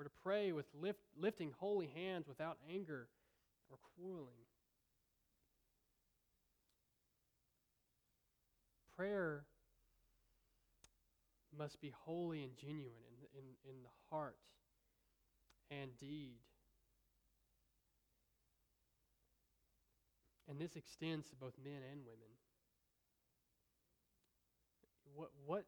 We're 0.00 0.04
to 0.04 0.10
pray 0.22 0.52
with 0.52 0.64
lift, 0.80 1.00
lifting 1.14 1.52
holy 1.58 1.90
hands 1.94 2.26
without 2.26 2.56
anger 2.72 3.06
or 3.68 3.76
quarreling. 3.98 4.46
Prayer 8.96 9.44
must 11.54 11.82
be 11.82 11.92
holy 12.06 12.42
and 12.42 12.56
genuine 12.56 13.02
in, 13.10 13.40
in, 13.40 13.44
in 13.68 13.82
the 13.82 13.90
heart 14.08 14.38
and 15.70 15.90
deed. 15.98 16.38
And 20.48 20.58
this 20.58 20.76
extends 20.76 21.28
to 21.28 21.36
both 21.36 21.52
men 21.62 21.82
and 21.92 22.00
women. 22.06 22.30
What, 25.14 25.28
what 25.44 25.64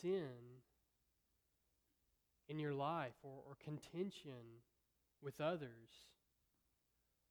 sin 0.00 0.61
in 2.48 2.58
your 2.58 2.74
life 2.74 3.14
or, 3.22 3.42
or 3.48 3.56
contention 3.62 4.60
with 5.22 5.40
others 5.40 5.90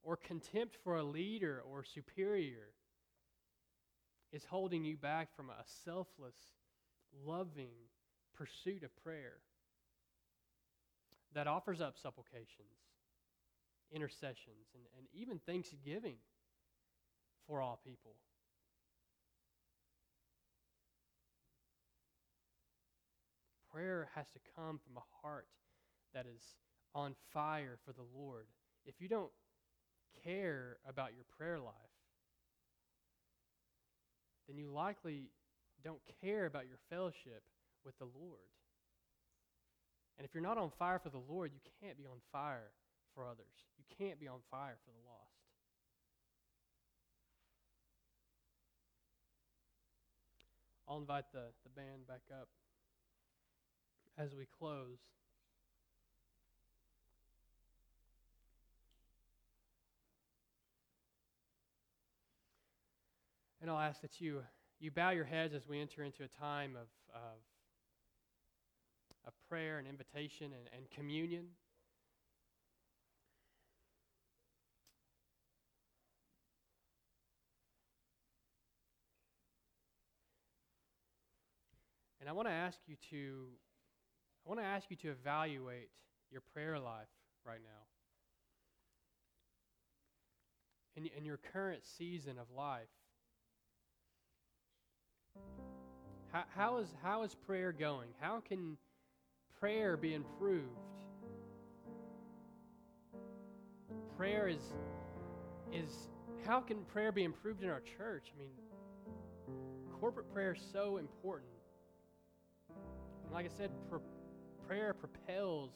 or 0.04 0.16
contempt 0.16 0.76
for 0.84 0.98
a 0.98 1.04
leader 1.04 1.62
or 1.70 1.84
superior 1.84 2.70
is 4.32 4.46
holding 4.46 4.84
you 4.84 4.98
back 4.98 5.36
from 5.36 5.50
a 5.50 5.64
selfless, 5.86 6.38
loving 7.26 7.74
pursuit 8.34 8.84
of 8.84 8.96
prayer 9.04 9.38
that 11.34 11.48
offers 11.48 11.82
up 11.82 11.98
supplications, 12.02 12.80
intercessions, 13.92 14.68
and, 14.74 14.84
and 14.98 15.08
even 15.14 15.40
thanksgiving 15.40 16.18
for 17.48 17.62
all 17.62 17.80
people. 17.86 18.16
Prayer 23.74 24.10
has 24.16 24.28
to 24.34 24.40
come 24.56 24.80
from 24.80 24.98
a 24.98 25.06
heart 25.22 25.48
that 26.14 26.26
is 26.26 26.42
on 26.94 27.16
fire 27.34 27.78
for 27.86 27.94
the 27.94 28.06
Lord. 28.16 28.46
If 28.86 28.96
you 29.00 29.08
don't 29.08 29.32
care 30.24 30.78
about 30.88 31.14
your 31.14 31.26
prayer 31.38 31.60
life, 31.60 31.74
then 34.48 34.58
you 34.58 34.72
likely 34.72 35.30
don't 35.84 36.02
care 36.22 36.46
about 36.46 36.68
your 36.68 36.78
fellowship 36.90 37.44
with 37.86 37.98
the 37.98 38.06
Lord. 38.06 38.52
And 40.18 40.26
if 40.28 40.34
you're 40.34 40.44
not 40.44 40.58
on 40.58 40.70
fire 40.78 41.00
for 41.00 41.10
the 41.10 41.22
Lord, 41.30 41.52
you 41.54 41.62
can't 41.82 41.98
be 41.98 42.06
on 42.06 42.18
fire 42.32 42.72
for 43.16 43.26
others. 43.26 43.66
You 43.78 43.86
can't 43.98 44.20
be 44.20 44.28
on 44.28 44.40
fire 44.52 44.78
for 44.86 44.92
the 44.92 45.10
lost. 45.10 45.32
I'll 50.88 50.98
invite 50.98 51.32
the, 51.32 51.56
the 51.64 51.70
band 51.70 52.06
back 52.06 52.22
up 52.32 52.50
as 54.22 54.36
we 54.36 54.46
close. 54.60 55.00
And 63.62 63.70
I'll 63.70 63.80
ask 63.80 64.02
that 64.02 64.22
you, 64.22 64.42
you 64.80 64.92
bow 64.92 65.10
your 65.10 65.26
heads 65.26 65.56
as 65.56 65.68
we 65.68 65.80
enter 65.80 66.04
into 66.04 66.24
a 66.24 66.28
time 66.28 66.76
of, 66.76 66.88
of, 67.16 67.40
of 69.26 69.34
prayer 69.50 69.80
and 69.80 69.88
invitation 69.88 70.48
and, 70.48 70.70
and 70.76 70.90
communion. 70.92 71.46
And 82.20 82.30
I 82.30 82.34
want 82.34 82.48
to 82.48 82.54
ask 82.54 82.78
you 82.86 82.96
to 83.10 83.48
I 84.46 84.50
want 84.50 84.60
to 84.60 84.66
ask 84.66 84.90
you 84.90 84.98
to 84.98 85.10
evaluate 85.10 85.90
your 86.32 86.42
prayer 86.54 86.80
life 86.80 87.08
right 87.46 87.60
now. 87.64 87.70
In, 90.96 91.10
in 91.18 91.26
your 91.26 91.40
current 91.54 91.84
season 91.98 92.38
of 92.40 92.48
life. 92.56 92.88
How, 96.32 96.44
how, 96.56 96.78
is, 96.78 96.88
how 97.04 97.24
is 97.24 97.36
prayer 97.36 97.72
going? 97.72 98.10
How 98.20 98.42
can 98.42 98.78
prayer 99.60 99.96
be 99.96 100.14
improved? 100.14 100.66
Prayer 104.18 104.48
is, 104.48 104.62
is 105.74 106.10
how 106.46 106.60
can 106.62 106.84
prayer 106.86 107.12
be 107.12 107.24
improved 107.24 107.64
in 107.64 107.70
our 107.70 107.82
church? 107.82 108.32
I 108.36 108.40
mean, 108.40 108.50
corporate 110.00 110.32
prayer 110.34 110.54
is 110.54 110.62
so 110.72 110.98
important. 110.98 111.52
And 113.26 113.34
like 113.34 113.46
I 113.46 113.58
said, 113.58 113.72
prayer 114.72 114.94
propels 114.94 115.72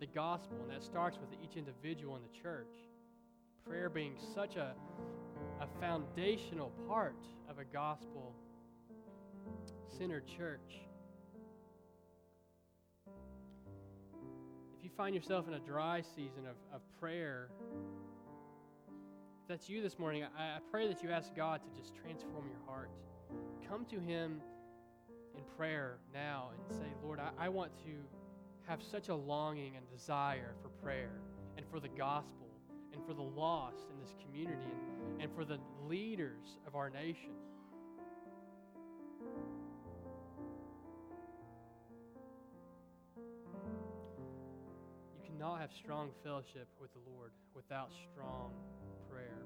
the 0.00 0.06
gospel, 0.06 0.56
and 0.62 0.70
that 0.70 0.82
starts 0.82 1.18
with 1.18 1.28
each 1.42 1.58
individual 1.58 2.16
in 2.16 2.22
the 2.22 2.42
church. 2.42 2.72
Prayer 3.68 3.90
being 3.90 4.14
such 4.34 4.56
a, 4.56 4.72
a 5.60 5.66
foundational 5.78 6.70
part 6.88 7.22
of 7.50 7.58
a 7.58 7.64
gospel 7.64 8.34
centered 9.98 10.26
church. 10.26 10.86
If 14.78 14.82
you 14.82 14.88
find 14.96 15.14
yourself 15.14 15.46
in 15.46 15.52
a 15.52 15.60
dry 15.60 16.00
season 16.16 16.46
of, 16.46 16.56
of 16.74 16.80
prayer, 16.98 17.50
if 19.42 19.48
that's 19.48 19.68
you 19.68 19.82
this 19.82 19.98
morning, 19.98 20.24
I, 20.38 20.44
I 20.44 20.58
pray 20.70 20.88
that 20.88 21.02
you 21.02 21.10
ask 21.10 21.36
God 21.36 21.60
to 21.62 21.78
just 21.78 21.94
transform 21.94 22.46
your 22.48 22.64
heart. 22.66 22.88
Come 23.68 23.84
to 23.90 24.00
Him 24.00 24.40
in 25.36 25.42
prayer 25.58 25.98
now 26.14 26.50
and 26.52 26.78
say, 26.78 26.86
Lord, 27.02 27.20
I, 27.20 27.30
I 27.38 27.48
want 27.50 27.70
to 27.84 28.13
have 28.66 28.82
such 28.82 29.08
a 29.08 29.14
longing 29.14 29.76
and 29.76 29.88
desire 29.90 30.54
for 30.62 30.68
prayer 30.82 31.20
and 31.56 31.66
for 31.70 31.80
the 31.80 31.88
gospel 31.88 32.48
and 32.92 33.04
for 33.06 33.12
the 33.12 33.22
lost 33.22 33.86
in 33.90 33.98
this 34.00 34.14
community 34.24 34.62
and, 34.62 35.22
and 35.22 35.34
for 35.34 35.44
the 35.44 35.58
leaders 35.86 36.58
of 36.66 36.74
our 36.74 36.88
nation. 36.88 37.30
You 45.14 45.22
cannot 45.26 45.60
have 45.60 45.70
strong 45.72 46.10
fellowship 46.22 46.68
with 46.80 46.90
the 46.92 47.00
Lord 47.10 47.32
without 47.54 47.90
strong 48.12 48.52
prayer. 49.10 49.44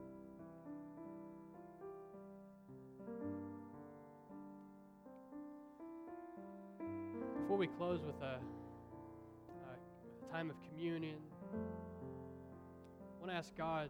Before 7.40 7.56
we 7.56 7.66
close 7.66 8.00
with 8.04 8.20
a, 8.22 8.36
a 8.36 8.57
time 10.30 10.50
of 10.50 10.56
communion, 10.68 11.16
I 11.54 13.20
want 13.20 13.30
to 13.32 13.36
ask 13.36 13.56
God, 13.56 13.88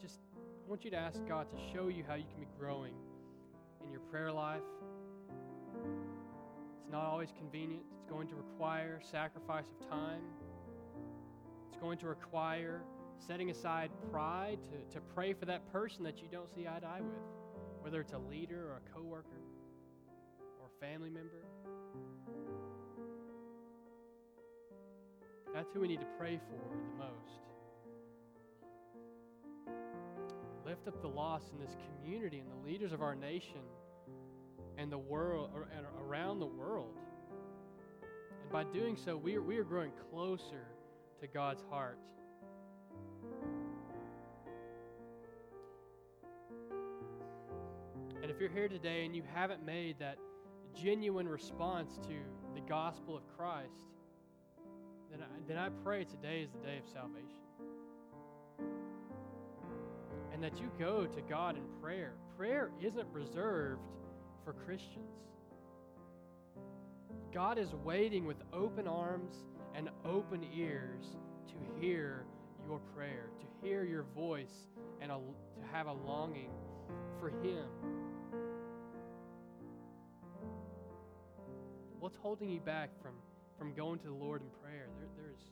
just, 0.00 0.18
I 0.36 0.68
want 0.68 0.84
you 0.84 0.90
to 0.90 0.96
ask 0.96 1.20
God 1.26 1.48
to 1.50 1.56
show 1.72 1.88
you 1.88 2.04
how 2.06 2.14
you 2.14 2.24
can 2.24 2.38
be 2.38 2.46
growing 2.58 2.94
in 3.84 3.90
your 3.90 4.00
prayer 4.00 4.30
life. 4.30 4.60
It's 6.80 6.92
not 6.92 7.04
always 7.04 7.32
convenient, 7.36 7.82
it's 7.96 8.10
going 8.10 8.28
to 8.28 8.34
require 8.36 9.00
sacrifice 9.10 9.64
of 9.80 9.88
time, 9.88 10.22
it's 11.68 11.78
going 11.80 11.98
to 11.98 12.06
require 12.06 12.82
setting 13.18 13.50
aside 13.50 13.90
pride 14.10 14.58
to, 14.64 14.94
to 14.94 15.00
pray 15.14 15.32
for 15.32 15.44
that 15.46 15.70
person 15.72 16.04
that 16.04 16.22
you 16.22 16.28
don't 16.30 16.52
see 16.54 16.66
eye 16.68 16.78
to 16.80 16.86
eye 16.86 17.00
with, 17.00 17.82
whether 17.82 18.00
it's 18.00 18.12
a 18.12 18.18
leader 18.18 18.68
or 18.70 18.80
a 18.86 18.94
coworker 18.94 19.42
or 20.60 20.66
a 20.66 20.84
family 20.84 21.10
member. 21.10 21.44
That's 25.54 25.72
who 25.72 25.80
we 25.80 25.88
need 25.88 26.00
to 26.00 26.06
pray 26.18 26.38
for 26.38 26.76
the 26.76 27.04
most. 27.04 27.40
Lift 30.64 30.86
up 30.86 31.02
the 31.02 31.08
lost 31.08 31.52
in 31.52 31.58
this 31.58 31.76
community 31.86 32.38
and 32.38 32.48
the 32.50 32.66
leaders 32.66 32.92
of 32.92 33.02
our 33.02 33.16
nation 33.16 33.62
and 34.78 34.92
the 34.92 34.98
world 34.98 35.50
and 35.76 35.84
around 36.06 36.38
the 36.38 36.46
world. 36.46 36.94
And 38.42 38.52
by 38.52 38.64
doing 38.64 38.96
so, 38.96 39.16
we 39.16 39.36
are, 39.36 39.42
we 39.42 39.58
are 39.58 39.64
growing 39.64 39.92
closer 40.10 40.66
to 41.20 41.26
God's 41.26 41.64
heart. 41.68 41.98
And 48.22 48.30
if 48.30 48.40
you're 48.40 48.50
here 48.50 48.68
today 48.68 49.04
and 49.04 49.16
you 49.16 49.24
haven't 49.34 49.64
made 49.64 49.98
that 49.98 50.18
genuine 50.74 51.28
response 51.28 51.98
to 52.04 52.14
the 52.54 52.60
gospel 52.60 53.16
of 53.16 53.22
Christ, 53.36 53.90
then 55.10 55.20
I, 55.22 55.48
then 55.48 55.56
I 55.56 55.68
pray 55.84 56.04
today 56.04 56.42
is 56.42 56.50
the 56.50 56.66
day 56.66 56.78
of 56.78 56.88
salvation. 56.92 57.26
And 60.32 60.42
that 60.42 60.58
you 60.60 60.70
go 60.78 61.06
to 61.06 61.20
God 61.22 61.56
in 61.56 61.62
prayer. 61.82 62.12
Prayer 62.36 62.70
isn't 62.80 63.08
reserved 63.12 63.82
for 64.44 64.52
Christians. 64.52 65.20
God 67.32 67.58
is 67.58 67.74
waiting 67.84 68.26
with 68.26 68.38
open 68.52 68.88
arms 68.88 69.34
and 69.74 69.88
open 70.04 70.44
ears 70.54 71.04
to 71.48 71.80
hear 71.80 72.24
your 72.66 72.80
prayer, 72.94 73.26
to 73.38 73.66
hear 73.66 73.84
your 73.84 74.04
voice, 74.14 74.68
and 75.00 75.10
a, 75.12 75.16
to 75.16 75.66
have 75.72 75.86
a 75.86 75.92
longing 75.92 76.50
for 77.18 77.28
Him. 77.28 77.66
What's 81.98 82.16
holding 82.16 82.48
you 82.48 82.60
back 82.60 82.90
from, 83.02 83.12
from 83.60 83.74
going 83.74 83.98
to 83.98 84.06
the 84.06 84.14
Lord 84.14 84.40
in 84.40 84.48
prayer? 84.62 84.86
There, 84.98 85.08
there's, 85.22 85.42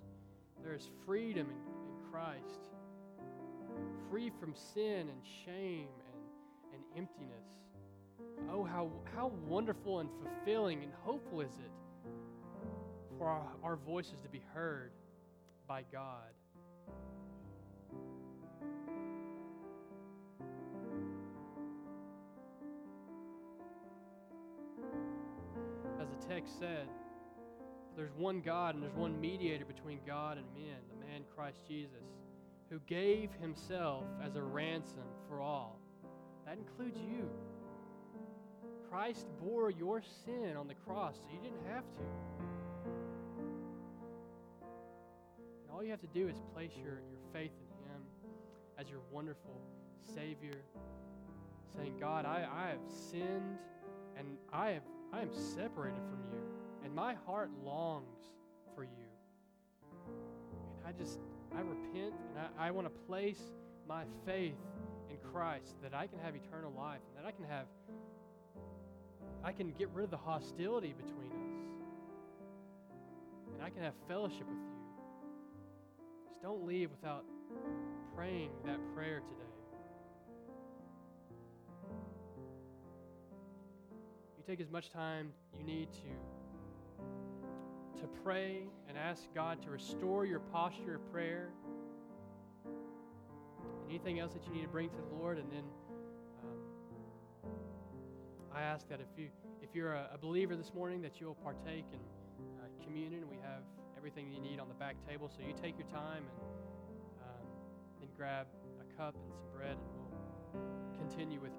there's 0.64 0.90
freedom 1.04 1.46
in, 1.46 1.56
in 1.90 2.10
Christ, 2.10 2.70
free 4.10 4.32
from 4.40 4.54
sin 4.54 5.10
and 5.10 5.20
shame 5.44 5.88
and, 6.14 6.72
and 6.72 6.82
emptiness. 6.96 7.44
Oh, 8.50 8.64
how, 8.64 8.90
how 9.14 9.30
wonderful 9.46 10.00
and 10.00 10.08
fulfilling 10.22 10.82
and 10.82 10.90
hopeful 11.04 11.42
is 11.42 11.52
it 11.52 11.70
for 13.18 13.28
our, 13.28 13.42
our 13.62 13.76
voices 13.76 14.22
to 14.22 14.28
be 14.30 14.40
heard 14.54 14.92
by 15.66 15.82
God. 15.92 16.32
As 26.00 26.08
the 26.08 26.26
text 26.26 26.58
said, 26.58 26.88
there's 27.98 28.14
one 28.16 28.40
God 28.40 28.76
and 28.76 28.82
there's 28.82 28.94
one 28.94 29.20
mediator 29.20 29.64
between 29.64 29.98
God 30.06 30.38
and 30.38 30.46
men, 30.54 30.76
the 30.88 31.04
man 31.04 31.22
Christ 31.34 31.58
Jesus, 31.66 32.06
who 32.70 32.78
gave 32.86 33.30
himself 33.40 34.04
as 34.24 34.36
a 34.36 34.42
ransom 34.42 35.02
for 35.28 35.40
all. 35.40 35.80
That 36.46 36.58
includes 36.58 37.00
you. 37.00 37.28
Christ 38.88 39.26
bore 39.42 39.70
your 39.70 40.00
sin 40.24 40.56
on 40.56 40.68
the 40.68 40.74
cross, 40.74 41.16
so 41.16 41.22
you 41.34 41.40
didn't 41.42 41.66
have 41.74 41.82
to. 41.82 42.02
And 45.62 45.74
all 45.74 45.82
you 45.82 45.90
have 45.90 46.00
to 46.00 46.06
do 46.06 46.28
is 46.28 46.36
place 46.54 46.70
your, 46.76 47.02
your 47.10 47.20
faith 47.32 47.50
in 47.50 47.92
Him 47.92 48.02
as 48.78 48.88
your 48.88 49.00
wonderful 49.10 49.60
Savior, 50.14 50.62
saying, 51.76 51.94
God, 51.98 52.24
I, 52.24 52.46
I 52.50 52.68
have 52.68 52.80
sinned 53.10 53.58
and 54.16 54.38
I, 54.52 54.70
have, 54.70 54.82
I 55.12 55.20
am 55.20 55.32
separated 55.32 56.00
from 56.08 56.20
you, 56.32 56.57
and 56.84 56.94
my 56.94 57.14
heart 57.26 57.50
longs 57.64 58.18
for 58.74 58.84
you. 58.84 59.08
And 60.06 60.86
I 60.86 60.92
just, 60.92 61.18
I 61.54 61.60
repent 61.60 62.14
and 62.14 62.46
I, 62.58 62.68
I 62.68 62.70
want 62.70 62.86
to 62.86 63.00
place 63.06 63.40
my 63.88 64.04
faith 64.26 64.54
in 65.10 65.16
Christ 65.32 65.74
that 65.82 65.94
I 65.94 66.06
can 66.06 66.18
have 66.20 66.34
eternal 66.34 66.72
life 66.76 67.00
and 67.08 67.24
that 67.24 67.28
I 67.28 67.32
can 67.32 67.44
have 67.44 67.66
I 69.44 69.52
can 69.52 69.70
get 69.72 69.88
rid 69.94 70.04
of 70.04 70.10
the 70.10 70.16
hostility 70.16 70.94
between 70.94 71.30
us. 71.30 71.58
and 73.54 73.62
I 73.62 73.70
can 73.70 73.82
have 73.82 73.94
fellowship 74.08 74.46
with 74.48 74.58
you. 74.58 74.78
Just 76.28 76.42
don't 76.42 76.66
leave 76.66 76.90
without 76.90 77.24
praying 78.16 78.50
that 78.66 78.78
prayer 78.94 79.20
today. 79.20 79.34
You 84.36 84.44
take 84.46 84.60
as 84.60 84.70
much 84.70 84.90
time 84.90 85.32
you 85.56 85.64
need 85.64 85.92
to 85.92 86.37
to 88.00 88.06
pray 88.22 88.62
and 88.88 88.96
ask 88.96 89.22
God 89.34 89.62
to 89.62 89.70
restore 89.70 90.24
your 90.24 90.40
posture 90.40 90.96
of 90.96 91.12
prayer. 91.12 91.50
Anything 93.88 94.18
else 94.20 94.32
that 94.34 94.46
you 94.46 94.52
need 94.52 94.62
to 94.62 94.68
bring 94.68 94.90
to 94.90 94.96
the 94.96 95.16
Lord, 95.18 95.38
and 95.38 95.50
then 95.50 95.64
um, 96.42 97.50
I 98.54 98.62
ask 98.62 98.88
that 98.88 99.00
if 99.00 99.18
you 99.18 99.28
if 99.62 99.74
you're 99.74 99.94
a, 99.94 100.10
a 100.14 100.18
believer 100.18 100.56
this 100.56 100.72
morning, 100.74 101.02
that 101.02 101.20
you'll 101.20 101.34
partake 101.34 101.84
in 101.92 101.98
uh, 102.60 102.84
communion. 102.84 103.24
We 103.30 103.36
have 103.36 103.62
everything 103.96 104.30
you 104.30 104.40
need 104.40 104.60
on 104.60 104.68
the 104.68 104.74
back 104.74 104.96
table, 105.08 105.28
so 105.28 105.42
you 105.46 105.54
take 105.54 105.78
your 105.78 105.88
time 105.88 106.24
and 106.24 106.38
um, 107.22 107.46
then 108.00 108.08
grab 108.16 108.46
a 108.80 108.96
cup 108.96 109.14
and 109.14 109.32
some 109.34 109.58
bread, 109.58 109.76
and 109.76 109.90
we'll 109.96 110.98
continue 110.98 111.40
with 111.40 111.52